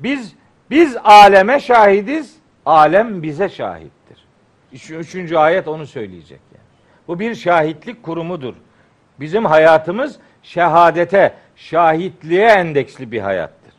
Biz 0.00 0.34
biz 0.70 0.96
aleme 1.04 1.60
şahidiz, 1.60 2.36
alem 2.66 3.22
bize 3.22 3.48
şahittir. 3.48 4.26
Üç, 4.72 4.90
üçüncü 4.90 5.36
ayet 5.36 5.68
onu 5.68 5.86
söyleyecek 5.86 6.40
yani. 6.54 6.64
Bu 7.08 7.20
bir 7.20 7.34
şahitlik 7.34 8.02
kurumudur. 8.02 8.54
Bizim 9.20 9.44
hayatımız 9.44 10.18
şehadete, 10.42 11.34
şahitliğe 11.56 12.48
endeksli 12.48 13.12
bir 13.12 13.20
hayattır. 13.20 13.74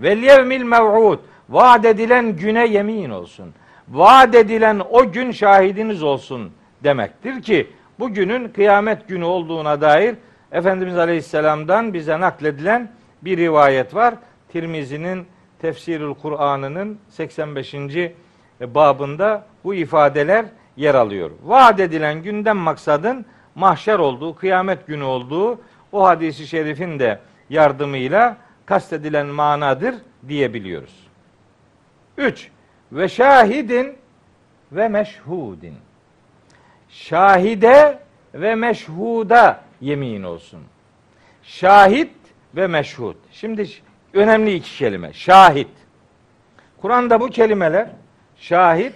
Ve 0.00 0.14
yevmil 0.14 0.62
mev'ud 0.62 1.18
vaat 1.48 1.84
edilen 1.84 2.36
güne 2.36 2.66
yemin 2.66 3.10
olsun. 3.10 3.54
Vaat 3.88 4.34
edilen 4.34 4.82
o 4.90 5.12
gün 5.12 5.30
şahidiniz 5.30 6.02
olsun 6.02 6.52
demektir 6.84 7.42
ki 7.42 7.70
bu 7.98 8.14
günün 8.14 8.48
kıyamet 8.48 9.08
günü 9.08 9.24
olduğuna 9.24 9.80
dair 9.80 10.14
Efendimiz 10.52 10.98
Aleyhisselam'dan 10.98 11.94
bize 11.94 12.20
nakledilen 12.20 12.90
bir 13.22 13.36
rivayet 13.36 13.94
var. 13.94 14.14
Tirmizi'nin 14.48 15.26
Tefsirül 15.62 16.14
Kur'an'ının 16.14 16.98
85. 17.08 17.74
babında 18.60 19.46
bu 19.64 19.74
ifadeler 19.74 20.44
yer 20.76 20.94
alıyor. 20.94 21.30
Vaat 21.44 21.80
edilen 21.80 22.22
günden 22.22 22.56
maksadın 22.56 23.26
mahşer 23.54 23.98
olduğu, 23.98 24.34
kıyamet 24.34 24.86
günü 24.86 25.04
olduğu 25.04 25.60
o 25.92 26.04
hadisi 26.04 26.46
şerifin 26.46 26.98
de 26.98 27.18
yardımıyla 27.50 28.36
kastedilen 28.66 29.26
manadır 29.26 29.94
diyebiliyoruz. 30.28 31.06
3. 32.16 32.50
Ve 32.92 33.08
şahidin 33.08 33.96
ve 34.72 34.88
meşhudin. 34.88 35.74
Şahide 36.88 37.98
ve 38.34 38.54
meşhuda 38.54 39.60
yemin 39.80 40.22
olsun. 40.22 40.60
Şahit 41.42 42.12
ve 42.56 42.66
meşhud. 42.66 43.16
Şimdi 43.32 43.68
önemli 44.14 44.54
iki 44.54 44.78
kelime. 44.78 45.12
Şahit. 45.12 45.68
Kur'an'da 46.80 47.20
bu 47.20 47.28
kelimeler 47.30 47.88
şahit, 48.36 48.92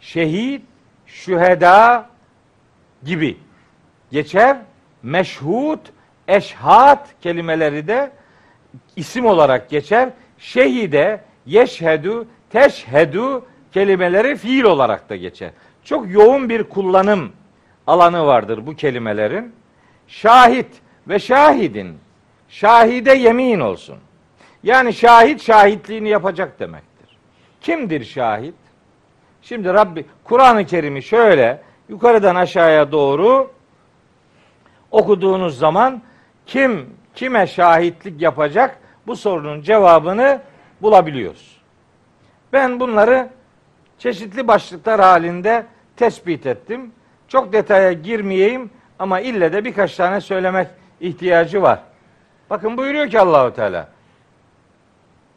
şehit, 0.00 0.62
şüheda 1.06 2.06
gibi 3.04 3.36
geçer. 4.10 4.56
Meşhud, 5.02 5.78
eşhat 6.28 7.08
kelimeleri 7.20 7.88
de 7.88 8.10
isim 8.96 9.26
olarak 9.26 9.70
geçer. 9.70 10.08
Şehide, 10.38 11.20
yeşhedü, 11.46 12.26
teşhedü 12.50 13.42
kelimeleri 13.72 14.36
fiil 14.36 14.64
olarak 14.64 15.10
da 15.10 15.16
geçer. 15.16 15.50
Çok 15.84 16.10
yoğun 16.10 16.48
bir 16.48 16.62
kullanım 16.62 17.32
alanı 17.86 18.26
vardır 18.26 18.66
bu 18.66 18.76
kelimelerin. 18.76 19.52
Şahit 20.08 20.66
ve 21.08 21.18
şahidin. 21.18 21.98
Şahide 22.48 23.12
yemin 23.14 23.60
olsun. 23.60 23.96
Yani 24.62 24.92
şahit 24.92 25.42
şahitliğini 25.42 26.08
yapacak 26.08 26.60
demektir. 26.60 27.16
Kimdir 27.60 28.04
şahit? 28.04 28.54
Şimdi 29.42 29.74
Rabbi 29.74 30.06
Kur'an-ı 30.24 30.66
Kerim'i 30.66 31.02
şöyle 31.02 31.62
yukarıdan 31.88 32.34
aşağıya 32.34 32.92
doğru 32.92 33.50
okuduğunuz 34.90 35.58
zaman 35.58 36.02
kim 36.48 36.90
kime 37.14 37.46
şahitlik 37.46 38.22
yapacak 38.22 38.78
bu 39.06 39.16
sorunun 39.16 39.62
cevabını 39.62 40.40
bulabiliyoruz. 40.82 41.60
Ben 42.52 42.80
bunları 42.80 43.28
çeşitli 43.98 44.48
başlıklar 44.48 45.00
halinde 45.00 45.66
tespit 45.96 46.46
ettim. 46.46 46.92
Çok 47.28 47.52
detaya 47.52 47.92
girmeyeyim 47.92 48.70
ama 48.98 49.20
ille 49.20 49.52
de 49.52 49.64
birkaç 49.64 49.96
tane 49.96 50.20
söylemek 50.20 50.68
ihtiyacı 51.00 51.62
var. 51.62 51.80
Bakın 52.50 52.76
buyuruyor 52.76 53.10
ki 53.10 53.20
Allahu 53.20 53.54
Teala. 53.54 53.88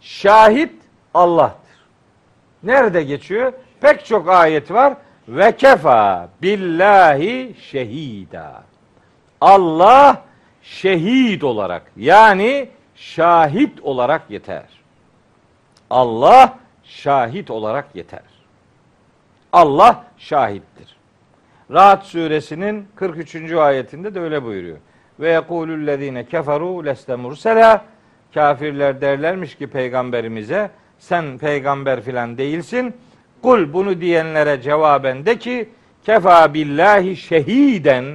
Şahit 0.01 0.73
Allah'tır. 1.13 1.77
Nerede 2.63 3.03
geçiyor? 3.03 3.53
Pek 3.81 4.05
çok 4.05 4.29
ayet 4.29 4.71
var. 4.71 4.93
Ve 5.27 5.55
kefa 5.55 6.29
billahi 6.41 7.55
şehida. 7.59 8.63
Allah 9.41 10.30
şehit 10.71 11.43
olarak 11.43 11.91
yani 11.97 12.69
şahit 12.95 13.81
olarak 13.81 14.21
yeter. 14.29 14.63
Allah 15.89 16.59
şahit 16.83 17.51
olarak 17.51 17.95
yeter. 17.95 18.23
Allah 19.53 20.05
şahittir. 20.17 20.97
Rahat 21.71 22.05
suresinin 22.05 22.87
43. 22.95 23.51
ayetinde 23.53 24.15
de 24.15 24.19
öyle 24.19 24.43
buyuruyor. 24.43 24.77
Ve 25.19 25.31
yekulüllezine 25.31 26.25
keferu 26.25 26.85
leste 26.85 27.15
mursela 27.15 27.85
kafirler 28.33 29.01
derlermiş 29.01 29.55
ki 29.55 29.67
peygamberimize 29.67 30.71
sen 30.99 31.37
peygamber 31.37 32.01
filan 32.01 32.37
değilsin. 32.37 32.93
Kul 33.41 33.73
bunu 33.73 34.01
diyenlere 34.01 34.61
cevaben 34.61 35.25
de 35.25 35.39
ki 35.39 35.69
kefa 36.05 36.53
billahi 36.53 37.15
şehiden 37.15 38.05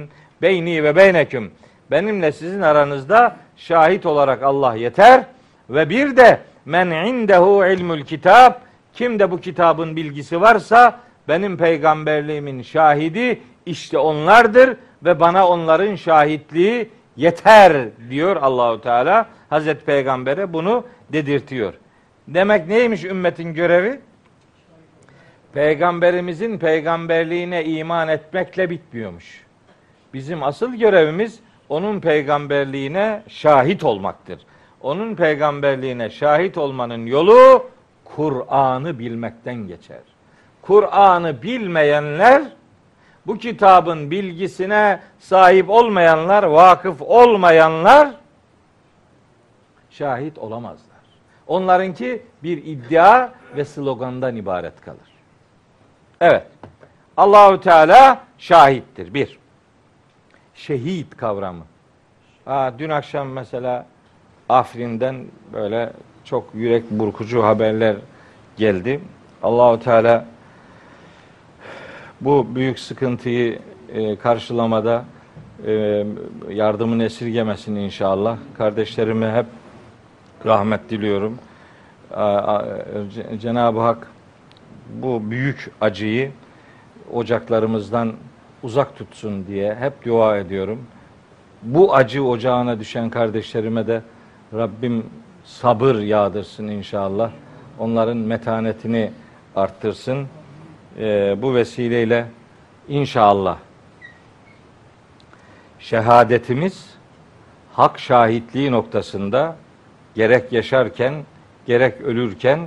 beyni 0.41 0.83
ve 0.83 0.95
beyneküm. 0.95 1.51
Benimle 1.91 2.31
sizin 2.31 2.61
aranızda 2.61 3.35
şahit 3.57 4.05
olarak 4.05 4.43
Allah 4.43 4.75
yeter 4.75 5.23
ve 5.69 5.89
bir 5.89 6.17
de 6.17 6.39
men 6.65 6.87
indehu 6.87 7.65
ilmul 7.65 8.01
kitap 8.01 8.61
kimde 8.93 9.31
bu 9.31 9.41
kitabın 9.41 9.95
bilgisi 9.95 10.41
varsa 10.41 10.99
benim 11.27 11.57
peygamberliğimin 11.57 12.61
şahidi 12.61 13.41
işte 13.65 13.97
onlardır 13.97 14.77
ve 15.03 15.19
bana 15.19 15.47
onların 15.47 15.95
şahitliği 15.95 16.89
yeter 17.17 17.87
diyor 18.09 18.35
Allahu 18.35 18.81
Teala. 18.81 19.25
Hazreti 19.49 19.85
Peygamber'e 19.85 20.53
bunu 20.53 20.85
dedirtiyor. 21.13 21.73
Demek 22.27 22.67
neymiş 22.67 23.03
ümmetin 23.03 23.53
görevi? 23.53 23.99
Peygamberimizin 25.53 26.57
peygamberliğine 26.57 27.65
iman 27.65 28.07
etmekle 28.07 28.69
bitmiyormuş. 28.69 29.43
Bizim 30.13 30.43
asıl 30.43 30.75
görevimiz 30.75 31.39
onun 31.69 31.99
peygamberliğine 31.99 33.23
şahit 33.27 33.83
olmaktır. 33.83 34.39
Onun 34.81 35.15
peygamberliğine 35.15 36.09
şahit 36.09 36.57
olmanın 36.57 37.05
yolu 37.05 37.65
Kur'an'ı 38.05 38.99
bilmekten 38.99 39.55
geçer. 39.55 40.01
Kur'an'ı 40.61 41.41
bilmeyenler 41.41 42.43
bu 43.27 43.37
kitabın 43.37 44.11
bilgisine 44.11 44.99
sahip 45.19 45.69
olmayanlar, 45.69 46.43
vakıf 46.43 47.01
olmayanlar 47.01 48.09
şahit 49.89 50.37
olamazlar. 50.37 50.97
Onlarınki 51.47 52.21
bir 52.43 52.65
iddia 52.65 53.29
ve 53.55 53.65
slogandan 53.65 54.35
ibaret 54.35 54.81
kalır. 54.81 55.17
Evet. 56.21 56.47
Allahü 57.17 57.61
Teala 57.61 58.23
şahittir. 58.37 59.13
Bir. 59.13 59.39
Şehit 60.57 61.17
kavramı. 61.17 61.63
Aa, 62.45 62.71
dün 62.79 62.89
akşam 62.89 63.29
mesela 63.29 63.85
Afrin'den 64.49 65.25
böyle 65.53 65.93
çok 66.23 66.49
yürek 66.53 66.91
burkucu 66.91 67.43
haberler 67.43 67.95
geldi. 68.57 68.99
Allahu 69.43 69.79
Teala 69.79 70.25
bu 72.21 72.55
büyük 72.55 72.79
sıkıntıyı 72.79 73.59
e, 73.93 74.15
karşılamada 74.15 75.05
e, 75.65 76.05
yardımını 76.49 77.03
esirgemesin 77.03 77.75
inşallah. 77.75 78.37
Kardeşlerime 78.57 79.31
hep 79.31 79.45
rahmet 80.45 80.89
diliyorum. 80.89 81.39
Cenab-ı 83.41 83.79
Hak 83.79 84.11
bu 84.89 85.31
büyük 85.31 85.71
acıyı 85.81 86.31
ocaklarımızdan 87.13 88.13
uzak 88.63 88.97
tutsun 88.97 89.47
diye 89.47 89.75
hep 89.75 90.05
dua 90.05 90.37
ediyorum. 90.37 90.85
Bu 91.63 91.95
acı 91.95 92.23
ocağına 92.23 92.79
düşen 92.79 93.09
kardeşlerime 93.09 93.87
de 93.87 94.01
Rabbim 94.53 95.05
sabır 95.45 95.95
yağdırsın 95.95 96.67
inşallah. 96.67 97.31
Onların 97.79 98.17
metanetini 98.17 99.11
arttırsın. 99.55 100.27
Ee, 100.99 101.35
bu 101.41 101.55
vesileyle 101.55 102.25
inşallah 102.87 103.57
şehadetimiz 105.79 106.85
hak 107.73 107.99
şahitliği 107.99 108.71
noktasında 108.71 109.55
gerek 110.15 110.51
yaşarken 110.51 111.13
gerek 111.65 112.01
ölürken 112.01 112.59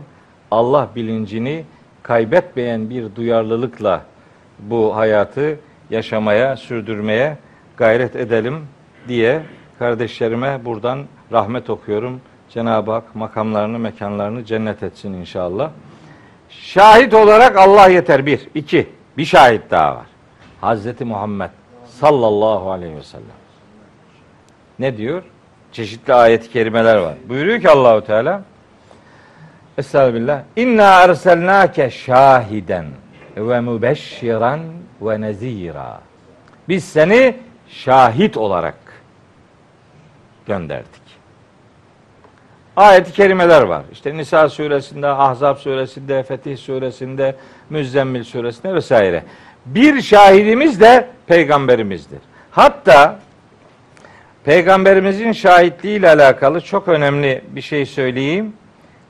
Allah 0.50 0.88
bilincini 0.96 1.64
kaybetmeyen 2.02 2.90
bir 2.90 3.14
duyarlılıkla 3.16 4.04
bu 4.58 4.96
hayatı 4.96 5.58
yaşamaya, 5.90 6.56
sürdürmeye 6.56 7.36
gayret 7.76 8.16
edelim 8.16 8.66
diye 9.08 9.42
kardeşlerime 9.78 10.64
buradan 10.64 11.04
rahmet 11.32 11.70
okuyorum. 11.70 12.20
Cenab-ı 12.48 12.90
Hak 12.90 13.14
makamlarını, 13.14 13.78
mekanlarını 13.78 14.44
cennet 14.44 14.82
etsin 14.82 15.12
inşallah. 15.12 15.70
Şahit 16.48 17.14
olarak 17.14 17.56
Allah 17.56 17.88
yeter 17.88 18.26
bir. 18.26 18.40
iki. 18.54 18.88
Bir 19.16 19.24
şahit 19.24 19.70
daha 19.70 19.96
var. 19.96 20.06
Hazreti 20.60 21.04
Muhammed 21.04 21.50
sallallahu 21.86 22.70
aleyhi 22.70 22.96
ve 22.96 23.02
sellem. 23.02 23.26
Ne 24.78 24.96
diyor? 24.96 25.22
Çeşitli 25.72 26.14
ayet-i 26.14 26.50
kerimeler 26.50 26.96
var. 26.96 27.14
Buyuruyor 27.28 27.60
ki 27.60 27.70
Allahu 27.70 28.04
Teala 28.04 28.42
Estağfirullah. 29.78 30.42
İnna 30.56 31.02
erselnake 31.02 31.90
şahiden 31.90 32.86
ve 33.36 33.60
mübeşşiran 33.60 34.60
ve 35.02 35.20
nezira. 35.20 36.00
Biz 36.68 36.84
seni 36.84 37.36
şahit 37.68 38.36
olarak 38.36 38.74
gönderdik. 40.46 41.00
Ayet-i 42.76 43.12
kerimeler 43.12 43.62
var. 43.62 43.82
İşte 43.92 44.16
Nisa 44.16 44.48
suresinde, 44.48 45.06
Ahzab 45.06 45.56
suresinde, 45.56 46.22
Fetih 46.22 46.56
suresinde, 46.56 47.36
Müzzemmil 47.70 48.24
suresinde 48.24 48.74
vesaire. 48.74 49.24
Bir 49.66 50.02
şahidimiz 50.02 50.80
de 50.80 51.08
peygamberimizdir. 51.26 52.18
Hatta 52.50 53.18
peygamberimizin 54.44 55.32
şahitliği 55.32 55.98
ile 55.98 56.08
alakalı 56.08 56.60
çok 56.60 56.88
önemli 56.88 57.44
bir 57.48 57.60
şey 57.60 57.86
söyleyeyim. 57.86 58.52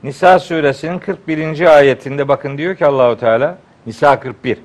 Nisa 0.03 0.39
suresinin 0.39 0.99
41. 0.99 1.77
ayetinde 1.77 2.27
bakın 2.27 2.57
diyor 2.57 2.75
ki 2.75 2.85
Allahu 2.85 3.19
Teala 3.19 3.57
Nisa 3.85 4.19
41. 4.19 4.57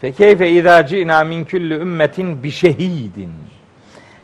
Fe 0.00 0.12
keyfe 0.12 0.50
izâ 0.50 0.86
ci'nâ 0.86 1.24
min 1.24 1.44
kulli 1.44 1.74
ümmetin 1.74 2.42
bi 2.42 2.50
şehidin. 2.50 3.32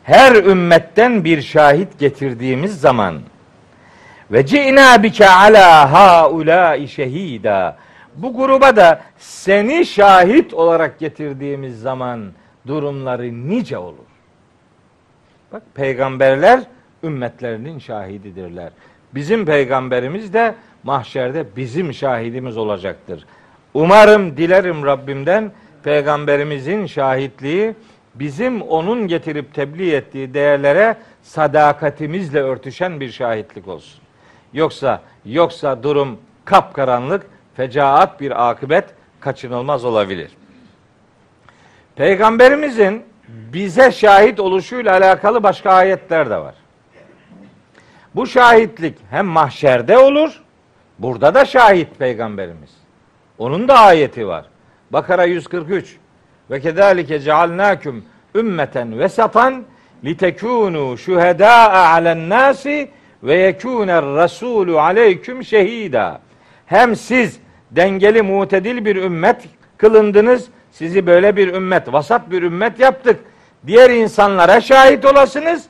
Her 0.03 0.35
ümmetten 0.35 1.23
bir 1.23 1.41
şahit 1.41 1.99
getirdiğimiz 1.99 2.81
zaman 2.81 3.21
ve 4.31 4.45
ci'nâ 4.45 5.03
bike 5.03 5.29
alâ 5.29 5.91
haulâi 5.91 6.87
şehîdâ. 6.87 7.77
Bu 8.15 8.33
gruba 8.37 8.75
da 8.75 9.01
seni 9.17 9.85
şahit 9.85 10.53
olarak 10.53 10.99
getirdiğimiz 10.99 11.81
zaman 11.81 12.31
durumları 12.67 13.49
nice 13.49 13.77
olur. 13.77 14.05
Bak 15.51 15.63
peygamberler 15.75 16.59
ümmetlerinin 17.03 17.79
şahididirler. 17.79 18.69
Bizim 19.13 19.45
peygamberimiz 19.45 20.33
de 20.33 20.55
mahşerde 20.83 21.45
bizim 21.55 21.93
şahidimiz 21.93 22.57
olacaktır. 22.57 23.25
Umarım, 23.73 24.37
dilerim 24.37 24.85
Rabbimden 24.85 25.51
peygamberimizin 25.85 26.85
şahitliği 26.85 27.75
bizim 28.15 28.61
onun 28.61 29.07
getirip 29.07 29.53
tebliğ 29.53 29.95
ettiği 29.95 30.33
değerlere 30.33 30.97
sadakatimizle 31.23 32.41
örtüşen 32.41 32.99
bir 32.99 33.11
şahitlik 33.11 33.67
olsun. 33.67 34.01
Yoksa 34.53 35.01
yoksa 35.25 35.83
durum 35.83 36.17
kapkaranlık, 36.45 37.25
fecaat 37.55 38.21
bir 38.21 38.49
akıbet 38.49 38.85
kaçınılmaz 39.19 39.85
olabilir. 39.85 40.31
Peygamberimizin 41.95 43.03
bize 43.27 43.91
şahit 43.91 44.39
oluşuyla 44.39 44.91
alakalı 44.91 45.43
başka 45.43 45.71
ayetler 45.71 46.29
de 46.29 46.37
var. 46.37 46.55
Bu 48.15 48.27
şahitlik 48.27 48.97
hem 49.09 49.25
mahşerde 49.25 49.97
olur, 49.97 50.43
burada 50.99 51.33
da 51.33 51.45
şahit 51.45 51.99
peygamberimiz. 51.99 52.69
Onun 53.37 53.67
da 53.67 53.79
ayeti 53.79 54.27
var. 54.27 54.45
Bakara 54.91 55.23
143. 55.23 55.97
Ve 56.51 56.59
kedalike 56.59 57.19
cealnakum 57.19 58.05
ümmeten 58.35 58.99
vesatan 58.99 59.63
litekunu 60.03 60.97
şuhedâ'a 60.97 61.93
alen 61.93 62.29
nasi 62.29 62.89
ve 63.23 63.35
yekûner 63.35 64.03
rasûlü 64.03 64.79
aleyküm 64.79 65.43
şehida. 65.43 66.21
Hem 66.65 66.95
siz 66.95 67.39
dengeli 67.71 68.21
mutedil 68.21 68.85
bir 68.85 68.95
ümmet 68.95 69.41
kılındınız. 69.77 70.47
Sizi 70.71 71.07
böyle 71.07 71.35
bir 71.35 71.53
ümmet, 71.53 71.93
vasat 71.93 72.31
bir 72.31 72.41
ümmet 72.41 72.79
yaptık. 72.79 73.19
Diğer 73.67 73.89
insanlara 73.89 74.61
şahit 74.61 75.05
olasınız. 75.05 75.65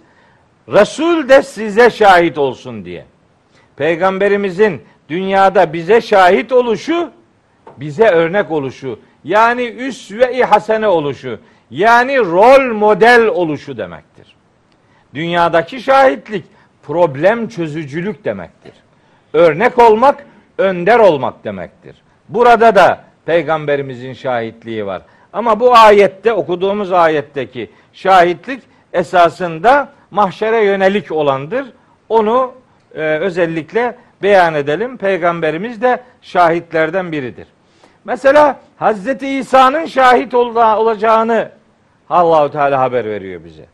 Resul 0.67 1.29
de 1.29 1.43
size 1.43 1.89
şahit 1.89 2.37
olsun 2.37 2.85
diye. 2.85 3.05
Peygamberimizin 3.75 4.81
dünyada 5.09 5.73
bize 5.73 6.01
şahit 6.01 6.51
oluşu, 6.51 7.11
bize 7.77 8.07
örnek 8.07 8.51
oluşu, 8.51 8.99
yani 9.23 9.63
üsve-i 9.63 10.43
hasene 10.43 10.87
oluşu, 10.87 11.39
yani 11.71 12.17
rol 12.17 12.73
model 12.73 13.25
oluşu 13.25 13.77
demektir. 13.77 14.35
Dünyadaki 15.13 15.81
şahitlik 15.81 16.45
problem 16.83 17.47
çözücülük 17.47 18.25
demektir. 18.25 18.73
Örnek 19.33 19.79
olmak, 19.79 20.25
önder 20.57 20.99
olmak 20.99 21.43
demektir. 21.43 21.95
Burada 22.29 22.75
da 22.75 23.03
peygamberimizin 23.25 24.13
şahitliği 24.13 24.85
var. 24.85 25.01
Ama 25.33 25.59
bu 25.59 25.75
ayette 25.75 26.33
okuduğumuz 26.33 26.91
ayetteki 26.91 27.69
şahitlik 27.93 28.63
esasında 28.93 29.89
mahşere 30.11 30.65
yönelik 30.65 31.11
olandır. 31.11 31.65
Onu 32.09 32.51
e, 32.95 33.01
özellikle 33.01 33.95
beyan 34.21 34.53
edelim. 34.53 34.97
Peygamberimiz 34.97 35.81
de 35.81 36.03
şahitlerden 36.21 37.11
biridir. 37.11 37.47
Mesela 38.05 38.59
Hazreti 38.77 39.27
İsa'nın 39.27 39.85
şahit 39.85 40.33
olacağını 40.33 41.51
Allahu 42.09 42.51
Teala 42.51 42.79
haber 42.79 43.05
veriyor 43.05 43.43
bize. 43.43 43.65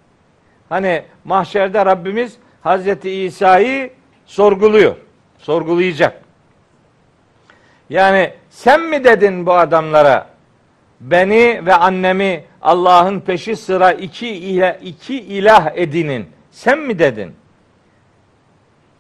Hani 0.70 1.04
mahşerde 1.24 1.86
Rabbimiz 1.86 2.38
Hazreti 2.62 3.12
İsa'yı 3.12 3.92
sorguluyor. 4.26 4.96
Sorgulayacak. 5.38 6.22
Yani 7.90 8.34
sen 8.50 8.82
mi 8.82 9.04
dedin 9.04 9.46
bu 9.46 9.54
adamlara 9.54 10.28
beni 11.00 11.66
ve 11.66 11.76
annemi 11.76 12.44
Allah'ın 12.62 13.20
peşi 13.20 13.56
sıra 13.56 13.92
iki 13.92 14.28
ilah, 14.28 14.76
iki 14.82 15.22
ilah 15.22 15.72
edinin. 15.76 16.30
Sen 16.52 16.80
mi 16.80 17.00
dedin? 17.00 17.36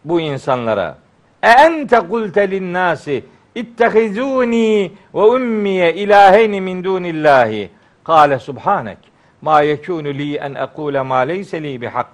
Bu 0.05 0.21
insanlara. 0.21 0.97
E 1.43 1.49
ente 1.49 1.99
kulte 1.99 2.51
linnâsi 2.51 3.25
ittehizûni 3.55 4.91
ve 5.13 5.21
ummiye 5.21 5.93
ilâheyni 5.93 6.61
min 6.61 6.83
dûnillâhi. 6.83 7.69
Kâle 8.03 8.39
subhanek. 8.39 8.97
Ma 9.41 9.61
yekûnu 9.61 10.13
li 10.13 10.35
en 10.35 10.53
ekûle 10.53 11.01
ma 11.01 11.17
leyse 11.17 11.63
li 11.63 11.81
bihak. 11.81 12.07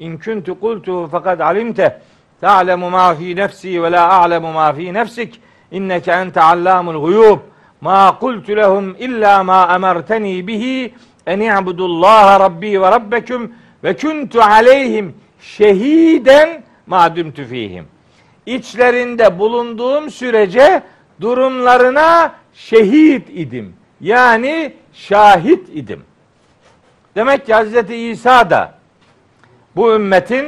İn 0.00 0.18
kuntu 0.18 0.60
kultu 0.60 1.08
fekad 1.08 1.40
alimte. 1.40 2.00
Ta'lemu 2.40 2.90
ma 2.90 3.14
fi 3.14 3.36
nefsi 3.36 3.82
ve 3.82 3.92
la 3.92 4.08
a'lemu 4.08 4.52
ma 4.52 4.72
fi 4.72 4.94
nefsik. 4.94 5.40
İnneke 5.72 6.12
ente 6.12 6.40
allamul 6.40 7.00
guyub. 7.00 7.38
Ma 7.80 8.18
kultu 8.18 8.56
lehum 8.56 8.96
illa 8.98 9.44
ma 9.44 9.74
emerteni 9.74 10.46
bihi 10.46 10.94
en 11.26 11.40
i'budullaha 11.40 12.40
rabbi 12.40 12.82
ve 12.82 12.90
rabbekum 12.90 13.52
ve 13.84 13.96
kuntu 13.96 14.40
aleyhim 14.42 15.14
şehiden 15.40 16.62
ma 16.86 17.16
dumtu 17.16 17.44
fihim. 17.44 17.95
İçlerinde 18.46 19.38
bulunduğum 19.38 20.10
sürece 20.10 20.82
durumlarına 21.20 22.34
şehit 22.54 23.28
idim. 23.30 23.74
Yani 24.00 24.72
şahit 24.92 25.68
idim. 25.74 26.04
Demek 27.14 27.46
ki 27.46 27.54
Hz. 27.54 27.90
İsa 27.90 28.50
da 28.50 28.74
bu 29.76 29.94
ümmetin 29.94 30.46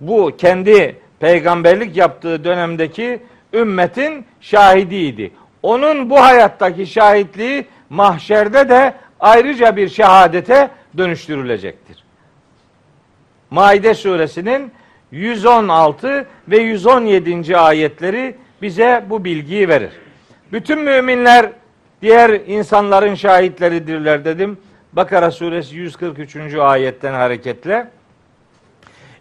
bu 0.00 0.32
kendi 0.38 0.96
peygamberlik 1.20 1.96
yaptığı 1.96 2.44
dönemdeki 2.44 3.22
ümmetin 3.52 4.26
şahidiydi. 4.40 5.32
Onun 5.62 6.10
bu 6.10 6.20
hayattaki 6.20 6.86
şahitliği 6.86 7.66
mahşerde 7.90 8.68
de 8.68 8.94
ayrıca 9.20 9.76
bir 9.76 9.88
şehadete 9.88 10.70
dönüştürülecektir. 10.98 12.04
Maide 13.50 13.94
suresinin 13.94 14.72
116 15.10 16.26
ve 16.48 16.58
117. 16.58 17.56
ayetleri 17.56 18.36
bize 18.62 19.04
bu 19.10 19.24
bilgiyi 19.24 19.68
verir. 19.68 19.90
Bütün 20.52 20.78
müminler 20.78 21.50
diğer 22.02 22.30
insanların 22.30 23.14
şahitleridirler 23.14 24.24
dedim. 24.24 24.58
Bakara 24.92 25.30
suresi 25.30 25.76
143. 25.76 26.54
ayetten 26.54 27.12
hareketle. 27.12 27.90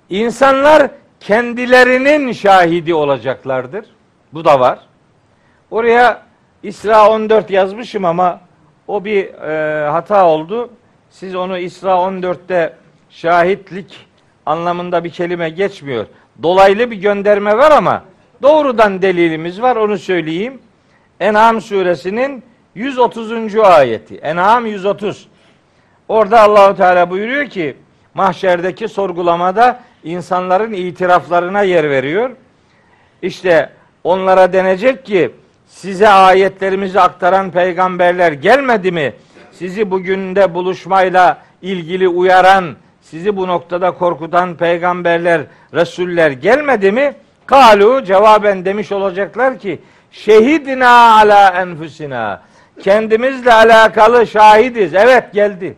İnsanlar 0.10 0.92
kendilerinin 1.20 2.32
şahidi 2.32 2.94
olacaklardır. 2.94 3.86
Bu 4.34 4.46
da 4.46 4.60
var. 4.60 4.80
Oraya 5.72 6.22
İsra 6.64 7.10
14 7.10 7.50
yazmışım 7.50 8.06
ama 8.06 8.42
o 8.88 9.06
bir 9.06 9.26
e, 9.26 9.90
hata 9.90 10.28
oldu. 10.28 10.70
Siz 11.10 11.36
onu 11.36 11.58
İsra 11.58 11.90
14'te 11.92 12.74
şahitlik 13.10 14.08
anlamında 14.46 15.04
bir 15.04 15.10
kelime 15.10 15.50
geçmiyor. 15.50 16.06
Dolaylı 16.44 16.92
bir 16.92 16.96
gönderme 16.96 17.58
var 17.58 17.72
ama 17.72 18.04
doğrudan 18.42 19.02
delilimiz 19.02 19.62
var 19.62 19.76
onu 19.76 19.98
söyleyeyim. 19.98 20.60
En'am 21.20 21.62
suresinin 21.62 22.44
130. 22.76 23.56
ayeti. 23.56 24.16
En'am 24.16 24.66
130. 24.66 25.28
Orada 26.08 26.42
Allahu 26.42 26.78
Teala 26.78 27.10
buyuruyor 27.10 27.46
ki 27.46 27.78
mahşerdeki 28.14 28.88
sorgulamada 28.88 29.80
insanların 30.04 30.74
itiraflarına 30.74 31.62
yer 31.62 31.90
veriyor. 31.90 32.30
İşte 33.22 33.70
onlara 34.04 34.54
denecek 34.54 35.06
ki 35.06 35.32
size 35.68 36.10
ayetlerimizi 36.10 37.02
aktaran 37.02 37.52
peygamberler 37.52 38.32
gelmedi 38.32 38.92
mi? 38.92 39.14
Sizi 39.52 39.92
bugün 39.92 40.36
de 40.36 40.54
buluşmayla 40.54 41.38
ilgili 41.62 42.08
uyaran, 42.08 42.76
sizi 43.10 43.38
bu 43.38 43.48
noktada 43.48 43.92
korkutan 43.92 44.56
peygamberler, 44.56 45.42
resuller 45.74 46.32
gelmedi 46.32 46.92
mi? 46.92 47.14
Kalu 47.46 48.04
cevaben 48.04 48.66
demiş 48.66 48.92
olacaklar 48.92 49.60
ki 49.60 49.80
şehidina 50.12 51.18
ala 51.18 51.50
enfusina. 51.62 52.42
Kendimizle 52.84 53.54
alakalı 53.54 54.28
şahidiz. 54.28 54.94
Evet 54.94 55.34
geldi. 55.34 55.78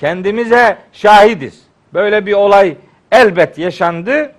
Kendimize 0.00 0.76
şahidiz. 0.92 1.62
Böyle 1.94 2.26
bir 2.26 2.32
olay 2.32 2.76
elbet 3.12 3.58
yaşandı. 3.58 4.32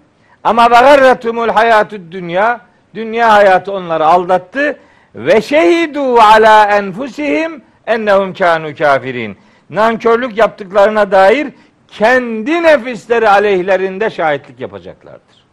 Ama 0.43 0.67
garretumul 0.67 1.49
hayatü 1.49 2.11
dünya. 2.11 2.61
Dünya 2.95 3.34
hayatı 3.34 3.71
onları 3.71 4.05
aldattı. 4.05 4.80
Ve 5.15 5.41
şehidu 5.41 6.15
ala 6.19 6.65
enfusihim 6.65 7.61
ennehum 7.88 8.34
kanu 8.34 8.76
kafirin. 8.76 9.38
Nankörlük 9.69 10.38
yaptıklarına 10.38 11.11
dair 11.11 11.47
kendi 11.94 12.64
nefisleri 12.64 13.30
aleyhlerinde 13.30 14.10
şahitlik 14.10 14.60
yapacaklardır. 14.60 15.46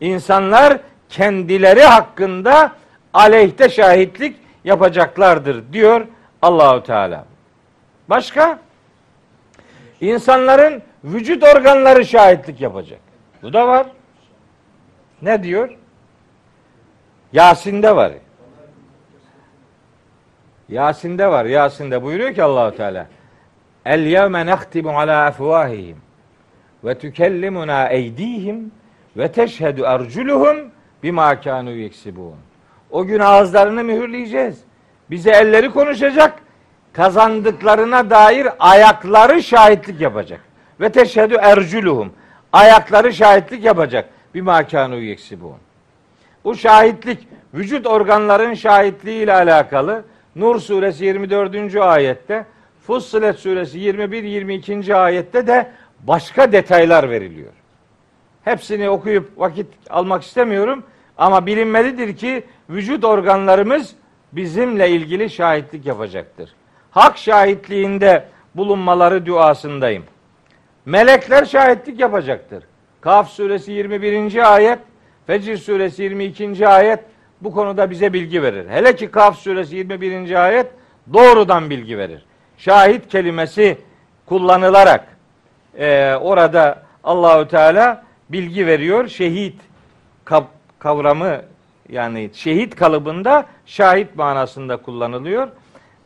İnsanlar 0.00 0.78
kendileri 1.08 1.82
hakkında 1.82 2.72
aleyhte 3.14 3.68
şahitlik 3.68 4.36
yapacaklardır 4.64 5.72
diyor 5.72 6.06
Allahu 6.42 6.82
Teala. 6.82 7.24
Başka? 8.08 8.58
İnsanların 10.00 10.82
vücut 11.04 11.42
organları 11.42 12.04
şahitlik 12.06 12.60
yapacak. 12.60 13.00
Bu 13.42 13.52
da 13.52 13.68
var. 13.68 13.86
Ne 15.22 15.42
diyor? 15.42 15.76
Yasin'de 17.32 17.96
var. 17.96 18.12
Yasin'de 20.68 21.30
var. 21.30 21.44
Yasin'de 21.44 22.02
buyuruyor 22.02 22.34
ki 22.34 22.42
Allahu 22.42 22.76
Teala. 22.76 23.06
El 23.84 24.06
yevme 24.06 24.46
nehtimu 24.46 24.98
ala 24.98 25.28
efvahihim 25.28 25.96
ve 26.84 26.98
tükellimuna 26.98 27.88
eydihim 27.88 28.72
ve 29.16 29.32
teşhedü 29.32 29.82
erculuhum 29.82 30.56
bima 31.02 31.40
kanu 31.40 31.70
yeksibun. 31.70 32.34
O 32.90 33.04
gün 33.04 33.20
ağızlarını 33.20 33.84
mühürleyeceğiz. 33.84 34.60
Bize 35.10 35.30
elleri 35.30 35.70
konuşacak. 35.70 36.34
Kazandıklarına 36.92 38.10
dair 38.10 38.48
ayakları 38.58 39.42
şahitlik 39.42 40.00
yapacak. 40.00 40.40
Ve 40.80 40.88
teşhedü 40.88 41.34
erculuhum. 41.40 42.12
Ayakları 42.52 43.12
şahitlik 43.12 43.64
yapacak. 43.64 44.08
Bima 44.34 44.66
kanu 44.66 44.96
yeksibun. 44.96 45.56
Bu 46.44 46.54
şahitlik 46.54 47.28
vücut 47.54 47.86
organların 47.86 48.54
şahitliği 48.54 49.22
ile 49.22 49.32
alakalı 49.34 50.04
Nur 50.36 50.60
suresi 50.60 51.04
24. 51.04 51.76
ayette, 51.76 52.46
Fussilet 52.86 53.38
suresi 53.38 53.78
21-22. 53.78 54.94
ayette 54.94 55.46
de 55.46 55.70
başka 56.00 56.52
detaylar 56.52 57.10
veriliyor. 57.10 57.52
Hepsini 58.42 58.90
okuyup 58.90 59.30
vakit 59.36 59.66
almak 59.90 60.22
istemiyorum 60.22 60.84
ama 61.18 61.46
bilinmelidir 61.46 62.16
ki 62.16 62.44
vücut 62.70 63.04
organlarımız 63.04 63.94
bizimle 64.32 64.90
ilgili 64.90 65.30
şahitlik 65.30 65.86
yapacaktır. 65.86 66.50
Hak 66.90 67.18
şahitliğinde 67.18 68.24
bulunmaları 68.54 69.26
duasındayım. 69.26 70.04
Melekler 70.86 71.44
şahitlik 71.44 72.00
yapacaktır. 72.00 72.64
Kaf 73.00 73.30
suresi 73.30 73.72
21. 73.72 74.54
ayet, 74.54 74.78
Fecr 75.26 75.56
suresi 75.56 76.02
22. 76.02 76.68
ayet 76.68 77.00
bu 77.40 77.52
konuda 77.52 77.90
bize 77.90 78.12
bilgi 78.12 78.42
verir. 78.42 78.68
Hele 78.68 78.96
ki 78.96 79.10
Kaf 79.10 79.38
suresi 79.38 79.76
21. 79.76 80.44
ayet 80.44 80.66
doğrudan 81.12 81.70
bilgi 81.70 81.98
verir. 81.98 82.24
Şahit 82.64 83.08
kelimesi 83.08 83.78
kullanılarak 84.26 85.04
e, 85.78 86.14
orada 86.14 86.82
Allahü 87.04 87.48
Teala 87.48 88.04
bilgi 88.28 88.66
veriyor. 88.66 89.08
Şehit 89.08 89.54
kavramı 90.78 91.42
yani 91.88 92.30
şehit 92.34 92.76
kalıbında 92.76 93.46
şahit 93.66 94.16
manasında 94.16 94.76
kullanılıyor. 94.76 95.48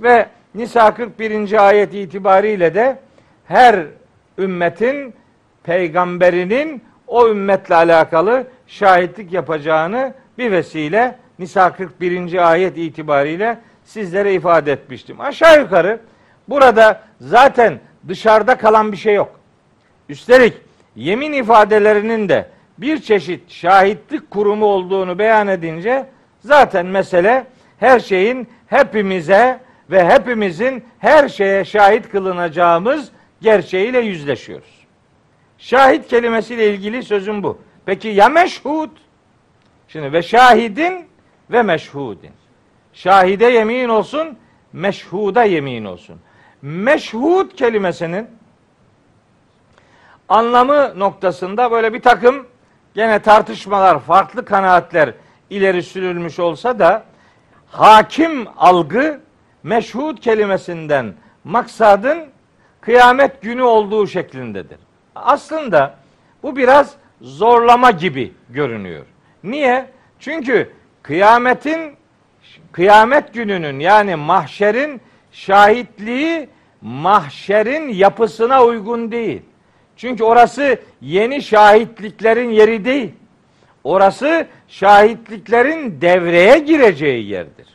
Ve 0.00 0.26
Nisa 0.54 0.94
41. 0.94 1.68
ayet 1.68 1.94
itibariyle 1.94 2.74
de 2.74 2.98
her 3.44 3.86
ümmetin 4.38 5.14
peygamberinin 5.62 6.82
o 7.06 7.28
ümmetle 7.28 7.74
alakalı 7.74 8.46
şahitlik 8.66 9.32
yapacağını 9.32 10.14
bir 10.38 10.50
vesile 10.50 11.18
Nisa 11.38 11.72
41. 11.72 12.50
ayet 12.50 12.78
itibariyle 12.78 13.58
sizlere 13.84 14.34
ifade 14.34 14.72
etmiştim. 14.72 15.20
Aşağı 15.20 15.60
yukarı 15.60 16.00
burada 16.48 17.02
zaten 17.20 17.80
dışarıda 18.08 18.58
kalan 18.58 18.92
bir 18.92 18.96
şey 18.96 19.14
yok. 19.14 19.40
Üstelik 20.08 20.54
yemin 20.96 21.32
ifadelerinin 21.32 22.28
de 22.28 22.48
bir 22.78 23.02
çeşit 23.02 23.50
şahitlik 23.50 24.30
kurumu 24.30 24.66
olduğunu 24.66 25.18
beyan 25.18 25.48
edince 25.48 26.06
zaten 26.40 26.86
mesele 26.86 27.46
her 27.80 28.00
şeyin 28.00 28.48
hepimize 28.66 29.60
ve 29.90 30.08
hepimizin 30.08 30.84
her 30.98 31.28
şeye 31.28 31.64
şahit 31.64 32.08
kılınacağımız 32.08 33.10
gerçeğiyle 33.40 33.98
yüzleşiyoruz. 33.98 34.86
Şahit 35.58 36.08
kelimesiyle 36.08 36.74
ilgili 36.74 37.02
sözüm 37.02 37.42
bu. 37.42 37.58
Peki 37.86 38.08
ya 38.08 38.28
meşhud? 38.28 38.90
Şimdi 39.88 40.12
ve 40.12 40.22
şahidin 40.22 41.06
ve 41.50 41.62
meşhudin. 41.62 42.30
Şahide 42.92 43.46
yemin 43.46 43.88
olsun, 43.88 44.38
meşhuda 44.72 45.44
yemin 45.44 45.84
olsun. 45.84 46.20
Meşhud 46.62 47.50
kelimesinin 47.50 48.26
anlamı 50.28 50.98
noktasında 50.98 51.70
böyle 51.70 51.92
bir 51.92 52.02
takım 52.02 52.46
gene 52.94 53.18
tartışmalar, 53.18 53.98
farklı 54.00 54.44
kanaatler 54.44 55.14
ileri 55.50 55.82
sürülmüş 55.82 56.38
olsa 56.38 56.78
da 56.78 57.04
hakim 57.66 58.46
algı 58.56 59.20
meşhud 59.62 60.18
kelimesinden 60.18 61.14
maksadın 61.44 62.18
kıyamet 62.80 63.42
günü 63.42 63.62
olduğu 63.62 64.06
şeklindedir. 64.06 64.78
Aslında 65.14 65.94
bu 66.42 66.56
biraz 66.56 66.94
zorlama 67.20 67.90
gibi 67.90 68.32
görünüyor. 68.48 69.06
Niye? 69.44 69.90
Çünkü 70.18 70.72
kıyametin 71.02 71.96
kıyamet 72.72 73.34
gününün 73.34 73.80
yani 73.80 74.16
mahşerin 74.16 75.00
şahitliği 75.38 76.48
mahşerin 76.80 77.88
yapısına 77.88 78.64
uygun 78.64 79.12
değil. 79.12 79.42
Çünkü 79.96 80.24
orası 80.24 80.78
yeni 81.00 81.42
şahitliklerin 81.42 82.50
yeri 82.50 82.84
değil. 82.84 83.12
Orası 83.84 84.46
şahitliklerin 84.68 86.00
devreye 86.00 86.58
gireceği 86.58 87.28
yerdir. 87.28 87.66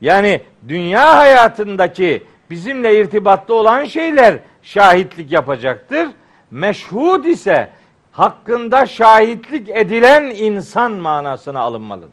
Yani 0.00 0.40
dünya 0.68 1.16
hayatındaki 1.16 2.22
bizimle 2.50 3.00
irtibatlı 3.00 3.54
olan 3.54 3.84
şeyler 3.84 4.38
şahitlik 4.62 5.32
yapacaktır. 5.32 6.08
Meşhud 6.50 7.24
ise 7.24 7.70
hakkında 8.12 8.86
şahitlik 8.86 9.68
edilen 9.68 10.24
insan 10.24 10.92
manasına 10.92 11.60
alınmalıdır. 11.60 12.10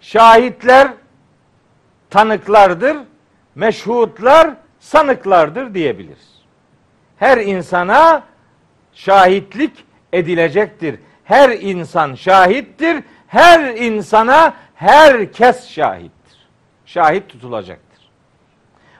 Şahitler 0.00 0.88
tanıklardır, 2.10 2.96
meşhutlar 3.54 4.50
sanıklardır 4.78 5.74
diyebiliriz. 5.74 6.36
Her 7.16 7.38
insana 7.38 8.22
şahitlik 8.92 9.84
edilecektir. 10.12 11.00
Her 11.24 11.50
insan 11.50 12.14
şahittir. 12.14 13.04
Her 13.26 13.74
insana 13.74 14.54
herkes 14.74 15.68
şahittir. 15.68 16.48
Şahit 16.86 17.28
tutulacaktır. 17.28 18.10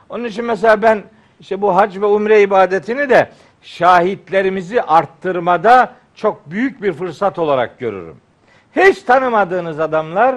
Onun 0.09 0.25
için 0.25 0.45
mesela 0.45 0.83
ben 0.83 1.03
işte 1.41 1.63
bu 1.63 1.77
hac 1.77 1.97
ve 1.97 2.07
umre 2.07 2.43
ibadetini 2.43 3.11
de 3.11 3.31
şahitlerimizi 3.63 4.83
arttırmada 4.83 5.93
çok 6.15 6.51
büyük 6.51 6.83
bir 6.83 6.93
fırsat 6.93 7.39
olarak 7.39 7.79
görürüm. 7.79 8.17
Hiç 8.77 9.03
tanımadığınız 9.03 9.81
adamlar 9.81 10.37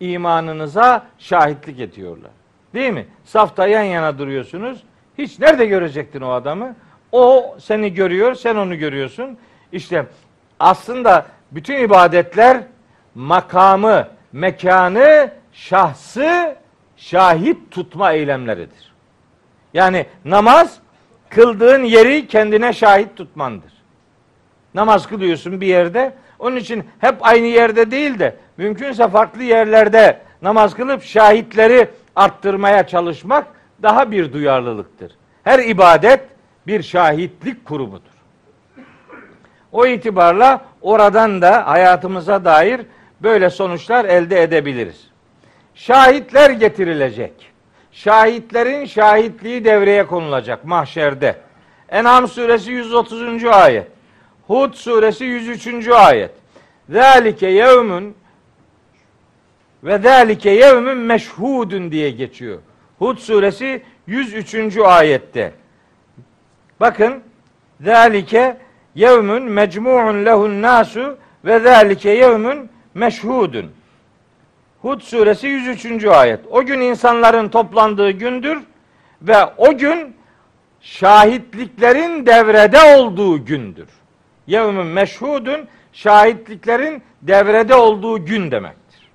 imanınıza 0.00 1.06
şahitlik 1.18 1.80
ediyorlar. 1.80 2.30
Değil 2.74 2.92
mi? 2.92 3.06
Safta 3.24 3.66
yan 3.66 3.82
yana 3.82 4.18
duruyorsunuz. 4.18 4.82
Hiç 5.18 5.38
nerede 5.38 5.66
görecektin 5.66 6.20
o 6.20 6.30
adamı? 6.30 6.74
O 7.12 7.56
seni 7.60 7.94
görüyor, 7.94 8.34
sen 8.34 8.56
onu 8.56 8.78
görüyorsun. 8.78 9.38
İşte 9.72 10.06
aslında 10.60 11.26
bütün 11.52 11.78
ibadetler 11.78 12.62
makamı, 13.14 14.08
mekanı, 14.32 15.30
şahsı 15.52 16.56
şahit 16.96 17.70
tutma 17.70 18.12
eylemleridir. 18.12 18.92
Yani 19.74 20.06
namaz 20.24 20.78
kıldığın 21.28 21.84
yeri 21.84 22.28
kendine 22.28 22.72
şahit 22.72 23.16
tutmandır. 23.16 23.72
Namaz 24.74 25.06
kılıyorsun 25.06 25.60
bir 25.60 25.66
yerde. 25.66 26.14
Onun 26.38 26.56
için 26.56 26.84
hep 26.98 27.14
aynı 27.20 27.46
yerde 27.46 27.90
değil 27.90 28.18
de 28.18 28.36
mümkünse 28.56 29.08
farklı 29.08 29.42
yerlerde 29.42 30.20
namaz 30.42 30.74
kılıp 30.74 31.02
şahitleri 31.02 31.88
arttırmaya 32.16 32.86
çalışmak 32.86 33.46
daha 33.82 34.10
bir 34.10 34.32
duyarlılıktır. 34.32 35.12
Her 35.44 35.58
ibadet 35.58 36.20
bir 36.66 36.82
şahitlik 36.82 37.64
kurumudur. 37.64 38.16
O 39.72 39.86
itibarla 39.86 40.64
oradan 40.82 41.42
da 41.42 41.66
hayatımıza 41.66 42.44
dair 42.44 42.80
böyle 43.22 43.50
sonuçlar 43.50 44.04
elde 44.04 44.42
edebiliriz. 44.42 45.10
Şahitler 45.74 46.50
getirilecek. 46.50 47.32
Şahitlerin 47.92 48.84
şahitliği 48.84 49.64
devreye 49.64 50.06
konulacak 50.06 50.64
mahşerde. 50.64 51.36
En'am 51.88 52.28
suresi 52.28 52.72
130. 52.72 53.44
ayet. 53.44 53.95
Hud 54.46 54.74
suresi 54.74 55.24
103. 55.24 55.88
ayet. 55.88 56.30
Zalike 56.88 57.46
yevmün 57.46 58.14
ve 59.84 59.98
zalike 59.98 60.50
yevmün 60.50 60.98
meşhudun 60.98 61.90
diye 61.90 62.10
geçiyor. 62.10 62.58
Hud 62.98 63.18
suresi 63.18 63.82
103. 64.06 64.76
ayette. 64.76 65.52
Bakın 66.80 67.22
zalike 67.80 68.56
yevmün 68.94 69.42
mecmu'un 69.42 70.24
lehun 70.24 70.62
nasu 70.62 71.18
ve 71.44 71.58
zalike 71.58 72.10
yevmün 72.10 72.70
meşhudun. 72.94 73.70
Hud 74.82 75.00
suresi 75.00 75.46
103. 75.46 76.04
ayet. 76.04 76.40
O 76.50 76.62
gün 76.62 76.80
insanların 76.80 77.48
toplandığı 77.48 78.10
gündür 78.10 78.58
ve 79.22 79.36
o 79.56 79.78
gün 79.78 80.16
şahitliklerin 80.80 82.26
devrede 82.26 82.96
olduğu 82.96 83.44
gündür. 83.44 83.88
Yevmün 84.46 84.86
meşhudun 84.86 85.68
şahitliklerin 85.92 87.02
devrede 87.22 87.74
olduğu 87.74 88.24
gün 88.24 88.50
demektir. 88.50 89.08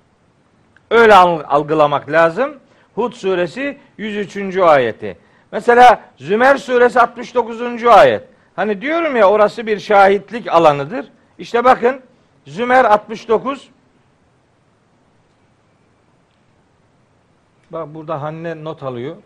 Öyle 0.90 1.14
algılamak 1.14 2.10
lazım. 2.10 2.58
Hud 2.94 3.12
suresi 3.12 3.78
103. 3.98 4.56
ayeti. 4.56 5.18
Mesela 5.52 6.00
Zümer 6.16 6.56
suresi 6.56 7.00
69. 7.00 7.84
ayet. 7.84 8.22
Hani 8.56 8.80
diyorum 8.80 9.16
ya 9.16 9.30
orası 9.30 9.66
bir 9.66 9.78
şahitlik 9.78 10.48
alanıdır. 10.48 11.06
İşte 11.38 11.64
bakın 11.64 12.00
Zümer 12.46 12.84
69 12.84 13.68
Bak 17.72 17.94
burada 17.94 18.22
Hanne 18.22 18.64
not 18.64 18.82
alıyor. 18.82 19.16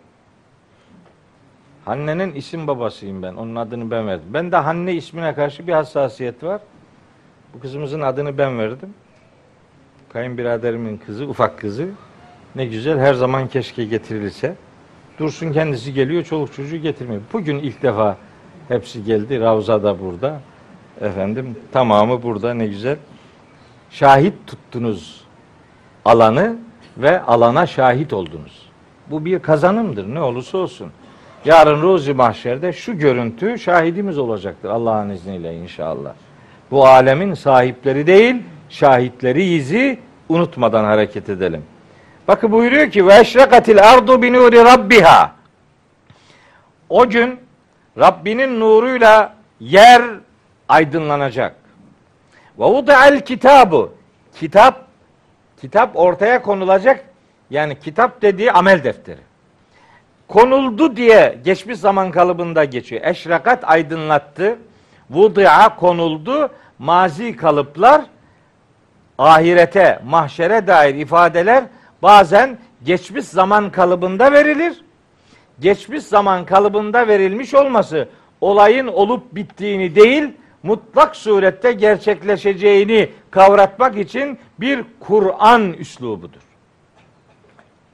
Hanne'nin 1.86 2.34
isim 2.34 2.66
babasıyım 2.66 3.22
ben. 3.22 3.34
Onun 3.34 3.56
adını 3.56 3.90
ben 3.90 4.06
verdim. 4.06 4.26
Ben 4.30 4.52
de 4.52 4.56
Hanne 4.56 4.94
ismine 4.94 5.34
karşı 5.34 5.66
bir 5.66 5.72
hassasiyet 5.72 6.44
var. 6.44 6.60
Bu 7.54 7.60
kızımızın 7.60 8.00
adını 8.00 8.38
ben 8.38 8.58
verdim. 8.58 8.94
Kayınbiraderimin 10.12 10.96
kızı, 10.96 11.26
ufak 11.26 11.58
kızı. 11.58 11.88
Ne 12.56 12.66
güzel 12.66 12.98
her 12.98 13.14
zaman 13.14 13.48
keşke 13.48 13.84
getirilse. 13.84 14.54
Dursun 15.18 15.52
kendisi 15.52 15.94
geliyor, 15.94 16.24
çoluk 16.24 16.54
çocuğu 16.54 16.76
getirmiyor. 16.76 17.22
Bugün 17.32 17.58
ilk 17.58 17.82
defa 17.82 18.16
hepsi 18.68 19.04
geldi. 19.04 19.40
Ravza 19.40 19.82
da 19.82 20.00
burada. 20.00 20.40
Efendim 21.00 21.56
tamamı 21.72 22.22
burada 22.22 22.54
ne 22.54 22.66
güzel. 22.66 22.96
Şahit 23.90 24.34
tuttunuz 24.46 25.24
alanı 26.04 26.56
ve 26.98 27.22
alana 27.22 27.66
şahit 27.66 28.12
oldunuz. 28.12 28.68
Bu 29.10 29.24
bir 29.24 29.38
kazanımdır 29.38 30.14
ne 30.14 30.20
olursa 30.20 30.58
olsun. 30.58 30.92
Yarın 31.46 31.82
ruzi 31.82 32.14
mahşerde 32.14 32.72
şu 32.72 32.98
görüntü 32.98 33.58
şahidimiz 33.58 34.18
olacaktır 34.18 34.68
Allah'ın 34.68 35.10
izniyle 35.10 35.54
inşallah. 35.54 36.12
Bu 36.70 36.86
alemin 36.86 37.34
sahipleri 37.34 38.06
değil, 38.06 38.36
şahitleri 38.68 39.44
izi 39.44 39.98
unutmadan 40.28 40.84
hareket 40.84 41.28
edelim. 41.28 41.62
Bakın 42.28 42.52
buyuruyor 42.52 42.90
ki 42.90 43.06
ve 43.06 43.18
eşrekatil 43.18 43.90
ardu 43.90 44.22
bi 44.22 44.32
nuri 44.32 44.64
rabbiha. 44.64 45.32
O 46.88 47.08
gün 47.08 47.40
Rabbinin 47.98 48.60
nuruyla 48.60 49.34
yer 49.60 50.02
aydınlanacak. 50.68 51.56
Ve 52.58 52.64
vuda'al 52.64 53.20
kitabu. 53.20 53.94
Kitap 54.34 54.84
kitap 55.60 55.96
ortaya 55.96 56.42
konulacak. 56.42 57.04
Yani 57.50 57.78
kitap 57.80 58.22
dediği 58.22 58.52
amel 58.52 58.84
defteri. 58.84 59.20
Konuldu 60.28 60.96
diye 60.96 61.38
geçmiş 61.44 61.78
zaman 61.78 62.10
kalıbında 62.10 62.64
geçiyor. 62.64 63.02
Eşrakat 63.04 63.64
aydınlattı. 63.64 64.58
Vudu'a 65.10 65.76
konuldu. 65.76 66.50
Mazi 66.78 67.36
kalıplar 67.36 68.02
ahirete, 69.18 70.00
mahşere 70.06 70.66
dair 70.66 70.94
ifadeler 70.94 71.64
bazen 72.02 72.58
geçmiş 72.84 73.24
zaman 73.24 73.70
kalıbında 73.70 74.32
verilir. 74.32 74.84
Geçmiş 75.60 76.02
zaman 76.02 76.44
kalıbında 76.44 77.08
verilmiş 77.08 77.54
olması 77.54 78.08
olayın 78.40 78.86
olup 78.86 79.34
bittiğini 79.34 79.94
değil, 79.94 80.28
mutlak 80.62 81.16
surette 81.16 81.72
gerçekleşeceğini 81.72 83.10
kavratmak 83.30 83.98
için 83.98 84.38
bir 84.60 84.84
Kur'an 85.00 85.72
üslubudur. 85.72 86.40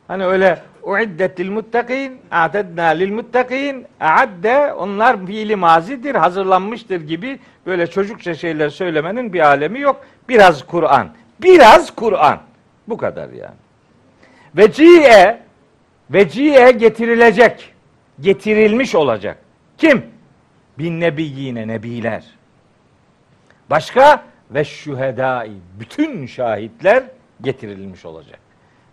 Hani 0.08 0.24
öyle 0.24 0.62
uiddetil 0.82 1.50
muttakin, 1.50 2.20
a'tedna 2.30 2.86
lil 2.86 3.12
muttakin, 3.12 3.86
a'adde 4.00 4.72
onlar 4.72 5.26
fiili 5.26 5.56
mazidir, 5.56 6.14
hazırlanmıştır 6.14 7.00
gibi 7.00 7.38
böyle 7.66 7.86
çocukça 7.86 8.34
şeyler 8.34 8.68
söylemenin 8.68 9.32
bir 9.32 9.40
alemi 9.40 9.80
yok. 9.80 10.04
Biraz 10.28 10.66
Kur'an. 10.66 11.08
Biraz 11.42 11.94
Kur'an. 11.94 12.38
Bu 12.88 12.96
kadar 12.96 13.30
yani. 13.30 13.54
Veciye 14.56 15.42
veciye 16.10 16.70
getirilecek. 16.70 17.74
Getirilmiş 18.20 18.94
olacak. 18.94 19.38
Kim? 19.78 20.06
Bin 20.78 21.00
nebiyyine 21.00 21.68
nebiler. 21.68 22.24
Başka 23.70 24.22
ve 24.50 24.64
şühedai 24.64 25.52
bütün 25.80 26.26
şahitler 26.26 27.02
getirilmiş 27.40 28.04
olacak. 28.04 28.38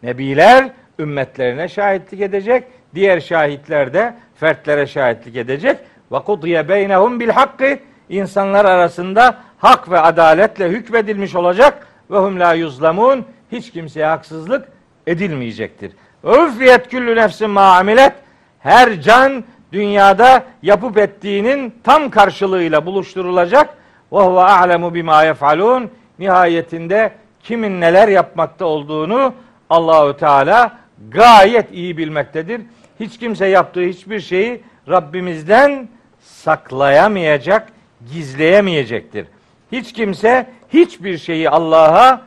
Nebiler 0.03 0.71
ümmetlerine 0.99 1.67
şahitlik 1.67 2.21
edecek, 2.21 2.63
diğer 2.95 3.19
şahitler 3.19 3.93
de 3.93 4.15
fertlere 4.35 4.87
şahitlik 4.87 5.35
edecek. 5.35 5.77
Ve 6.11 6.19
kudiye 6.19 6.69
beynehum 6.69 7.19
bil 7.19 7.29
hakkı 7.29 7.79
insanlar 8.09 8.65
arasında 8.65 9.37
hak 9.57 9.91
ve 9.91 9.99
adaletle 9.99 10.69
hükmedilmiş 10.69 11.35
olacak 11.35 11.87
ve 12.11 12.17
hum 12.17 12.39
la 12.39 12.53
yuzlamun 12.53 13.25
hiç 13.51 13.71
kimseye 13.71 14.05
haksızlık 14.05 14.67
edilmeyecektir. 15.07 15.91
Üfiyet 16.23 16.89
küllü 16.89 17.15
nefsin 17.15 17.49
ma 17.49 17.77
amilet 17.77 18.13
her 18.59 19.01
can 19.01 19.43
dünyada 19.71 20.43
yapıp 20.61 20.97
ettiğinin 20.97 21.73
tam 21.83 22.09
karşılığıyla 22.09 22.85
buluşturulacak. 22.85 23.69
Ve 24.13 24.17
huve 24.17 24.39
a'lemu 24.39 24.93
bima 24.93 25.23
yef'alun. 25.23 25.89
Nihayetinde 26.19 27.11
kimin 27.43 27.81
neler 27.81 28.07
yapmakta 28.07 28.65
olduğunu 28.65 29.33
Allahü 29.69 30.17
Teala 30.17 30.78
gayet 31.11 31.71
iyi 31.71 31.97
bilmektedir. 31.97 32.61
Hiç 32.99 33.17
kimse 33.17 33.45
yaptığı 33.45 33.81
hiçbir 33.81 34.19
şeyi 34.19 34.61
Rabbimizden 34.89 35.89
saklayamayacak, 36.21 37.67
gizleyemeyecektir. 38.13 39.27
Hiç 39.71 39.93
kimse 39.93 40.49
hiçbir 40.73 41.17
şeyi 41.17 41.49
Allah'a 41.49 42.21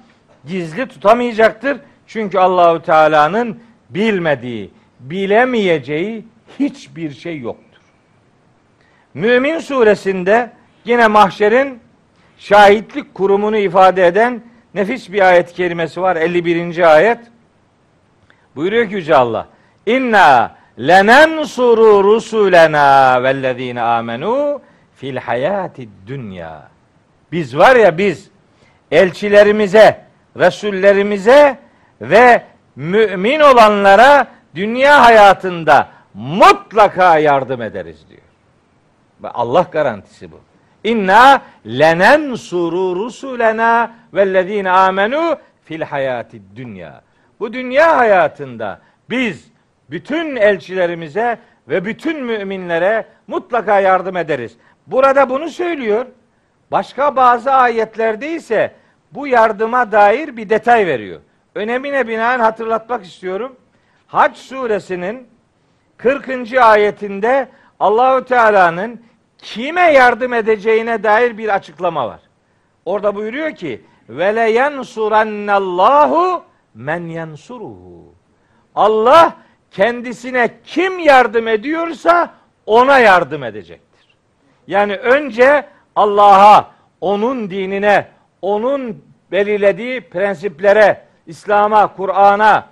gizli 0.47 0.87
tutamayacaktır. 0.87 1.79
Çünkü 2.07 2.39
Allahü 2.39 2.83
Teala'nın 2.83 3.61
bilmediği, 3.91 4.71
bilemeyeceği 5.01 6.25
hiçbir 6.59 7.11
şey 7.11 7.41
yoktur. 7.41 7.81
Mümin 9.15 9.59
suresinde 9.59 10.51
yine 10.85 11.09
mahşerin 11.09 11.79
şahitlik 12.39 13.15
kurumunu 13.15 13.57
ifade 13.57 14.07
eden 14.07 14.41
nefis 14.75 15.13
bir 15.13 15.29
ayet 15.29 15.53
kerimesi 15.53 16.03
var. 16.03 16.17
51. 16.17 16.95
ayet. 16.95 17.19
Buyuruyor 18.57 18.89
ki 18.89 18.95
Yüce 18.95 19.17
Allah. 19.17 19.47
İnna 19.87 20.57
lenensuru 20.79 22.05
rusulena 22.05 23.23
vellezine 23.23 23.83
amenu 23.83 24.61
fil 24.95 25.17
hayati 25.17 25.89
dünya. 26.07 26.63
Biz 27.33 27.59
var 27.59 27.77
ya 27.77 27.99
biz 27.99 28.31
elçilerimize, 28.91 30.05
resullerimize 30.37 31.59
ve 32.01 32.43
mümin 32.77 33.41
olanlara 33.41 34.27
dünya 34.55 35.05
hayatında 35.05 35.89
mutlaka 36.15 37.19
yardım 37.19 37.63
ederiz 37.63 38.05
diyor. 38.09 38.23
Allah 39.35 39.67
garantisi 39.73 40.33
bu. 40.33 40.41
İnna 40.85 41.43
lenen 41.67 42.35
suru 42.35 42.97
rusulena 42.97 43.95
vellezine 44.15 44.71
amenu 44.71 45.39
fil 45.65 45.83
hayati 45.83 46.43
dünya. 46.57 47.03
Bu 47.43 47.53
dünya 47.53 47.97
hayatında 47.97 48.81
biz 49.11 49.53
bütün 49.91 50.37
elçilerimize 50.37 51.39
ve 51.69 51.85
bütün 51.85 52.25
müminlere 52.25 53.07
mutlaka 53.27 53.81
yardım 53.81 54.17
ederiz. 54.17 54.57
Burada 54.87 55.31
bunu 55.31 55.49
söylüyor. 55.49 56.07
Başka 56.71 57.17
bazı 57.17 57.53
ayetlerde 57.53 58.33
ise 58.33 58.75
bu 59.13 59.27
yardıma 59.27 59.93
dair 59.93 60.37
bir 60.37 60.51
detay 60.51 60.87
veriyor. 60.87 61.21
Önemine 61.55 62.09
binaen 62.09 62.41
hatırlatmak 62.41 63.05
istiyorum. 63.05 63.57
Hac 64.07 64.37
suresinin 64.37 65.29
40. 65.97 66.53
ayetinde 66.53 67.49
Allahü 67.81 68.25
Teala'nın 68.25 69.03
kime 69.39 69.93
yardım 69.93 70.33
edeceğine 70.33 71.03
dair 71.03 71.39
bir 71.39 71.55
açıklama 71.55 72.09
var. 72.09 72.21
Orada 72.85 73.15
buyuruyor 73.15 73.55
ki 73.55 73.85
ve 74.09 74.37
le 74.37 74.51
yensurannallahu 74.51 76.52
men 76.75 77.01
yensuruhu. 77.01 78.15
Allah 78.75 79.37
kendisine 79.71 80.51
kim 80.65 80.99
yardım 80.99 81.49
ediyorsa 81.49 82.35
ona 82.67 82.99
yardım 82.99 83.45
edecektir. 83.45 84.17
Yani 84.67 84.97
önce 84.97 85.67
Allah'a, 85.97 86.71
onun 87.01 87.51
dinine, 87.51 88.07
onun 88.43 89.05
belirlediği 89.33 90.01
prensiplere, 90.01 91.05
İslam'a, 91.27 91.97
Kur'an'a, 91.97 92.67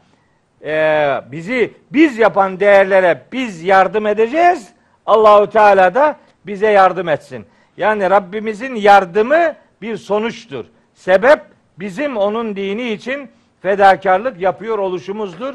e, 0.65 1.21
bizi 1.33 1.75
biz 1.93 2.19
yapan 2.19 2.61
değerlere 2.61 3.23
biz 3.33 3.63
yardım 3.63 4.07
edeceğiz. 4.07 4.69
Allahu 5.07 5.51
Teala 5.51 5.95
da 5.95 6.17
bize 6.47 6.71
yardım 6.71 7.09
etsin. 7.09 7.47
Yani 7.77 8.11
Rabbimizin 8.11 8.75
yardımı 8.75 9.55
bir 9.83 9.97
sonuçtur. 9.97 10.65
Sebep 10.95 11.41
bizim 11.79 12.17
onun 12.17 12.57
dini 12.57 12.89
için 12.93 13.31
fedakarlık 13.63 14.41
yapıyor 14.41 14.79
oluşumuzdur. 14.79 15.55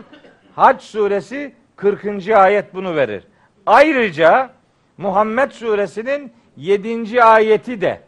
Hac 0.55 0.81
suresi 0.81 1.53
40. 1.75 2.29
ayet 2.29 2.73
bunu 2.73 2.95
verir. 2.95 3.23
Ayrıca 3.65 4.49
Muhammed 4.97 5.51
suresinin 5.51 6.33
7. 6.57 7.23
ayeti 7.23 7.81
de 7.81 8.01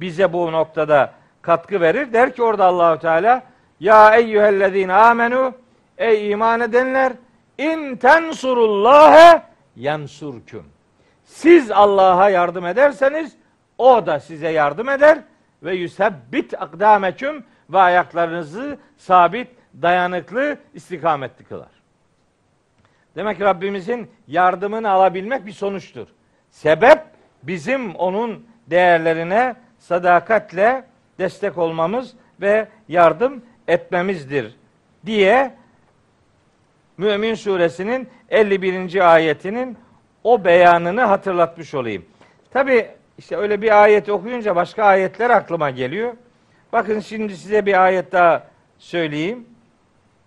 bize 0.00 0.32
bu 0.32 0.52
noktada 0.52 1.12
katkı 1.42 1.80
verir. 1.80 2.12
Der 2.12 2.34
ki 2.34 2.42
orada 2.42 2.64
Allahu 2.64 2.98
Teala 2.98 3.42
ya 3.80 4.16
eyyühellezine 4.16 4.94
amenu 4.94 5.54
ey 5.98 6.30
iman 6.30 6.60
edenler 6.60 7.12
in 7.58 7.96
tensurullâhe 7.96 9.42
yansurküm. 9.76 10.64
Siz 11.24 11.70
Allah'a 11.70 12.30
yardım 12.30 12.66
ederseniz 12.66 13.36
o 13.78 14.06
da 14.06 14.20
size 14.20 14.48
yardım 14.48 14.88
eder 14.88 15.18
ve 15.62 15.74
yusebbit 15.74 16.54
akdameküm 16.62 17.44
ve 17.70 17.78
ayaklarınızı 17.78 18.78
sabit, 18.96 19.48
dayanıklı, 19.82 20.58
istikametli 20.74 21.44
kılar. 21.44 21.68
Demek 23.16 23.38
ki 23.38 23.44
Rabbimizin 23.44 24.10
yardımını 24.26 24.90
alabilmek 24.90 25.46
bir 25.46 25.52
sonuçtur. 25.52 26.06
Sebep 26.50 26.98
bizim 27.42 27.94
onun 27.94 28.46
değerlerine 28.66 29.56
sadakatle 29.78 30.84
destek 31.18 31.58
olmamız 31.58 32.14
ve 32.40 32.68
yardım 32.88 33.42
etmemizdir 33.68 34.56
diye 35.06 35.54
Mümin 36.98 37.34
suresinin 37.34 38.08
51. 38.28 39.14
ayetinin 39.14 39.78
o 40.24 40.44
beyanını 40.44 41.00
hatırlatmış 41.00 41.74
olayım. 41.74 42.04
Tabi 42.50 42.86
işte 43.18 43.36
öyle 43.36 43.62
bir 43.62 43.82
ayet 43.82 44.08
okuyunca 44.08 44.56
başka 44.56 44.84
ayetler 44.84 45.30
aklıma 45.30 45.70
geliyor. 45.70 46.12
Bakın 46.72 47.00
şimdi 47.00 47.36
size 47.36 47.66
bir 47.66 47.84
ayet 47.84 48.12
daha 48.12 48.42
söyleyeyim. 48.78 49.46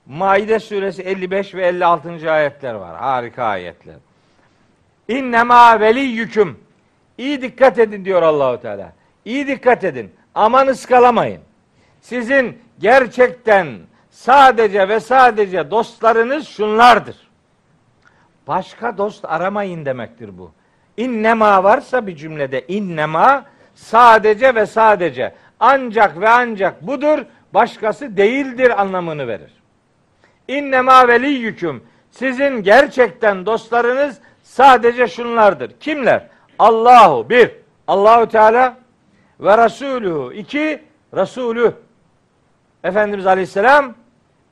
Maide 0.06 0.60
suresi 0.60 1.02
55 1.02 1.56
ve 1.56 1.68
56. 1.68 2.32
ayetler 2.32 2.74
var. 2.74 2.98
Harika 2.98 3.44
ayetler. 3.44 3.96
İnnemâ 5.08 5.80
veliyyüküm. 5.80 6.60
İyi 7.18 7.42
dikkat 7.42 7.80
edin 7.80 8.06
diyor 8.06 8.22
Allahu 8.22 8.62
Teala. 8.62 8.94
İyi 9.26 9.48
dikkat 9.48 9.84
edin. 9.84 10.12
Aman 10.36 10.68
ıskalamayın. 10.68 11.42
Sizin 12.02 12.62
gerçekten 12.80 13.68
sadece 14.10 14.90
ve 14.90 15.00
sadece 15.00 15.72
dostlarınız 15.72 16.48
şunlardır. 16.48 17.16
Başka 18.48 18.98
dost 18.98 19.26
aramayın 19.26 19.86
demektir 19.86 20.38
bu. 20.38 20.52
İnnema 20.98 21.64
varsa 21.64 22.08
bir 22.08 22.16
cümlede 22.16 22.66
innema 22.68 23.46
sadece 23.76 24.56
ve 24.56 24.66
sadece 24.66 25.36
ancak 25.62 26.20
ve 26.22 26.30
ancak 26.30 26.88
budur 26.88 27.26
başkası 27.54 28.18
değildir 28.18 28.82
anlamını 28.82 29.28
verir. 29.28 29.52
İnnema 30.48 31.08
veliyyüküm 31.08 31.84
sizin 32.12 32.64
gerçekten 32.64 33.46
dostlarınız 33.46 34.18
sadece 34.44 35.08
şunlardır. 35.08 35.72
Kimler? 35.80 36.28
Allahu 36.60 37.30
bir, 37.30 37.52
Allahu 37.88 38.30
Teala 38.30 38.78
ve 39.40 39.66
Resulü 39.66 40.36
iki, 40.38 40.84
Resulü 41.14 41.74
Efendimiz 42.84 43.28
Aleyhisselam 43.28 43.94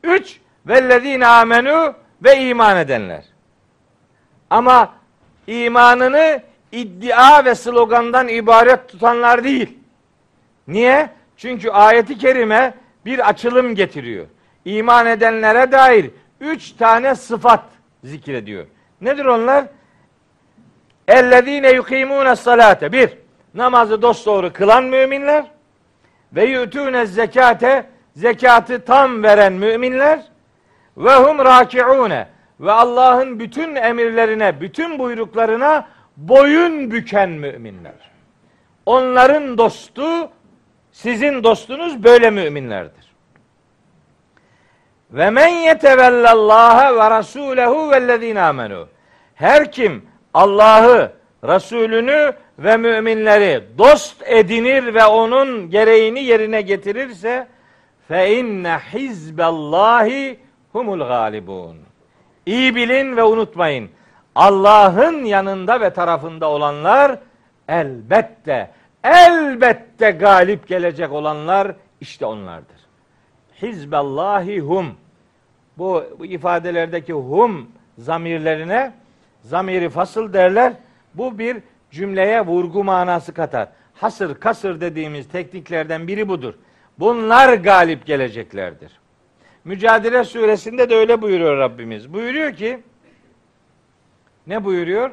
üç, 0.03 0.39
vellezine 0.65 1.27
amenu 1.27 1.93
ve 2.23 2.39
iman 2.39 2.77
edenler. 2.77 3.23
Ama 4.49 4.93
imanını 5.47 6.41
iddia 6.71 7.45
ve 7.45 7.55
slogandan 7.55 8.27
ibaret 8.27 8.87
tutanlar 8.87 9.43
değil. 9.43 9.78
Niye? 10.69 11.09
Çünkü 11.37 11.69
ayeti 11.69 12.17
kerime 12.17 12.73
bir 13.05 13.29
açılım 13.29 13.75
getiriyor. 13.75 14.25
İman 14.65 15.05
edenlere 15.05 15.71
dair 15.71 16.11
üç 16.39 16.71
tane 16.71 17.15
sıfat 17.15 17.63
zikrediyor. 18.03 18.65
Nedir 19.01 19.25
onlar? 19.25 19.65
Ellezine 21.07 21.71
yukimune 21.71 22.35
salate. 22.35 22.91
Bir, 22.91 23.09
namazı 23.53 24.01
dosdoğru 24.01 24.53
kılan 24.53 24.83
müminler 24.83 25.45
ve 26.33 26.45
yutune 26.45 27.05
zekate 27.05 27.85
zekatı 28.15 28.85
tam 28.85 29.23
veren 29.23 29.53
müminler 29.53 30.19
ve 30.97 31.15
hum 31.15 31.39
rakiune 31.39 32.27
ve 32.59 32.71
Allah'ın 32.71 33.39
bütün 33.39 33.75
emirlerine, 33.75 34.61
bütün 34.61 34.99
buyruklarına 34.99 35.87
boyun 36.17 36.91
büken 36.91 37.29
müminler. 37.29 38.09
Onların 38.85 39.57
dostu 39.57 40.29
sizin 41.01 41.43
dostunuz 41.43 42.03
böyle 42.03 42.29
müminlerdir. 42.29 43.09
Ve 45.11 45.29
men 45.29 45.47
yetevellallaha 45.47 46.95
ve 46.95 47.09
rasulehu 47.09 47.91
vellezine 47.91 48.41
amenu. 48.41 48.87
Her 49.35 49.71
kim 49.71 50.05
Allah'ı, 50.33 51.11
Resulünü 51.43 52.33
ve 52.59 52.77
müminleri 52.77 53.63
dost 53.77 54.23
edinir 54.25 54.93
ve 54.93 55.05
onun 55.05 55.69
gereğini 55.69 56.23
yerine 56.23 56.61
getirirse 56.61 57.47
fe 58.07 58.37
inne 58.37 58.77
hizbellahi 58.93 60.39
humul 60.71 60.99
galibun. 60.99 61.77
İyi 62.45 62.75
bilin 62.75 63.17
ve 63.17 63.23
unutmayın. 63.23 63.89
Allah'ın 64.35 65.25
yanında 65.25 65.81
ve 65.81 65.93
tarafında 65.93 66.49
olanlar 66.49 67.19
elbette 67.67 68.78
elbette 69.03 70.11
galip 70.11 70.67
gelecek 70.67 71.11
olanlar 71.11 71.75
işte 72.01 72.25
onlardır. 72.25 72.77
Hizbellahi 73.61 74.59
hum. 74.59 74.95
Bu, 75.77 76.03
bu 76.19 76.25
ifadelerdeki 76.25 77.13
hum 77.13 77.71
zamirlerine 77.97 78.93
zamiri 79.41 79.89
fasıl 79.89 80.33
derler. 80.33 80.73
Bu 81.13 81.39
bir 81.39 81.57
cümleye 81.91 82.41
vurgu 82.45 82.83
manası 82.83 83.33
katar. 83.33 83.67
Hasır, 83.93 84.39
kasır 84.39 84.81
dediğimiz 84.81 85.27
tekniklerden 85.29 86.07
biri 86.07 86.27
budur. 86.27 86.53
Bunlar 86.99 87.53
galip 87.53 88.05
geleceklerdir. 88.05 88.99
Mücadele 89.63 90.23
suresinde 90.23 90.89
de 90.89 90.95
öyle 90.95 91.21
buyuruyor 91.21 91.57
Rabbimiz. 91.57 92.13
Buyuruyor 92.13 92.53
ki 92.53 92.79
ne 94.47 94.63
buyuruyor? 94.63 95.11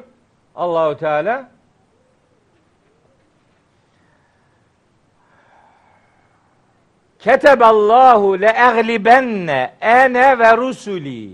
Allahu 0.55 0.97
Teala 0.97 1.51
Keteballahu 7.27 8.41
le 8.41 8.47
eglibenne 8.49 9.73
ene 9.81 10.39
ve 10.39 10.57
rusuli. 10.57 11.29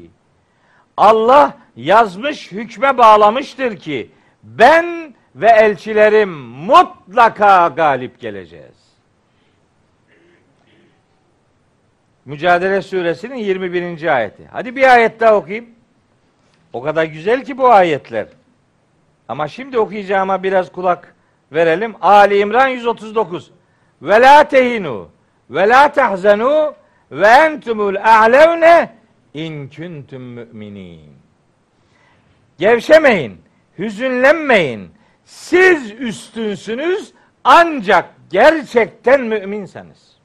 Allah 0.98 1.58
yazmış, 1.76 2.52
hükme 2.52 2.98
bağlamıştır 2.98 3.78
ki 3.78 4.10
ben 4.44 5.14
ve 5.36 5.48
elçilerim 5.48 6.30
mutlaka 6.40 7.68
galip 7.68 8.20
geleceğiz. 8.20 8.76
Mücadele 12.26 12.82
suresinin 12.82 13.36
21. 13.36 14.16
ayeti. 14.16 14.48
Hadi 14.52 14.76
bir 14.76 14.94
ayet 14.94 15.20
daha 15.20 15.36
okuyayım. 15.36 15.70
O 16.74 16.82
kadar 16.82 17.04
güzel 17.04 17.44
ki 17.44 17.58
bu 17.58 17.70
ayetler. 17.70 18.28
Ama 19.28 19.48
şimdi 19.48 19.80
okuyacağıma 19.80 20.44
biraz 20.44 20.72
kulak 20.72 21.16
verelim. 21.52 21.96
Ali 22.02 22.38
İmran 22.38 22.68
139. 22.68 23.52
Ve 24.02 24.22
la 24.22 24.44
tehinu 24.48 25.10
ve 25.54 25.70
la 25.70 25.92
tahzenu 25.92 26.76
ve 27.12 27.28
entumul 27.28 27.96
a'levne 27.96 28.90
in 29.34 29.70
kuntum 29.70 30.22
müminin. 30.22 31.14
Gevşemeyin, 32.58 33.42
hüzünlenmeyin. 33.80 34.92
Siz 35.26 35.92
üstünsünüz 35.92 37.14
ancak 37.44 38.10
gerçekten 38.30 39.22
müminseniz. 39.22 40.18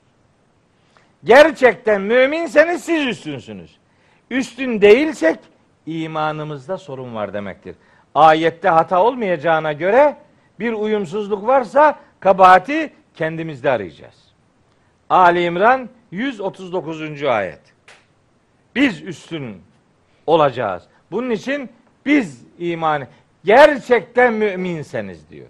Gerçekten 1.24 2.00
müminseniz 2.00 2.84
siz 2.84 3.06
üstünsünüz. 3.06 3.78
Üstün 4.30 4.80
değilsek 4.80 5.38
imanımızda 5.86 6.78
sorun 6.78 7.14
var 7.14 7.34
demektir. 7.34 7.76
Ayette 8.14 8.68
hata 8.68 9.02
olmayacağına 9.05 9.72
göre 9.72 10.16
bir 10.60 10.72
uyumsuzluk 10.72 11.46
varsa 11.46 11.98
kabahati 12.20 12.92
kendimizde 13.14 13.70
arayacağız. 13.70 14.27
Ali 15.10 15.44
İmran 15.44 15.89
139. 16.10 17.22
ayet. 17.24 17.60
Biz 18.74 19.02
üstün 19.02 19.62
olacağız. 20.26 20.82
Bunun 21.10 21.30
için 21.30 21.70
biz 22.06 22.44
iman 22.59 23.06
gerçekten 23.44 24.32
müminseniz 24.32 25.30
diyor. 25.30 25.47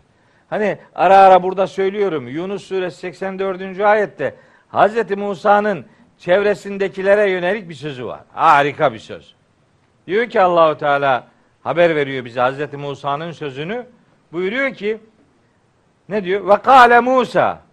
Hani 0.50 0.78
ara 0.94 1.18
ara 1.18 1.42
burada 1.42 1.66
söylüyorum 1.66 2.28
Yunus 2.28 2.64
suresi 2.64 2.98
84. 2.98 3.80
ayette 3.80 4.34
Hz. 4.72 5.16
Musa'nın 5.16 5.86
çevresindekilere 6.18 7.30
yönelik 7.30 7.68
bir 7.68 7.74
sözü 7.74 8.06
var. 8.06 8.20
Harika 8.32 8.92
bir 8.92 8.98
söz. 8.98 9.34
Diyor 10.06 10.30
ki 10.30 10.40
Allahu 10.40 10.78
Teala 10.78 11.26
haber 11.62 11.96
veriyor 11.96 12.24
bize 12.24 12.40
Hz. 12.40 12.74
Musa'nın 12.74 13.32
sözünü. 13.32 13.86
Buyuruyor 14.32 14.74
ki 14.74 14.98
ne 16.08 16.24
diyor? 16.24 16.48
Ve 16.48 16.62
kâle 16.62 17.00
Musa 17.00 17.67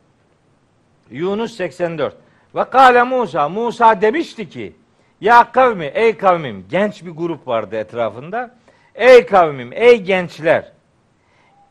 Yunus 1.10 1.56
84. 1.56 2.16
Ve 2.56 2.64
kâle 2.64 3.04
Musa 3.04 3.50
Musa 3.50 4.02
demişti 4.02 4.50
ki 4.50 4.74
ya 5.22 5.52
kavmi 5.52 5.86
ey 5.86 6.18
kavmim 6.18 6.66
genç 6.70 7.06
bir 7.06 7.12
grup 7.12 7.48
vardı 7.48 7.76
etrafında. 7.76 8.56
Ey 8.96 9.26
kavmim 9.26 9.74
ey 9.74 10.02
gençler 10.02 10.72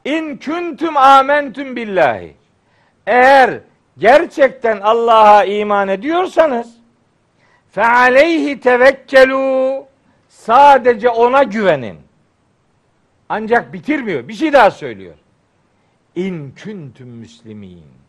İn 0.05 0.37
kuntum 0.37 0.97
amentüm 0.97 1.77
billahi. 1.77 2.35
Eğer 3.07 3.61
gerçekten 3.99 4.81
Allah'a 4.81 5.45
iman 5.45 5.89
ediyorsanız 5.89 6.75
fe 7.71 7.87
aleyhi 7.87 8.61
tevekkelu 8.61 9.87
sadece 10.29 11.09
ona 11.09 11.43
güvenin. 11.43 11.99
Ancak 13.29 13.73
bitirmiyor. 13.73 14.29
Bir 14.29 14.33
şey 14.33 14.53
daha 14.53 14.71
söylüyor. 14.71 15.15
İn 16.15 16.55
kuntum 16.65 17.09
müslimin. 17.09 18.04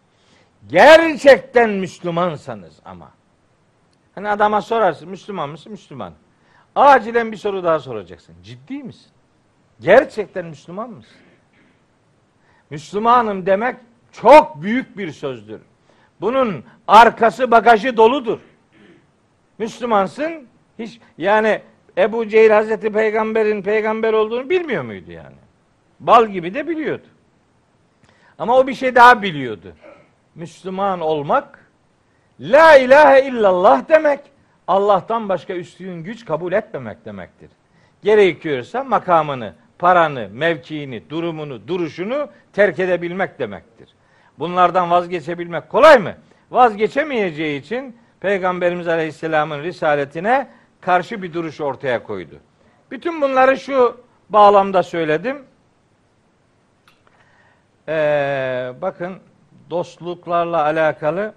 Gerçekten 0.67 1.69
Müslümansanız 1.69 2.79
ama. 2.85 3.11
Hani 4.15 4.29
adama 4.29 4.61
sorarsın 4.61 5.09
Müslüman 5.09 5.49
mısın? 5.49 5.71
Müslüman. 5.71 6.13
Acilen 6.75 7.31
bir 7.31 7.37
soru 7.37 7.63
daha 7.63 7.79
soracaksın. 7.79 8.35
Ciddi 8.43 8.83
misin? 8.83 9.11
Gerçekten 9.79 10.45
Müslüman 10.45 10.89
mısın? 10.89 11.17
Müslümanım 12.69 13.45
demek 13.45 13.75
çok 14.11 14.61
büyük 14.61 14.97
bir 14.97 15.11
sözdür. 15.11 15.61
Bunun 16.21 16.63
arkası 16.87 17.51
bagajı 17.51 17.97
doludur. 17.97 18.39
Müslümansın 19.57 20.47
hiç 20.79 20.99
yani 21.17 21.61
Ebu 21.97 22.27
Cehil 22.27 22.49
Hazreti 22.49 22.91
Peygamber'in 22.91 23.61
peygamber 23.61 24.13
olduğunu 24.13 24.49
bilmiyor 24.49 24.83
muydu 24.83 25.11
yani? 25.11 25.35
Bal 25.99 26.27
gibi 26.27 26.53
de 26.53 26.67
biliyordu. 26.67 27.07
Ama 28.39 28.57
o 28.57 28.67
bir 28.67 28.73
şey 28.73 28.95
daha 28.95 29.21
biliyordu. 29.21 29.75
Müslüman 30.35 30.99
olmak 30.99 31.59
La 32.39 32.77
ilahe 32.77 33.27
illallah 33.27 33.89
demek 33.89 34.19
Allah'tan 34.67 35.29
başka 35.29 35.53
üstün 35.53 36.03
güç 36.03 36.25
kabul 36.25 36.53
etmemek 36.53 37.05
demektir. 37.05 37.49
Gerekiyorsa 38.03 38.83
makamını, 38.83 39.53
paranı, 39.79 40.29
mevkiini, 40.31 41.09
durumunu, 41.09 41.67
duruşunu 41.67 42.29
terk 42.53 42.79
edebilmek 42.79 43.39
demektir. 43.39 43.89
Bunlardan 44.39 44.91
vazgeçebilmek 44.91 45.69
kolay 45.69 45.97
mı? 45.97 46.15
Vazgeçemeyeceği 46.51 47.61
için 47.61 47.97
Peygamberimiz 48.19 48.87
Aleyhisselam'ın 48.87 49.63
risaletine 49.63 50.47
karşı 50.81 51.21
bir 51.21 51.33
duruş 51.33 51.61
ortaya 51.61 52.03
koydu. 52.03 52.35
Bütün 52.91 53.21
bunları 53.21 53.57
şu 53.57 54.01
bağlamda 54.29 54.83
söyledim. 54.83 55.43
Ee, 57.87 58.73
bakın 58.81 59.17
dostluklarla 59.69 60.63
alakalı 60.63 61.33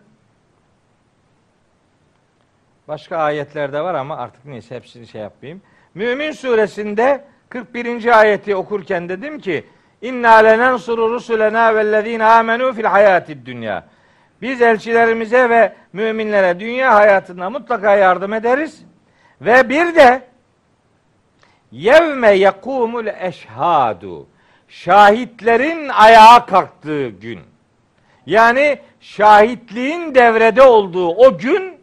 başka 2.89 3.17
ayetlerde 3.17 3.81
var 3.81 3.95
ama 3.95 4.17
artık 4.17 4.45
neyse 4.45 4.75
hepsini 4.77 5.07
şey 5.07 5.21
yapmayayım. 5.21 5.63
Mümin 5.95 6.33
suresinde 6.33 7.25
41. 7.49 8.19
ayeti 8.21 8.57
okurken 8.57 9.09
dedim 9.09 9.39
ki 9.39 9.65
İnna 10.03 10.35
lenensuru 10.35 11.11
rusulena 11.11 11.75
vellezine 11.75 12.25
amenu 12.25 12.73
fil 12.73 12.85
hayatid 12.85 13.47
dünya. 13.47 13.85
Biz 14.43 14.63
elçilerimize 14.63 15.51
ve 15.51 15.75
müminlere 15.93 16.61
dünya 16.61 16.95
hayatında 16.95 17.51
mutlaka 17.51 17.97
yardım 17.97 18.33
ederiz. 18.33 18.83
Ve 19.41 19.69
bir 19.69 19.95
de 19.95 20.23
yevme 21.73 22.31
yakumul 22.31 23.07
eşhadu. 23.07 24.27
Şahitlerin 24.69 25.89
ayağa 25.89 26.47
kalktığı 26.47 27.09
gün. 27.09 27.41
Yani 28.29 28.79
şahitliğin 29.01 30.15
devrede 30.15 30.63
olduğu 30.63 31.09
o 31.09 31.39
gün 31.39 31.75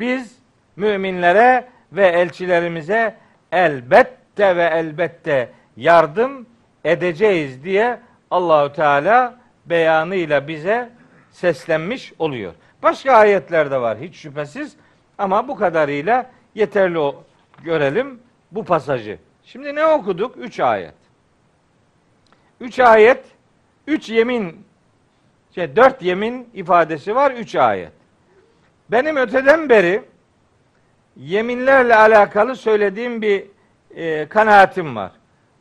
biz 0.00 0.38
müminlere 0.76 1.68
ve 1.92 2.06
elçilerimize 2.06 3.16
elbette 3.52 4.56
ve 4.56 4.64
elbette 4.64 5.48
yardım 5.76 6.46
edeceğiz 6.84 7.64
diye 7.64 8.00
Allahü 8.30 8.72
Teala 8.72 9.34
beyanıyla 9.66 10.48
bize 10.48 10.90
seslenmiş 11.30 12.12
oluyor. 12.18 12.52
Başka 12.82 13.12
ayetler 13.12 13.70
de 13.70 13.80
var 13.80 13.98
hiç 13.98 14.16
şüphesiz 14.16 14.76
ama 15.18 15.48
bu 15.48 15.56
kadarıyla 15.56 16.30
yeterli 16.54 16.98
o, 16.98 17.24
görelim 17.64 18.20
bu 18.52 18.64
pasajı. 18.64 19.18
Şimdi 19.44 19.74
ne 19.74 19.86
okuduk? 19.86 20.36
Üç 20.36 20.60
ayet. 20.60 20.94
Üç 22.60 22.80
ayet, 22.80 23.24
üç 23.86 24.08
yemin, 24.10 24.64
şey 25.54 25.76
dört 25.76 26.02
yemin 26.02 26.48
ifadesi 26.54 27.14
var, 27.14 27.30
üç 27.30 27.54
ayet. 27.54 27.92
Benim 28.90 29.16
öteden 29.16 29.68
beri 29.68 30.02
yeminlerle 31.16 31.96
alakalı 31.96 32.56
söylediğim 32.56 33.22
bir 33.22 33.46
e, 33.94 34.28
kanaatim 34.28 34.96
var. 34.96 35.12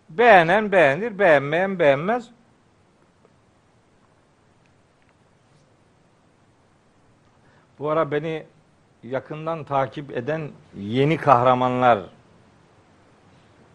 Beğenen 0.10 0.72
beğenir, 0.72 1.20
beğenmeyen 1.20 1.80
beğenmez. 1.80 2.30
Bu 7.80 7.90
ara 7.90 8.12
beni 8.12 8.44
yakından 9.04 9.64
takip 9.64 10.18
eden 10.18 10.50
yeni 10.78 11.18
kahramanlar 11.18 12.00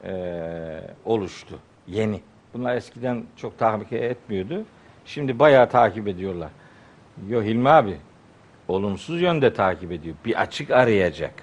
e, 0.04 0.80
oluştu. 1.04 1.58
Yeni. 1.86 2.20
Bunlar 2.54 2.76
eskiden 2.76 3.24
çok 3.36 3.58
takip 3.58 3.92
etmiyordu. 3.92 4.64
Şimdi 5.06 5.38
bayağı 5.38 5.68
takip 5.70 6.08
ediyorlar. 6.08 6.50
Yo 7.28 7.42
Hilmi 7.42 7.68
abi 7.68 7.96
olumsuz 8.68 9.20
yönde 9.20 9.54
takip 9.54 9.92
ediyor. 9.92 10.16
Bir 10.24 10.40
açık 10.40 10.70
arayacak. 10.70 11.34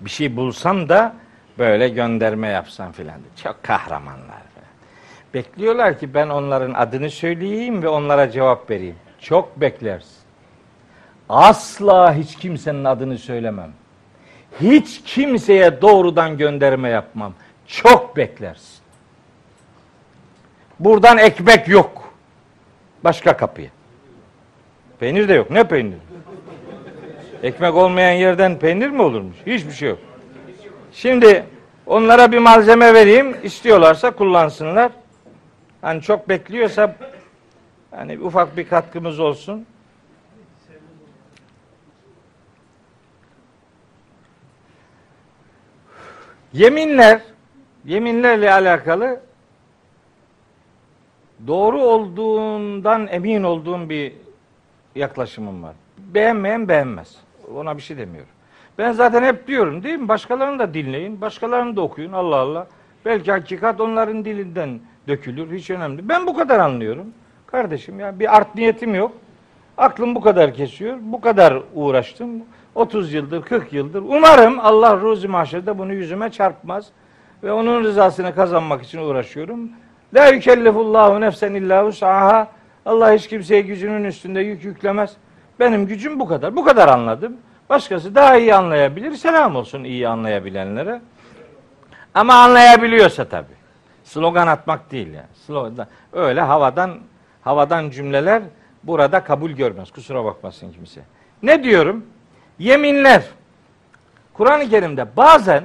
Bir 0.00 0.10
şey 0.10 0.36
bulsam 0.36 0.88
da 0.88 1.14
böyle 1.58 1.88
gönderme 1.88 2.48
yapsam 2.48 2.92
filan. 2.92 3.20
Çok 3.42 3.62
kahramanlar. 3.62 4.42
Bekliyorlar 5.34 5.98
ki 5.98 6.14
ben 6.14 6.28
onların 6.28 6.74
adını 6.74 7.10
söyleyeyim 7.10 7.82
ve 7.82 7.88
onlara 7.88 8.30
cevap 8.30 8.70
vereyim. 8.70 8.96
Çok 9.20 9.60
beklersin. 9.60 10.22
Asla 11.28 12.14
hiç 12.14 12.36
kimsenin 12.36 12.84
adını 12.84 13.18
söylemem. 13.18 13.72
Hiç 14.60 15.02
kimseye 15.04 15.82
doğrudan 15.82 16.38
gönderme 16.38 16.88
yapmam. 16.88 17.34
Çok 17.66 18.16
beklersin. 18.16 18.82
Buradan 20.80 21.18
ekmek 21.18 21.68
yok. 21.68 22.01
Başka 23.04 23.36
kapıya. 23.36 23.68
Peynir 25.00 25.28
de 25.28 25.34
yok. 25.34 25.50
Ne 25.50 25.64
peynir? 25.64 25.98
Ekmek 27.42 27.74
olmayan 27.74 28.12
yerden 28.12 28.58
peynir 28.58 28.88
mi 28.88 29.02
olurmuş? 29.02 29.36
Hiçbir 29.46 29.72
şey 29.72 29.88
yok. 29.88 29.98
Şimdi 30.92 31.44
onlara 31.86 32.32
bir 32.32 32.38
malzeme 32.38 32.94
vereyim. 32.94 33.36
istiyorlarsa 33.42 34.10
kullansınlar. 34.10 34.92
Hani 35.80 36.02
çok 36.02 36.28
bekliyorsa 36.28 36.96
hani 37.90 38.18
ufak 38.20 38.56
bir 38.56 38.68
katkımız 38.68 39.20
olsun. 39.20 39.66
Yeminler, 46.52 47.20
yeminlerle 47.84 48.52
alakalı 48.52 49.20
doğru 51.46 51.80
olduğundan 51.80 53.06
emin 53.06 53.42
olduğum 53.42 53.88
bir 53.88 54.12
yaklaşımım 54.94 55.62
var. 55.62 55.74
Beğenmeyen 55.98 56.68
beğenmez. 56.68 57.16
Ona 57.56 57.76
bir 57.76 57.82
şey 57.82 57.96
demiyorum. 57.98 58.30
Ben 58.78 58.92
zaten 58.92 59.22
hep 59.22 59.46
diyorum 59.46 59.82
değil 59.82 59.98
mi? 59.98 60.08
Başkalarını 60.08 60.58
da 60.58 60.74
dinleyin, 60.74 61.20
başkalarını 61.20 61.76
da 61.76 61.80
okuyun. 61.80 62.12
Allah 62.12 62.36
Allah. 62.36 62.66
Belki 63.04 63.32
hakikat 63.32 63.80
onların 63.80 64.24
dilinden 64.24 64.80
dökülür. 65.08 65.56
Hiç 65.56 65.70
önemli. 65.70 66.08
Ben 66.08 66.26
bu 66.26 66.36
kadar 66.36 66.58
anlıyorum. 66.58 67.06
Kardeşim 67.46 68.00
ya 68.00 68.18
bir 68.18 68.36
art 68.36 68.54
niyetim 68.54 68.94
yok. 68.94 69.12
Aklım 69.78 70.14
bu 70.14 70.20
kadar 70.20 70.54
kesiyor. 70.54 70.96
Bu 71.00 71.20
kadar 71.20 71.62
uğraştım. 71.74 72.30
30 72.74 73.12
yıldır, 73.12 73.42
40 73.42 73.72
yıldır. 73.72 74.02
Umarım 74.02 74.60
Allah 74.60 74.96
ruzi 75.00 75.28
mahşerde 75.28 75.78
bunu 75.78 75.92
yüzüme 75.92 76.30
çarpmaz. 76.30 76.86
Ve 77.42 77.52
onun 77.52 77.84
rızasını 77.84 78.34
kazanmak 78.34 78.82
için 78.82 78.98
uğraşıyorum. 78.98 79.70
La 80.14 80.28
yükellifullahu 80.28 81.20
nefsen 81.20 81.54
illa 81.54 81.86
vus'aha. 81.86 82.48
Allah 82.86 83.12
hiç 83.12 83.28
kimseye 83.28 83.60
gücünün 83.60 84.04
üstünde 84.04 84.40
yük 84.40 84.64
yüklemez. 84.64 85.16
Benim 85.60 85.86
gücüm 85.86 86.20
bu 86.20 86.28
kadar. 86.28 86.56
Bu 86.56 86.64
kadar 86.64 86.88
anladım. 86.88 87.36
Başkası 87.70 88.14
daha 88.14 88.36
iyi 88.36 88.54
anlayabilir. 88.54 89.14
Selam 89.14 89.56
olsun 89.56 89.84
iyi 89.84 90.08
anlayabilenlere. 90.08 91.00
Ama 92.14 92.34
anlayabiliyorsa 92.34 93.24
tabii. 93.24 93.62
Slogan 94.04 94.46
atmak 94.46 94.90
değil 94.90 95.06
yani. 95.06 95.26
Slogan, 95.46 95.86
öyle 96.12 96.40
havadan 96.40 96.98
havadan 97.42 97.90
cümleler 97.90 98.42
burada 98.82 99.24
kabul 99.24 99.50
görmez. 99.50 99.90
Kusura 99.90 100.24
bakmasın 100.24 100.72
kimse. 100.72 101.00
Ne 101.42 101.64
diyorum? 101.64 102.06
Yeminler. 102.58 103.24
Kur'an-ı 104.32 104.70
Kerim'de 104.70 105.16
bazen 105.16 105.64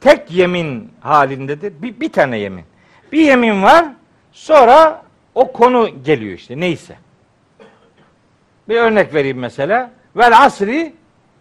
tek 0.00 0.30
yemin 0.30 0.92
halindedir. 1.00 1.82
Bir, 1.82 2.00
bir 2.00 2.12
tane 2.12 2.38
yemin. 2.38 2.64
Bir 3.12 3.20
yemin 3.20 3.62
var. 3.62 3.84
Sonra 4.32 5.02
o 5.34 5.52
konu 5.52 6.04
geliyor 6.04 6.38
işte 6.38 6.60
neyse. 6.60 6.96
Bir 8.68 8.76
örnek 8.76 9.14
vereyim 9.14 9.38
mesela. 9.38 9.90
Vel 10.16 10.42
asri 10.44 10.92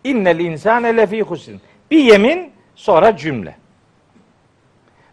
innel 0.04 0.40
insane 0.40 0.98
lefî 0.98 1.22
husrin. 1.22 1.62
Bir 1.92 2.00
yemin 2.00 2.52
sonra 2.76 3.18
cümle. 3.18 3.56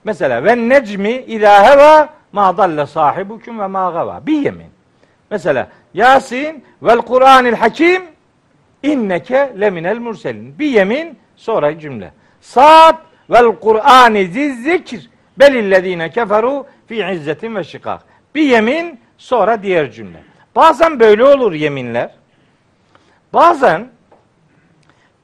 Mesela 0.05 0.45
ve 0.45 0.69
necmi 0.69 1.13
idâ 1.13 1.65
heva 1.65 2.09
ma 2.33 2.57
dalle 2.57 2.87
sahibukum 2.87 3.61
ve 3.61 3.67
ma 3.67 3.91
gava. 3.91 4.27
Bir 4.27 4.41
yemin. 4.41 4.71
Mesela 5.31 5.69
Yasin 5.95 6.65
vel 6.83 6.99
Kur'anil 6.99 7.55
hakim 7.55 8.03
inneke 8.83 9.53
leminel 9.61 9.99
murselin. 9.99 10.59
Bir 10.59 10.67
yemin 10.67 11.19
sonra 11.37 11.79
cümle. 11.79 12.13
Saat 12.41 13.01
vel 13.31 13.47
Kur'ani 13.47 14.27
zikr 14.53 15.16
belillezine 15.39 16.11
keferu 16.11 16.67
fi 16.87 17.07
izzetin 17.13 17.55
ve 17.55 17.65
şikak. 17.65 18.03
Bir 18.35 18.43
yemin 18.43 19.01
sonra 19.19 19.63
diğer 19.63 19.93
cümle. 19.93 20.23
Bazen 20.57 21.01
böyle 21.01 21.25
olur 21.25 21.53
yeminler. 21.53 22.15
Bazen 23.33 23.89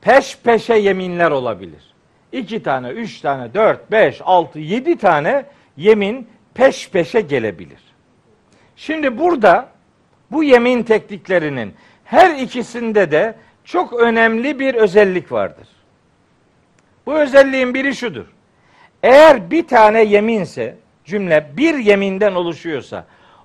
peş 0.01 0.39
peşe 0.39 0.75
yeminler 0.75 1.31
olabilir. 1.31 1.95
İki 2.33 2.63
tane, 2.63 2.89
üç 2.89 3.21
tane, 3.21 3.55
dört, 3.55 3.91
beş, 3.91 4.21
altı, 4.25 4.59
yedi 4.59 4.99
tane 4.99 5.45
yemin 5.77 6.29
peş 6.55 6.91
peşe 6.91 7.21
gelebilir. 7.21 7.81
Şimdi 8.77 9.19
burada 9.19 9.69
bu 10.31 10.45
yemin 10.45 10.83
tekniklerinin 10.83 11.75
her 12.05 12.39
ikisinde 12.39 13.11
de 13.11 13.35
çok 13.65 13.93
önemli 13.93 14.59
bir 14.59 14.75
özellik 14.75 15.33
vardır. 15.33 15.69
Bu 17.07 17.15
özelliğin 17.15 17.75
biri 17.75 17.95
şudur. 17.95 18.27
Eğer 19.03 19.51
bir 19.51 19.67
tane 19.67 20.03
yeminse, 20.03 20.77
cümle 21.05 21.51
bir 21.57 21.75
yeminden 21.75 22.35
oluşuyorsa, 22.35 23.05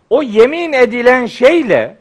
o 0.10 0.24
yemin 0.24 0.74
edilen 0.74 1.26
şeyle 1.26 1.98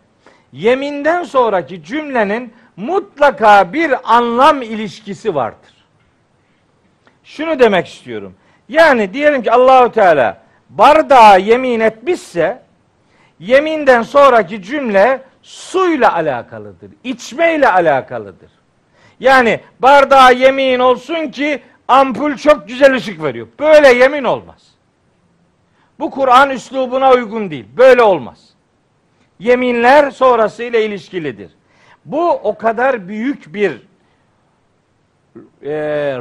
yeminden 0.53 1.23
sonraki 1.23 1.85
cümlenin 1.85 2.53
mutlaka 2.77 3.73
bir 3.73 4.17
anlam 4.17 4.63
ilişkisi 4.63 5.35
vardır. 5.35 5.75
Şunu 7.25 7.59
demek 7.59 7.87
istiyorum. 7.87 8.35
Yani 8.69 9.15
diyelim 9.15 9.43
ki 9.43 9.53
Allahu 9.53 9.93
Teala 9.93 10.39
bardağa 10.71 11.37
yemin 11.37 11.81
etmişse 11.81 12.63
yeminden 13.41 14.03
sonraki 14.03 14.63
cümle 14.63 15.21
suyla 15.43 16.15
alakalıdır. 16.15 16.91
içmeyle 17.05 17.69
alakalıdır. 17.69 18.51
Yani 19.21 19.61
bardağa 19.81 20.31
yemin 20.31 20.79
olsun 20.79 21.29
ki 21.29 21.63
ampul 21.89 22.37
çok 22.37 22.69
güzel 22.69 22.95
ışık 22.95 23.23
veriyor. 23.23 23.49
Böyle 23.59 23.89
yemin 23.89 24.25
olmaz. 24.25 24.67
Bu 25.99 26.11
Kur'an 26.11 26.51
üslubuna 26.51 27.13
uygun 27.13 27.51
değil. 27.51 27.67
Böyle 27.77 28.03
olmaz. 28.03 28.49
Yeminler 29.39 30.11
sonrasıyla 30.11 30.81
ilişkilidir. 30.81 31.51
Bu 32.05 32.31
o 32.31 32.59
kadar 32.59 33.09
büyük 33.09 33.55
bir 33.55 33.73
e, 35.63 35.73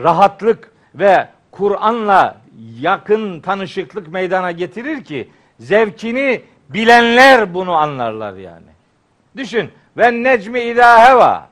rahatlık 0.03 0.71
ve 0.95 1.27
Kur'an'la 1.51 2.37
yakın 2.79 3.39
tanışıklık 3.39 4.07
meydana 4.07 4.51
getirir 4.51 5.03
ki 5.03 5.29
zevkini 5.59 6.41
bilenler 6.69 7.53
bunu 7.53 7.73
anlarlar 7.73 8.33
yani. 8.33 8.65
Düşün. 9.35 9.71
Ve 9.97 10.23
necmi 10.23 10.59
idâ 10.59 11.09
heva. 11.09 11.49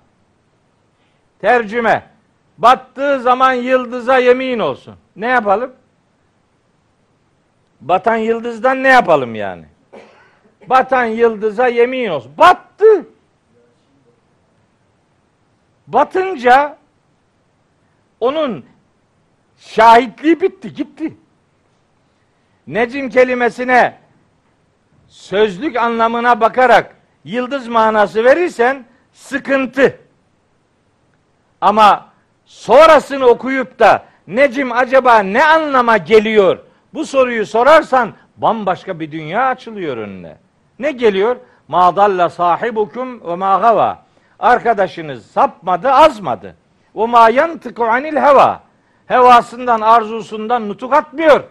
Tercüme. 1.41 2.12
Battığı 2.58 3.22
zaman 3.22 3.54
yıldıza 3.54 4.18
yemin 4.18 4.60
olsun. 4.60 4.96
Ne 5.16 5.28
yapalım? 5.28 5.74
Batan 7.82 8.16
yıldızdan 8.16 8.84
ne 8.84 8.88
yapalım 8.88 9.36
yani? 9.36 9.66
Batan 10.70 11.06
yıldıza 11.06 11.68
yemin 11.68 12.10
olsun. 12.10 12.32
Battı. 12.38 13.08
Batınca 15.88 16.78
onun 18.20 18.66
şahitliği 19.58 20.42
bitti, 20.42 20.74
gitti. 20.74 21.18
Necim 22.68 23.10
kelimesine 23.10 23.98
sözlük 25.08 25.76
anlamına 25.76 26.42
bakarak 26.42 26.96
yıldız 27.24 27.68
manası 27.68 28.24
verirsen 28.24 28.86
sıkıntı. 29.14 30.00
Ama 31.62 32.12
sonrasını 32.54 33.26
okuyup 33.26 33.80
da 33.80 34.04
Necim 34.28 34.72
acaba 34.72 35.20
ne 35.20 35.46
anlama 35.46 35.98
geliyor? 35.98 36.58
Bu 36.94 37.06
soruyu 37.06 37.46
sorarsan 37.46 38.14
bambaşka 38.38 39.00
bir 39.00 39.12
dünya 39.12 39.48
açılıyor 39.48 39.98
önüne. 39.98 40.38
Ne 40.80 40.92
geliyor? 40.92 41.36
Madalla 41.68 42.30
sahibukum 42.30 43.28
ve 43.28 43.36
ma 43.36 43.58
gava. 43.58 44.00
Arkadaşınız 44.40 45.26
sapmadı, 45.26 45.92
azmadı. 45.92 46.56
O 46.94 47.08
ma 47.08 47.30
yantıku 47.30 47.86
anil 47.86 48.16
heva. 48.16 48.62
Hevasından, 49.08 49.82
arzusundan 49.82 50.70
nutuk 50.70 50.94
atmıyor. 50.94 51.44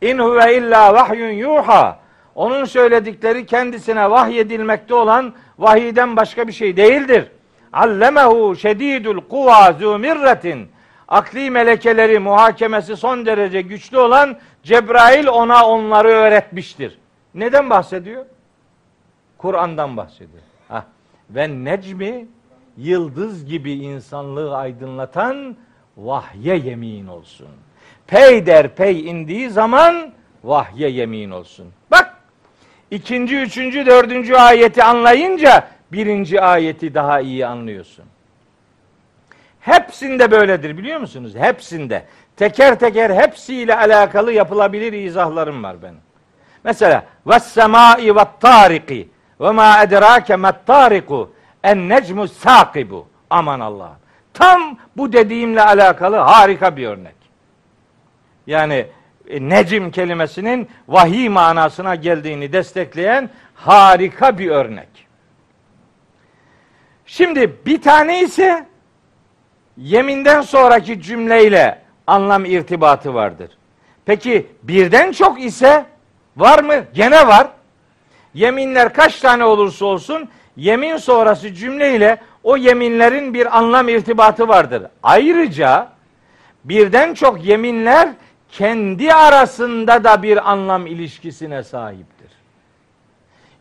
İn 0.00 0.18
huve 0.18 0.56
illa 0.56 0.94
vahyun 0.94 1.30
yuha. 1.30 1.98
Onun 2.34 2.64
söyledikleri 2.64 3.46
kendisine 3.46 4.10
vahyedilmekte 4.10 4.94
olan 4.94 5.32
vahiyden 5.58 6.16
başka 6.16 6.48
bir 6.48 6.52
şey 6.52 6.76
değildir. 6.76 7.30
Allemehu 7.72 8.56
şedidul 8.56 9.20
kuva 9.20 9.72
zümirretin. 9.72 10.68
Akli 11.08 11.50
melekeleri 11.50 12.18
muhakemesi 12.18 12.96
son 12.96 13.26
derece 13.26 13.62
güçlü 13.62 13.98
olan 13.98 14.36
Cebrail 14.62 15.26
ona 15.26 15.66
onları 15.66 16.08
öğretmiştir. 16.08 16.98
Neden 17.34 17.70
bahsediyor? 17.70 18.26
Kur'an'dan 19.38 19.96
bahsediyor. 19.96 20.42
Ha. 20.68 20.84
Ve 21.30 21.48
necmi 21.64 22.26
yıldız 22.76 23.44
gibi 23.44 23.72
insanlığı 23.72 24.56
aydınlatan 24.56 25.56
vahye 25.96 26.56
yemin 26.56 27.06
olsun. 27.06 27.48
Pey 28.06 28.46
der 28.46 28.74
pey 28.74 29.10
indiği 29.10 29.50
zaman 29.50 30.12
vahye 30.44 30.88
yemin 30.88 31.30
olsun. 31.30 31.66
Bak 31.90 32.16
ikinci, 32.90 33.36
üçüncü, 33.36 33.86
dördüncü 33.86 34.34
ayeti 34.34 34.84
anlayınca 34.84 35.68
birinci 35.92 36.40
ayeti 36.40 36.94
daha 36.94 37.20
iyi 37.20 37.46
anlıyorsun. 37.46 38.04
Hepsinde 39.60 40.30
böyledir 40.30 40.78
biliyor 40.78 41.00
musunuz? 41.00 41.32
Hepsinde. 41.38 42.04
Teker 42.36 42.78
teker 42.78 43.10
hepsiyle 43.10 43.76
alakalı 43.76 44.32
yapılabilir 44.32 44.92
izahlarım 44.92 45.62
var 45.62 45.82
benim. 45.82 46.00
Mesela 46.64 47.04
ve 47.26 47.40
semai 47.40 48.16
ve 48.16 48.24
tariki 48.40 49.08
ve 49.40 49.50
ma 49.50 49.82
edrake 49.82 50.36
en 51.62 51.88
necmu 51.88 52.28
sakibu. 52.28 53.06
Aman 53.30 53.60
Allah. 53.60 53.92
Tam 54.34 54.78
bu 54.96 55.12
dediğimle 55.12 55.62
alakalı 55.62 56.16
harika 56.16 56.76
bir 56.76 56.86
örnek. 56.86 57.14
Yani 58.46 58.86
e, 59.28 59.48
necim 59.48 59.90
kelimesinin 59.90 60.68
vahiy 60.88 61.28
manasına 61.28 61.94
geldiğini 61.94 62.52
destekleyen 62.52 63.30
harika 63.54 64.38
bir 64.38 64.50
örnek. 64.50 64.88
Şimdi 67.12 67.56
bir 67.66 67.82
tane 67.82 68.20
ise 68.20 68.66
yeminden 69.76 70.40
sonraki 70.40 71.02
cümleyle 71.02 71.82
anlam 72.06 72.44
irtibatı 72.44 73.14
vardır. 73.14 73.50
Peki 74.04 74.46
birden 74.62 75.12
çok 75.12 75.44
ise 75.44 75.84
var 76.36 76.62
mı? 76.62 76.74
Gene 76.94 77.26
var. 77.26 77.48
Yeminler 78.34 78.94
kaç 78.94 79.20
tane 79.20 79.44
olursa 79.44 79.86
olsun 79.86 80.28
yemin 80.56 80.96
sonrası 80.96 81.54
cümleyle 81.54 82.18
o 82.42 82.56
yeminlerin 82.56 83.34
bir 83.34 83.58
anlam 83.58 83.88
irtibatı 83.88 84.48
vardır. 84.48 84.82
Ayrıca 85.02 85.88
birden 86.64 87.14
çok 87.14 87.44
yeminler 87.44 88.08
kendi 88.52 89.14
arasında 89.14 90.04
da 90.04 90.22
bir 90.22 90.50
anlam 90.50 90.86
ilişkisine 90.86 91.62
sahiptir. 91.62 92.30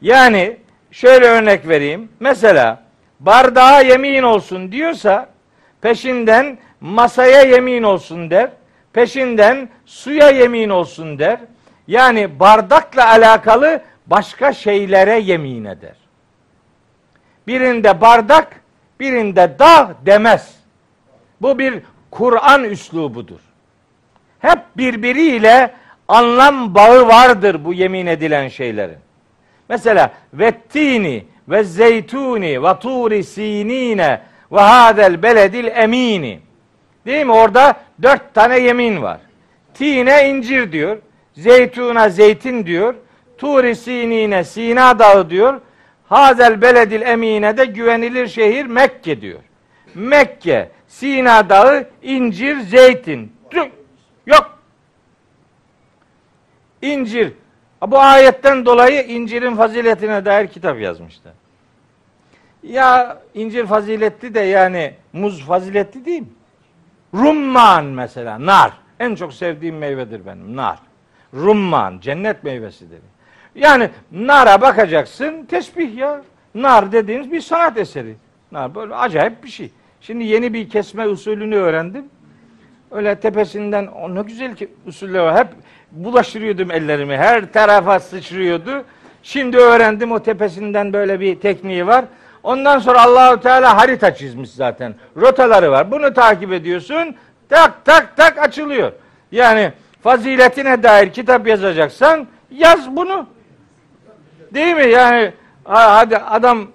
Yani 0.02 0.58
şöyle 0.92 1.26
örnek 1.26 1.68
vereyim. 1.68 2.10
Mesela 2.20 2.89
bardağa 3.20 3.82
yemin 3.82 4.24
olsun 4.24 4.72
diyorsa 4.72 5.30
peşinden 5.82 6.58
masaya 6.82 7.41
yemin 7.41 7.84
olsun 7.84 8.30
der. 8.30 8.50
Peşinden 8.94 9.70
suya 9.86 10.30
yemin 10.30 10.70
olsun 10.70 11.20
der. 11.20 11.40
Yani 11.88 12.40
bardakla 12.40 13.10
alakalı 13.10 13.82
başka 14.08 14.54
şeylere 14.54 15.20
yemin 15.20 15.66
eder. 15.66 15.96
Birinde 17.48 18.02
bardak, 18.02 18.62
birinde 19.00 19.56
dağ 19.60 19.96
demez. 20.06 20.56
Bu 21.41 21.60
bir 21.60 21.82
Kur'an 22.12 22.64
üslubudur. 22.64 23.40
Hep 24.40 24.60
birbiriyle 24.78 25.72
anlam 26.08 26.76
bağı 26.76 27.08
vardır 27.08 27.66
bu 27.66 27.74
yemin 27.74 28.06
edilen 28.06 28.48
şeylerin. 28.48 28.98
Mesela 29.70 30.12
vettini 30.34 31.26
ve 31.50 31.64
zeytuni 31.64 32.64
ve 32.64 32.80
turi 32.80 33.24
sinine 33.24 34.22
ve 34.52 34.60
hadel 34.60 35.24
beledil 35.24 35.68
emini. 35.68 36.40
Değil 37.06 37.26
mi? 37.26 37.32
Orada 37.32 37.76
dört 38.02 38.34
tane 38.34 38.60
yemin 38.60 39.02
var. 39.02 39.20
Tine 39.74 40.30
incir 40.30 40.72
diyor. 40.72 40.98
Zeytuna 41.34 42.10
zeytin 42.10 42.66
diyor. 42.66 42.96
Turi 43.38 43.76
sinine 43.76 44.44
Sina 44.44 45.00
dağı 45.00 45.30
diyor. 45.30 45.62
Hazel 46.08 46.62
beledil 46.62 47.02
emine 47.02 47.58
de 47.58 47.66
güvenilir 47.66 48.28
şehir 48.28 48.66
Mekke 48.66 49.22
diyor. 49.22 49.40
Mekke, 49.96 50.70
Sina 50.88 51.50
dağı, 51.50 51.90
incir, 52.02 52.60
zeytin. 52.60 53.34
Yok. 54.26 54.60
İncir. 56.82 57.34
Bu 57.88 58.00
ayetten 58.00 58.66
dolayı 58.66 59.04
incirin 59.04 59.56
faziletine 59.56 60.26
dair 60.26 60.48
kitap 60.48 60.80
yazmışlar. 60.80 61.34
Ya 62.64 63.22
incir 63.34 63.65
faziletli 63.65 64.34
de 64.34 64.40
yani 64.40 64.94
muz 65.14 65.45
faziletli 65.45 66.06
değil 66.06 66.22
mi? 66.22 66.27
Rumman 67.14 67.86
mesela, 67.86 68.45
nar. 68.45 68.72
En 68.99 69.15
çok 69.15 69.34
sevdiğim 69.34 69.77
meyvedir 69.77 70.26
benim, 70.26 70.56
nar. 70.56 70.80
Rumman, 71.34 71.99
cennet 71.99 72.44
meyvesidir. 72.44 72.99
Yani 73.56 73.90
nara 74.11 74.61
bakacaksın, 74.61 75.45
tesbih 75.45 75.98
ya. 75.98 76.22
Nar 76.56 76.91
dediğiniz 76.91 77.31
bir 77.31 77.41
sanat 77.41 77.77
eseri. 77.77 78.15
Nar 78.52 78.76
böyle 78.76 78.95
acayip 78.95 79.44
bir 79.44 79.49
şey. 79.49 79.72
Şimdi 80.02 80.23
yeni 80.23 80.53
bir 80.53 80.69
kesme 80.69 81.07
usulünü 81.07 81.56
öğrendim. 81.56 82.06
Öyle 82.91 83.15
tepesinden 83.15 83.88
o 83.88 84.15
ne 84.15 84.22
güzel 84.22 84.56
ki 84.56 84.69
usuller 84.88 85.19
var. 85.19 85.38
Hep 85.38 85.48
bulaştırıyordum 85.91 86.72
ellerimi. 86.72 87.18
Her 87.18 87.53
tarafa 87.53 87.99
sıçrıyordu. 87.99 88.84
Şimdi 89.23 89.57
öğrendim 89.57 90.11
o 90.11 90.19
tepesinden 90.19 90.94
böyle 90.94 91.19
bir 91.19 91.40
tekniği 91.40 91.88
var. 91.88 92.06
Ondan 92.44 92.80
sonra 92.80 93.03
Allahu 93.03 93.40
Teala 93.40 93.78
harita 93.78 94.16
çizmiş 94.16 94.49
zaten. 94.49 94.95
Rotaları 95.18 95.72
var. 95.72 95.91
Bunu 95.91 96.14
takip 96.14 96.53
ediyorsun. 96.53 97.16
Tak 97.49 97.86
tak 97.86 98.18
tak 98.18 98.38
açılıyor. 98.38 98.91
Yani 99.32 99.72
faziletine 100.02 100.84
dair 100.84 101.10
kitap 101.10 101.48
yazacaksan 101.48 102.28
yaz 102.52 102.95
bunu. 102.95 103.28
Değil 104.53 104.76
mi? 104.76 104.88
Yani 104.90 105.34
hadi 105.64 106.18
adam 106.18 106.68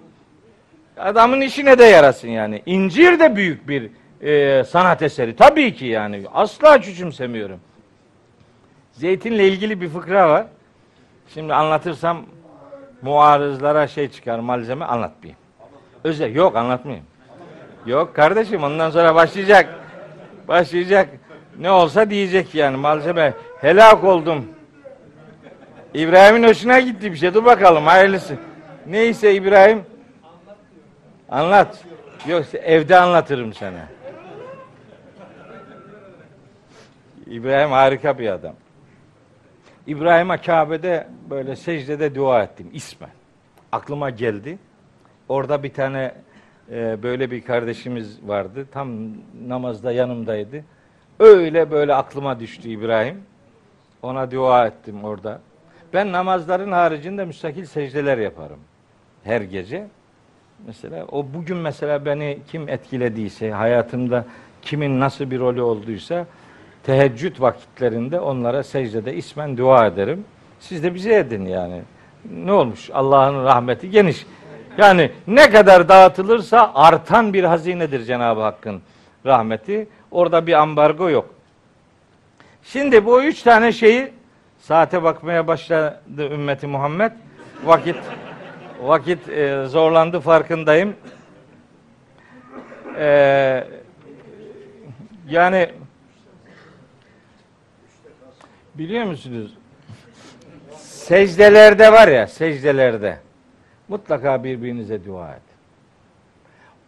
adamın 0.99 1.41
işine 1.41 1.78
de 1.78 1.85
yarasın 1.85 2.28
yani. 2.28 2.62
İncir 2.66 3.20
de 3.20 3.36
büyük 3.36 3.69
bir 3.69 3.91
e, 4.20 4.65
sanat 4.65 5.03
eseri. 5.03 5.36
Tabii 5.36 5.74
ki 5.74 5.86
yani. 5.86 6.23
Asla 6.35 6.81
küçümsemiyorum. 6.81 7.61
Zeytinle 8.93 9.49
ilgili 9.49 9.81
bir 9.81 9.89
fıkra 9.89 10.28
var. 10.31 10.47
Şimdi 11.35 11.55
anlatırsam 11.55 12.23
muarızlara 13.03 13.86
şey 13.86 14.09
çıkar 14.09 14.39
malzeme 14.39 14.85
anlatmayayım. 14.85 15.44
Özel 16.05 16.35
yok 16.35 16.56
anlatmayayım. 16.56 17.06
Yok 17.86 18.14
kardeşim 18.14 18.64
ondan 18.64 18.90
sonra 18.90 19.14
başlayacak. 19.14 19.68
Başlayacak. 20.48 21.09
Ne 21.59 21.70
olsa 21.70 22.10
diyecek 22.10 22.55
yani 22.55 22.76
malzeme. 22.76 23.35
Helak 23.60 24.05
oldum. 24.05 24.47
İbrahim'in 25.94 26.48
hoşuna 26.48 26.81
gitti 26.81 27.12
bir 27.12 27.16
şey. 27.16 27.35
Dur 27.35 27.44
bakalım 27.44 27.86
hayırlısı. 27.86 28.36
Neyse 28.86 29.35
İbrahim. 29.35 29.82
Anlat. 31.28 31.85
Yoksa 32.26 32.59
evde 32.59 32.97
anlatırım 32.97 33.55
sana. 33.55 33.89
İbrahim 37.26 37.70
harika 37.70 38.18
bir 38.18 38.28
adam. 38.28 38.55
İbrahim'e 39.86 40.36
Kabe'de 40.36 41.06
böyle 41.31 41.56
secdede 41.56 42.14
dua 42.14 42.43
ettim 42.43 42.70
ismen. 42.72 43.10
Aklıma 43.72 44.10
geldi. 44.10 44.59
Orada 45.29 45.63
bir 45.63 45.73
tane 45.73 46.15
e, 46.73 47.03
böyle 47.03 47.31
bir 47.31 47.43
kardeşimiz 47.43 48.29
vardı. 48.29 48.67
Tam 48.73 48.89
namazda 49.49 49.93
yanımdaydı. 49.93 50.65
Öyle 51.21 51.71
böyle 51.71 51.95
aklıma 51.95 52.41
düştü 52.41 52.69
İbrahim. 52.69 53.23
Ona 54.03 54.31
dua 54.31 54.67
ettim 54.67 55.05
orada. 55.05 55.41
Ben 55.95 56.13
namazların 56.13 56.73
haricinde 56.73 57.25
müstakil 57.25 57.65
secdeler 57.65 58.19
yaparım. 58.19 58.59
Her 59.25 59.41
gece. 59.41 59.87
Mesela 60.67 61.05
o 61.13 61.27
bugün 61.35 61.57
mesela 61.57 62.05
beni 62.05 62.39
kim 62.49 62.69
etkilediyse, 62.69 63.51
hayatımda 63.51 64.25
kimin 64.63 65.01
nasıl 65.01 65.31
bir 65.31 65.39
rolü 65.39 65.63
olduysa 65.63 66.27
teheccüd 66.83 67.41
vakitlerinde 67.41 68.21
onlara 68.21 68.63
secdede 68.63 69.15
ismen 69.15 69.57
dua 69.57 69.87
ederim. 69.87 70.25
Siz 70.61 70.83
de 70.83 70.95
bize 70.95 71.15
edin 71.15 71.47
yani. 71.47 71.83
Ne 72.45 72.53
olmuş? 72.53 72.91
Allah'ın 72.95 73.45
rahmeti 73.45 73.91
geniş. 73.91 74.27
Yani 74.79 75.13
ne 75.27 75.51
kadar 75.51 75.89
dağıtılırsa 75.89 76.73
artan 76.75 77.33
bir 77.33 77.45
hazinedir 77.45 78.05
Cenab-ı 78.05 78.41
Hakk'ın 78.41 78.83
rahmeti. 79.27 79.89
Orada 80.11 80.47
bir 80.47 80.53
ambargo 80.53 81.11
yok. 81.11 81.35
Şimdi 82.63 83.07
bu 83.07 83.23
üç 83.23 83.43
tane 83.43 83.73
şeyi 83.73 84.13
saate 84.59 85.03
bakmaya 85.03 85.47
başladı 85.47 86.31
ümmeti 86.31 86.67
Muhammed. 86.67 87.13
Vakit 87.65 87.97
vakit 88.83 89.29
e, 89.29 89.65
zorlandı 89.67 90.21
farkındayım. 90.21 90.97
E, 92.99 93.65
yani 95.29 95.71
biliyor 98.75 99.05
musunuz? 99.05 99.55
Secdelerde 100.77 101.93
var 101.93 102.09
ya, 102.09 102.27
secdelerde 102.27 103.24
mutlaka 103.89 104.44
birbirinize 104.44 105.05
dua 105.05 105.31
et. 105.31 105.43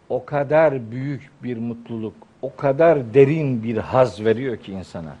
O 0.09 0.25
kadar 0.25 0.91
büyük 0.91 1.29
bir 1.43 1.57
mutluluk, 1.57 2.13
o 2.41 2.55
kadar 2.55 3.13
derin 3.13 3.63
bir 3.63 3.77
haz 3.77 4.25
veriyor 4.25 4.57
ki 4.57 4.71
insana. 4.71 5.15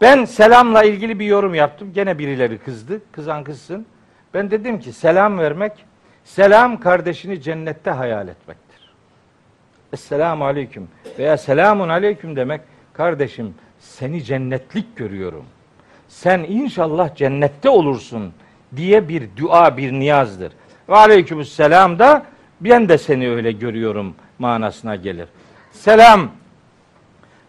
Ben 0.00 0.24
selamla 0.24 0.84
ilgili 0.84 1.18
bir 1.18 1.26
yorum 1.26 1.54
yaptım. 1.54 1.92
Gene 1.94 2.18
birileri 2.18 2.58
kızdı. 2.58 3.00
Kızan 3.12 3.44
kızsın. 3.44 3.86
Ben 4.34 4.50
dedim 4.50 4.80
ki 4.80 4.92
selam 4.92 5.38
vermek, 5.38 5.72
selam 6.24 6.80
kardeşini 6.80 7.42
cennette 7.42 7.90
hayal 7.90 8.28
etmektir. 8.28 8.92
Esselamu 9.92 10.44
aleyküm 10.44 10.88
veya 11.18 11.36
selamun 11.36 11.88
aleyküm 11.88 12.36
demek, 12.36 12.60
kardeşim 12.92 13.54
seni 13.78 14.24
cennetlik 14.24 14.96
görüyorum. 14.96 15.44
Sen 16.08 16.38
inşallah 16.38 17.14
cennette 17.16 17.68
olursun 17.68 18.32
diye 18.76 19.08
bir 19.08 19.28
dua, 19.36 19.76
bir 19.76 19.92
niyazdır. 19.92 20.52
Ve 20.88 20.96
aleykümselam 20.96 21.98
da 21.98 22.26
ben 22.60 22.88
de 22.88 22.98
seni 22.98 23.30
öyle 23.30 23.52
görüyorum 23.52 24.14
manasına 24.38 24.96
gelir. 24.96 25.28
Selam 25.72 26.30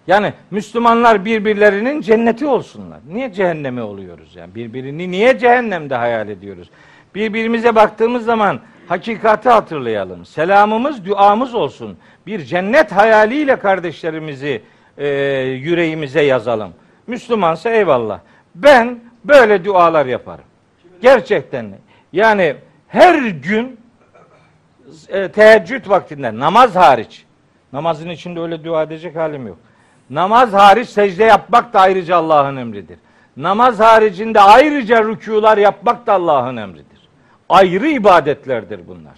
yani 0.08 0.34
Müslümanlar 0.52 1.26
birbirlerinin 1.26 2.02
cenneti 2.02 2.46
olsunlar. 2.46 3.00
Niye 3.08 3.34
cehennemi 3.34 3.82
oluyoruz 3.82 4.36
yani? 4.36 4.56
Birbirini 4.56 5.12
niye 5.12 5.38
cehennemde 5.40 5.96
hayal 5.96 6.30
ediyoruz? 6.30 6.70
Birbirimize 7.16 7.76
baktığımız 7.76 8.26
zaman 8.26 8.60
hakikati 8.88 9.50
hatırlayalım. 9.50 10.26
Selamımız, 10.26 11.06
duamız 11.06 11.56
olsun. 11.56 11.98
Bir 12.28 12.40
cennet 12.40 12.92
hayaliyle 12.92 13.56
kardeşlerimizi 13.56 14.62
e, 14.98 15.08
yüreğimize 15.42 16.22
yazalım. 16.22 16.74
Müslümansa 17.08 17.70
eyvallah. 17.70 18.20
Ben 18.56 19.00
böyle 19.26 19.66
dualar 19.66 20.06
yaparım. 20.06 20.46
Gerçekten. 21.02 21.66
Yani 22.14 22.56
her 22.94 23.24
gün 23.26 23.80
e, 25.10 25.32
teheccüd 25.32 25.90
vaktinde 25.90 26.40
namaz 26.40 26.76
hariç 26.76 27.26
namazın 27.74 28.10
içinde 28.10 28.40
öyle 28.40 28.64
dua 28.64 28.84
edecek 28.84 29.16
halim 29.16 29.48
yok. 29.48 29.58
Namaz 30.10 30.54
hariç 30.54 30.90
secde 30.90 31.24
yapmak 31.24 31.74
da 31.74 31.80
ayrıca 31.80 32.16
Allah'ın 32.16 32.58
emridir. 32.58 33.00
Namaz 33.38 33.80
haricinde 33.80 34.40
ayrıca 34.40 35.04
rükular 35.04 35.58
yapmak 35.58 36.08
da 36.08 36.14
Allah'ın 36.14 36.58
emridir. 36.58 37.08
Ayrı 37.50 37.88
ibadetlerdir 37.88 38.88
bunlar. 38.88 39.16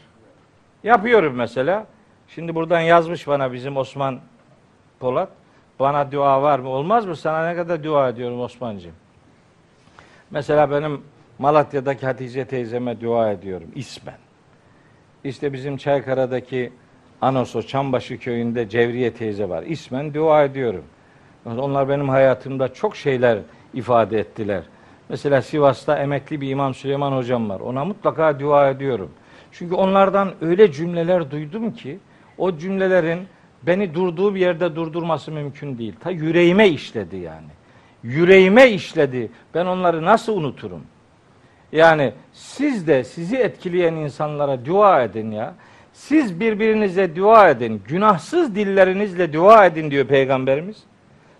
Yapıyorum 0.83 1.35
mesela. 1.35 1.85
Şimdi 2.27 2.55
buradan 2.55 2.81
yazmış 2.81 3.27
bana 3.27 3.53
bizim 3.53 3.77
Osman 3.77 4.19
Polat. 4.99 5.29
Bana 5.79 6.11
dua 6.11 6.41
var 6.41 6.59
mı? 6.59 6.69
Olmaz 6.69 7.05
mı? 7.05 7.15
Sana 7.15 7.47
ne 7.47 7.55
kadar 7.55 7.83
dua 7.83 8.09
ediyorum 8.09 8.41
Osman'cığım. 8.41 8.95
Mesela 10.31 10.71
benim 10.71 11.01
Malatya'daki 11.39 12.05
Hatice 12.05 12.45
teyzeme 12.45 13.01
dua 13.01 13.31
ediyorum 13.31 13.67
ismen. 13.75 14.17
İşte 15.23 15.53
bizim 15.53 15.77
Çaykara'daki 15.77 16.71
Anoso 17.21 17.61
Çambaşı 17.61 18.17
köyünde 18.17 18.69
Cevriye 18.69 19.13
teyze 19.13 19.49
var. 19.49 19.63
İsmen 19.63 20.13
dua 20.13 20.43
ediyorum. 20.43 20.83
Onlar 21.45 21.89
benim 21.89 22.09
hayatımda 22.09 22.73
çok 22.73 22.95
şeyler 22.95 23.39
ifade 23.73 24.19
ettiler. 24.19 24.63
Mesela 25.09 25.41
Sivas'ta 25.41 25.97
emekli 25.99 26.41
bir 26.41 26.49
İmam 26.49 26.73
Süleyman 26.73 27.11
hocam 27.11 27.49
var. 27.49 27.59
Ona 27.59 27.85
mutlaka 27.85 28.39
dua 28.39 28.69
ediyorum. 28.69 29.11
Çünkü 29.51 29.75
onlardan 29.75 30.33
öyle 30.41 30.71
cümleler 30.71 31.31
duydum 31.31 31.73
ki 31.73 31.99
o 32.37 32.57
cümlelerin 32.57 33.19
beni 33.63 33.93
durduğu 33.93 34.35
bir 34.35 34.39
yerde 34.39 34.75
durdurması 34.75 35.31
mümkün 35.31 35.77
değil. 35.77 35.93
Ta 35.99 36.11
yüreğime 36.11 36.69
işledi 36.69 37.17
yani. 37.17 37.47
Yüreğime 38.03 38.69
işledi. 38.69 39.29
Ben 39.53 39.65
onları 39.65 40.05
nasıl 40.05 40.37
unuturum? 40.37 40.81
Yani 41.75 42.13
siz 42.33 42.87
de 42.87 43.03
sizi 43.03 43.37
etkileyen 43.37 43.93
insanlara 43.93 44.65
dua 44.65 45.03
edin 45.03 45.31
ya. 45.31 45.55
Siz 45.93 46.39
birbirinize 46.39 47.15
dua 47.15 47.49
edin. 47.49 47.81
Günahsız 47.87 48.55
dillerinizle 48.55 49.33
dua 49.33 49.65
edin 49.65 49.91
diyor 49.91 50.05
Peygamberimiz. 50.05 50.83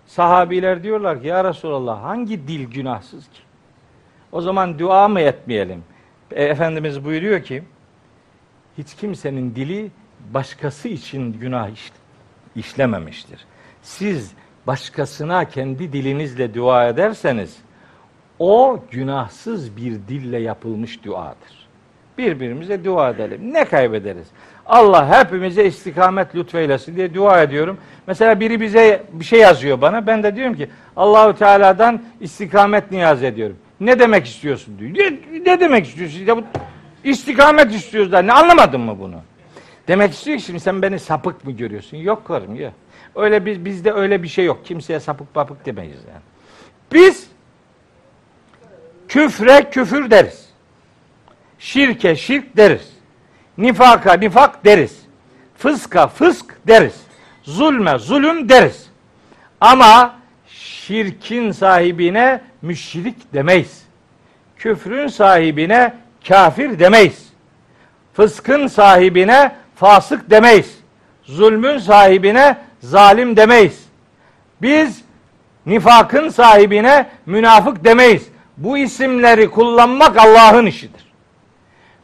Sahabiler 0.06 0.82
diyorlar 0.82 1.22
ki 1.22 1.28
ya 1.28 1.44
Resulallah 1.44 2.02
hangi 2.02 2.48
dil 2.48 2.70
günahsız 2.70 3.24
ki? 3.24 3.40
O 4.32 4.40
zaman 4.40 4.78
dua 4.78 5.08
mı 5.08 5.20
etmeyelim? 5.20 5.84
E, 6.30 6.44
Efendimiz 6.44 7.04
buyuruyor 7.04 7.42
ki 7.42 7.62
hiç 8.78 8.94
kimsenin 8.94 9.54
dili 9.54 9.90
başkası 10.30 10.88
için 10.88 11.32
günah 11.32 11.68
işlememiştir. 12.56 13.44
Siz 13.82 14.32
başkasına 14.66 15.44
kendi 15.44 15.92
dilinizle 15.92 16.54
dua 16.54 16.88
ederseniz 16.88 17.56
o 18.38 18.80
günahsız 18.90 19.76
bir 19.76 19.92
dille 20.08 20.38
yapılmış 20.38 21.04
duadır. 21.04 21.66
Birbirimize 22.18 22.84
dua 22.84 23.10
edelim. 23.10 23.54
Ne 23.54 23.64
kaybederiz? 23.64 24.26
Allah 24.66 25.20
hepimize 25.20 25.64
istikamet 25.64 26.34
lütfeylesin 26.34 26.96
diye 26.96 27.14
dua 27.14 27.42
ediyorum. 27.42 27.78
Mesela 28.06 28.40
biri 28.40 28.60
bize 28.60 29.02
bir 29.12 29.24
şey 29.24 29.40
yazıyor 29.40 29.80
bana. 29.80 30.06
Ben 30.06 30.22
de 30.22 30.36
diyorum 30.36 30.54
ki 30.54 30.68
Allahu 30.96 31.38
Teala'dan 31.38 32.02
istikamet 32.20 32.90
niyaz 32.90 33.22
ediyorum. 33.22 33.56
Ne 33.80 33.98
demek 33.98 34.26
istiyorsun 34.26 34.78
diyor. 34.78 34.90
Ne, 34.94 35.18
ne 35.44 35.60
demek 35.60 35.86
istiyorsun? 35.86 36.24
Ya 36.26 36.36
bu 36.36 36.42
istikamet 37.04 37.74
istiyoruz 37.74 38.12
da 38.12 38.22
ne 38.22 38.32
anlamadın 38.32 38.80
mı 38.80 38.96
bunu? 39.00 39.20
Demek 39.88 40.12
istiyor 40.12 40.38
ki 40.38 40.44
şimdi 40.44 40.60
sen 40.60 40.82
beni 40.82 40.98
sapık 40.98 41.44
mı 41.44 41.52
görüyorsun? 41.52 41.96
Yok 41.96 42.24
karım 42.24 42.56
ya. 42.56 42.72
Öyle 43.14 43.46
biz 43.46 43.64
bizde 43.64 43.92
öyle 43.92 44.22
bir 44.22 44.28
şey 44.28 44.44
yok. 44.44 44.64
Kimseye 44.64 45.00
sapık 45.00 45.34
papık 45.34 45.66
demeyiz 45.66 45.98
yani. 46.08 46.22
Biz 46.92 47.28
küfre 49.08 49.70
küfür 49.70 50.10
deriz. 50.10 50.46
Şirke 51.58 52.16
şirk 52.16 52.56
deriz. 52.56 52.88
Nifaka 53.58 54.12
nifak 54.12 54.64
deriz. 54.64 55.00
Fıska 55.58 56.06
fısk 56.06 56.66
deriz. 56.66 57.00
Zulme 57.42 57.98
zulüm 57.98 58.48
deriz. 58.48 58.86
Ama 59.60 60.16
şirkin 60.46 61.52
sahibine 61.52 62.40
müşrik 62.62 63.34
demeyiz. 63.34 63.82
Küfrün 64.56 65.06
sahibine 65.06 65.94
kafir 66.28 66.78
demeyiz. 66.78 67.26
Fıskın 68.14 68.66
sahibine 68.66 69.52
fasık 69.74 70.30
demeyiz. 70.30 70.78
Zulmün 71.24 71.78
sahibine 71.78 72.56
zalim 72.80 73.36
demeyiz. 73.36 73.84
Biz 74.62 75.02
nifakın 75.66 76.28
sahibine 76.28 77.06
münafık 77.26 77.84
demeyiz. 77.84 78.28
Bu 78.56 78.78
isimleri 78.78 79.50
kullanmak 79.50 80.16
Allah'ın 80.18 80.66
işidir. 80.66 81.06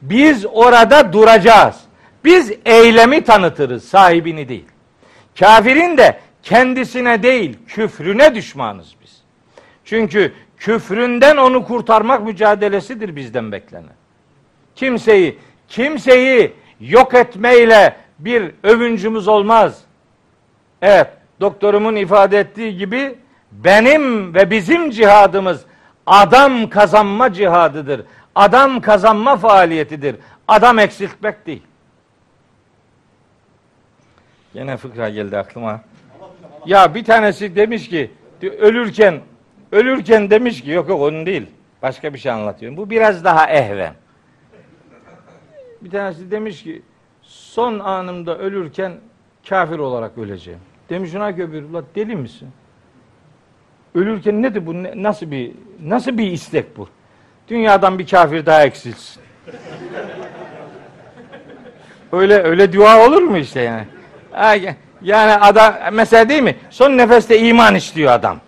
Biz 0.03 0.47
orada 0.53 1.12
duracağız. 1.12 1.77
Biz 2.24 2.53
eylemi 2.65 3.24
tanıtırız, 3.24 3.85
sahibini 3.85 4.49
değil. 4.49 4.66
Kafirin 5.39 5.97
de 5.97 6.19
kendisine 6.43 7.23
değil, 7.23 7.59
küfrüne 7.66 8.35
düşmanız 8.35 8.95
biz. 9.03 9.23
Çünkü 9.85 10.33
küfründen 10.57 11.37
onu 11.37 11.65
kurtarmak 11.65 12.23
mücadelesidir 12.23 13.16
bizden 13.16 13.53
beklenen. 13.53 13.93
Kimseyi, 14.74 15.39
kimseyi 15.69 16.53
yok 16.81 17.15
etmeyle 17.15 17.97
bir 18.19 18.51
övüncümüz 18.62 19.29
olmaz. 19.29 19.81
Evet, 20.83 21.07
doktorumun 21.41 21.97
ifade 21.97 22.39
ettiği 22.39 22.77
gibi 22.77 23.15
benim 23.53 24.35
ve 24.35 24.51
bizim 24.51 24.91
cihadımız 24.91 25.61
adam 26.07 26.69
kazanma 26.69 27.33
cihadıdır. 27.33 28.05
Adam 28.35 28.81
kazanma 28.81 29.37
faaliyetidir. 29.37 30.16
Adam 30.49 30.79
eksiltmek 30.79 31.47
değil. 31.47 31.62
Yine 34.55 34.77
fıkra 34.77 35.09
geldi 35.09 35.39
aklıma. 35.39 35.81
Ya 36.66 36.95
bir 36.95 37.05
tanesi 37.05 37.57
demiş 37.57 37.89
ki 37.89 38.11
ölürken 38.43 39.20
ölürken 39.73 40.31
demiş 40.31 40.62
ki 40.62 40.70
yok 40.70 40.89
yok 40.89 41.01
onun 41.01 41.27
değil. 41.27 41.47
Başka 41.83 42.15
bir 42.15 42.19
şey 42.19 42.33
anlatıyorum. 42.33 42.77
Bu 42.77 42.91
biraz 42.91 43.24
daha 43.24 43.51
ehven. 43.51 43.95
Bir 45.81 45.91
tanesi 45.91 46.31
demiş 46.31 46.62
ki 46.62 46.83
son 47.23 47.79
anımda 47.79 48.39
ölürken 48.39 48.93
kafir 49.49 49.79
olarak 49.79 50.19
öleceğim. 50.19 50.61
Demiş 50.91 51.15
ona 51.15 51.31
göbür, 51.31 51.62
ulan 51.62 51.85
deli 51.95 52.16
misin? 52.16 52.49
Ölürken 53.94 54.43
nedir 54.43 54.66
bu? 54.66 54.82
Nasıl 55.02 55.31
bir 55.31 55.52
nasıl 55.82 56.19
bir 56.19 56.32
istek 56.32 56.77
bu? 56.77 56.89
Dünyadan 57.48 57.98
bir 57.98 58.06
kafir 58.06 58.47
daha 58.47 58.64
eksilsin. 58.64 59.23
öyle 62.12 62.43
öyle 62.43 62.73
dua 62.73 63.06
olur 63.06 63.23
mu 63.23 63.39
işte 63.39 63.60
yani? 63.60 63.86
Yani 65.02 65.32
adam 65.32 65.74
mesela 65.93 66.28
değil 66.28 66.43
mi? 66.43 66.56
Son 66.70 66.97
nefeste 66.97 67.39
iman 67.39 67.74
istiyor 67.74 68.12
adam. 68.12 68.40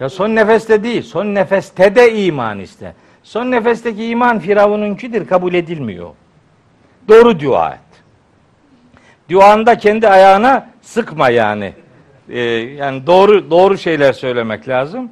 Ya 0.00 0.08
son 0.08 0.34
nefeste 0.34 0.84
değil, 0.84 1.02
son 1.02 1.26
nefeste 1.26 1.94
de 1.94 2.14
iman 2.14 2.58
iste. 2.58 2.94
Son 3.22 3.50
nefesteki 3.50 4.06
iman 4.06 4.38
Firavun'unkidir, 4.38 5.26
kabul 5.28 5.54
edilmiyor. 5.54 6.10
Doğru 7.08 7.40
dua 7.40 7.70
et. 7.70 7.80
Duanda 9.30 9.78
kendi 9.78 10.08
ayağına 10.08 10.68
sıkma 10.82 11.30
yani. 11.30 11.72
Ee, 12.30 12.40
yani 12.40 13.06
doğru 13.06 13.50
doğru 13.50 13.78
şeyler 13.78 14.12
söylemek 14.12 14.68
lazım. 14.68 15.10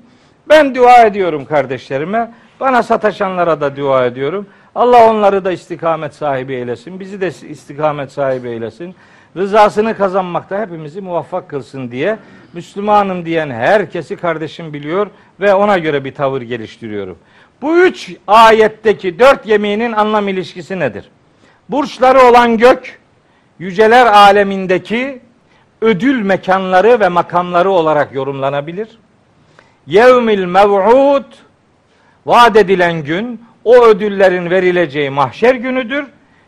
Ben 0.48 0.74
dua 0.74 1.02
ediyorum 1.04 1.44
kardeşlerime. 1.44 2.32
Bana 2.60 2.82
sataşanlara 2.82 3.60
da 3.60 3.76
dua 3.76 4.06
ediyorum. 4.06 4.46
Allah 4.74 5.10
onları 5.10 5.44
da 5.44 5.52
istikamet 5.52 6.14
sahibi 6.14 6.54
eylesin. 6.54 7.00
Bizi 7.00 7.20
de 7.20 7.28
istikamet 7.28 8.12
sahibi 8.12 8.48
eylesin. 8.48 8.94
Rızasını 9.36 9.96
kazanmakta 9.96 10.60
hepimizi 10.60 11.00
muvaffak 11.00 11.48
kılsın 11.48 11.90
diye 11.90 12.18
Müslümanım 12.52 13.24
diyen 13.24 13.50
herkesi 13.50 14.16
kardeşim 14.16 14.72
biliyor 14.72 15.06
ve 15.40 15.54
ona 15.54 15.78
göre 15.78 16.04
bir 16.04 16.14
tavır 16.14 16.42
geliştiriyorum. 16.42 17.18
Bu 17.62 17.78
üç 17.78 18.16
ayetteki 18.26 19.18
dört 19.18 19.46
yeminin 19.46 19.92
anlam 19.92 20.28
ilişkisi 20.28 20.78
nedir? 20.78 21.10
Burçları 21.68 22.20
olan 22.20 22.58
gök, 22.58 22.98
yüceler 23.58 24.06
alemindeki 24.06 25.20
ödül 25.80 26.22
mekanları 26.22 27.00
ve 27.00 27.09
makamları 27.09 27.70
olarak 27.70 28.14
yorumlanabilir. 28.14 28.88
Yevmil 29.86 30.44
mev'ud 30.44 31.24
vaat 32.26 32.56
edilen 32.56 33.05
gün 33.05 33.42
o 33.64 33.84
ödüllerin 33.84 34.50
verileceği 34.50 35.10
mahşer 35.10 35.55
günüdür. 35.55 36.06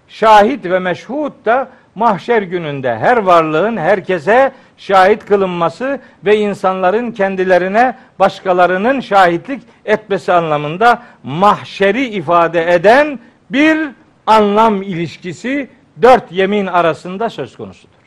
Şahit 0.09 0.65
ve 0.65 0.79
meşhud 0.79 1.33
da 1.45 1.69
mahşer 1.95 2.43
gününde 2.43 2.99
her 2.99 3.17
varlığın 3.17 3.77
herkese 3.77 4.53
şahit 4.77 5.27
kılınması 5.27 6.01
ve 6.25 6.37
insanların 6.37 7.13
kendilerine 7.13 7.97
başkalarının 8.19 9.01
şahitlik 9.01 9.63
etmesi 9.85 10.33
anlamında 10.33 11.03
mahşeri 11.23 12.05
ifade 12.05 12.75
eden 12.75 13.19
bir 13.51 13.79
anlam 14.27 14.83
ilişkisi 14.83 15.69
dört 16.03 16.33
yemin 16.33 16.67
arasında 16.67 17.31
söz 17.31 17.57
konusudur. 17.57 18.00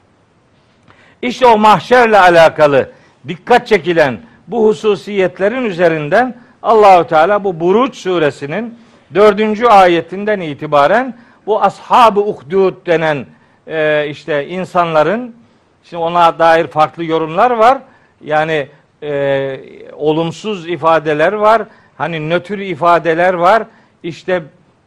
İşte 1.23 1.45
o 1.45 1.57
mahşerle 1.57 2.19
alakalı 2.19 2.89
dikkat 3.27 3.67
çekilen 3.67 4.17
bu 4.47 4.67
hususiyetlerin 4.67 5.65
üzerinden 5.65 6.35
Allahü 6.63 7.07
Teala 7.07 7.43
bu 7.43 7.59
Buruç 7.59 7.95
suresinin 7.95 8.79
dördüncü 9.15 9.65
ayetinden 9.65 10.39
itibaren 10.39 11.17
bu 11.45 11.61
ashab-ı 11.61 12.21
uhdud 12.21 12.85
denen 12.85 13.25
e, 13.67 14.07
işte 14.09 14.47
insanların 14.47 15.35
şimdi 15.83 16.03
ona 16.03 16.39
dair 16.39 16.67
farklı 16.67 17.03
yorumlar 17.03 17.51
var. 17.51 17.77
Yani 18.23 18.67
e, 19.03 19.59
olumsuz 19.93 20.69
ifadeler 20.69 21.33
var. 21.33 21.61
Hani 21.97 22.29
nötr 22.29 22.57
ifadeler 22.57 23.33
var. 23.33 23.63
İşte 24.03 24.43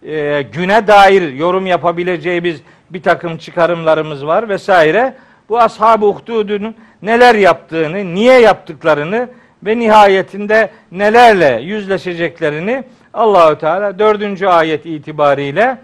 e, 0.06 0.42
güne 0.52 0.86
dair 0.86 1.32
yorum 1.32 1.66
yapabileceğimiz 1.66 2.60
bir 2.90 3.02
takım 3.02 3.38
çıkarımlarımız 3.38 4.26
var 4.26 4.48
vesaire. 4.48 5.14
Bu 5.48 5.58
ashab-ı 5.58 6.06
uhdudun 6.06 6.74
neler 7.02 7.34
yaptığını, 7.34 8.14
niye 8.14 8.40
yaptıklarını 8.40 9.28
ve 9.62 9.78
nihayetinde 9.78 10.70
nelerle 10.92 11.60
yüzleşeceklerini 11.62 12.84
Allahü 13.14 13.58
Teala 13.58 13.98
dördüncü 13.98 14.46
ayet 14.46 14.86
itibariyle 14.86 15.78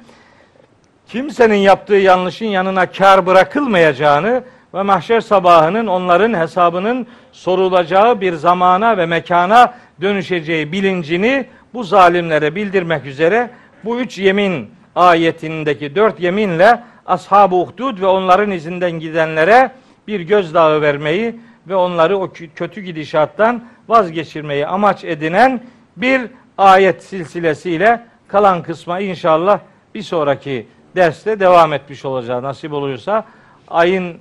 kimsenin 1.09 1.57
yaptığı 1.57 1.95
yanlışın 1.95 2.47
yanına 2.47 2.87
kar 2.87 3.27
bırakılmayacağını 3.27 4.43
ve 4.75 4.83
mahşer 4.83 5.21
sabahının 5.21 5.87
onların 5.87 6.41
hesabının 6.41 7.07
sorulacağı 7.33 8.21
bir 8.21 8.33
zamana 8.33 8.97
ve 8.97 9.07
mekana 9.07 9.75
dönüşeceği 10.01 10.73
bilincini 10.73 11.47
bu 11.75 11.85
zalimlere 11.85 12.55
bildirmek 12.55 13.07
üzere 13.07 13.51
bu 13.85 14.01
üç 14.01 14.19
yemin 14.19 14.71
ayetindeki 14.97 15.95
dört 15.95 16.21
yeminle 16.21 16.83
ashab-ı 17.13 17.57
uhdud 17.57 18.01
ve 18.01 18.07
onların 18.07 18.51
izinden 18.51 18.93
gidenlere 18.93 19.71
bir 20.09 20.21
gözdağı 20.21 20.81
vermeyi 20.81 21.41
ve 21.69 21.75
onları 21.75 22.19
o 22.19 22.27
kö- 22.27 22.51
kötü 22.55 22.81
gidişattan 22.81 23.65
vazgeçirmeyi 23.89 24.67
amaç 24.67 25.05
edinen 25.05 25.63
bir 25.97 26.23
ayet 26.59 27.03
silsilesiyle 27.03 28.07
kalan 28.29 28.63
kısma 28.63 29.01
inşallah 29.01 29.61
bir 29.95 30.03
sonraki 30.03 30.67
derste 30.97 31.41
devam 31.41 31.73
etmiş 31.73 32.05
olacağız 32.05 32.43
nasip 32.43 32.73
olursa. 32.73 33.25
Ayın 33.69 34.19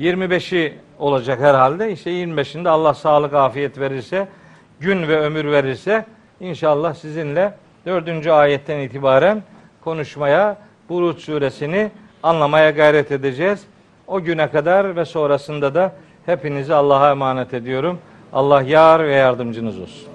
25'i 0.00 0.78
olacak 0.98 1.40
herhalde. 1.40 1.92
İşte 1.92 2.10
25'inde 2.10 2.68
Allah 2.68 2.94
sağlık 2.94 3.34
afiyet 3.34 3.78
verirse, 3.78 4.28
gün 4.80 5.08
ve 5.08 5.20
ömür 5.20 5.44
verirse 5.44 6.04
inşallah 6.40 6.94
sizinle 6.94 7.54
dördüncü 7.86 8.30
ayetten 8.30 8.78
itibaren 8.78 9.42
konuşmaya, 9.84 10.56
Buruç 10.88 11.20
suresini 11.20 11.90
anlamaya 12.22 12.70
gayret 12.70 13.12
edeceğiz. 13.12 13.64
O 14.06 14.20
güne 14.20 14.50
kadar 14.50 14.96
ve 14.96 15.04
sonrasında 15.04 15.74
da 15.74 15.92
hepinizi 16.26 16.74
Allah'a 16.74 17.10
emanet 17.10 17.54
ediyorum. 17.54 17.98
Allah 18.32 18.62
yar 18.62 19.04
ve 19.04 19.14
yardımcınız 19.14 19.78
olsun. 19.78 20.08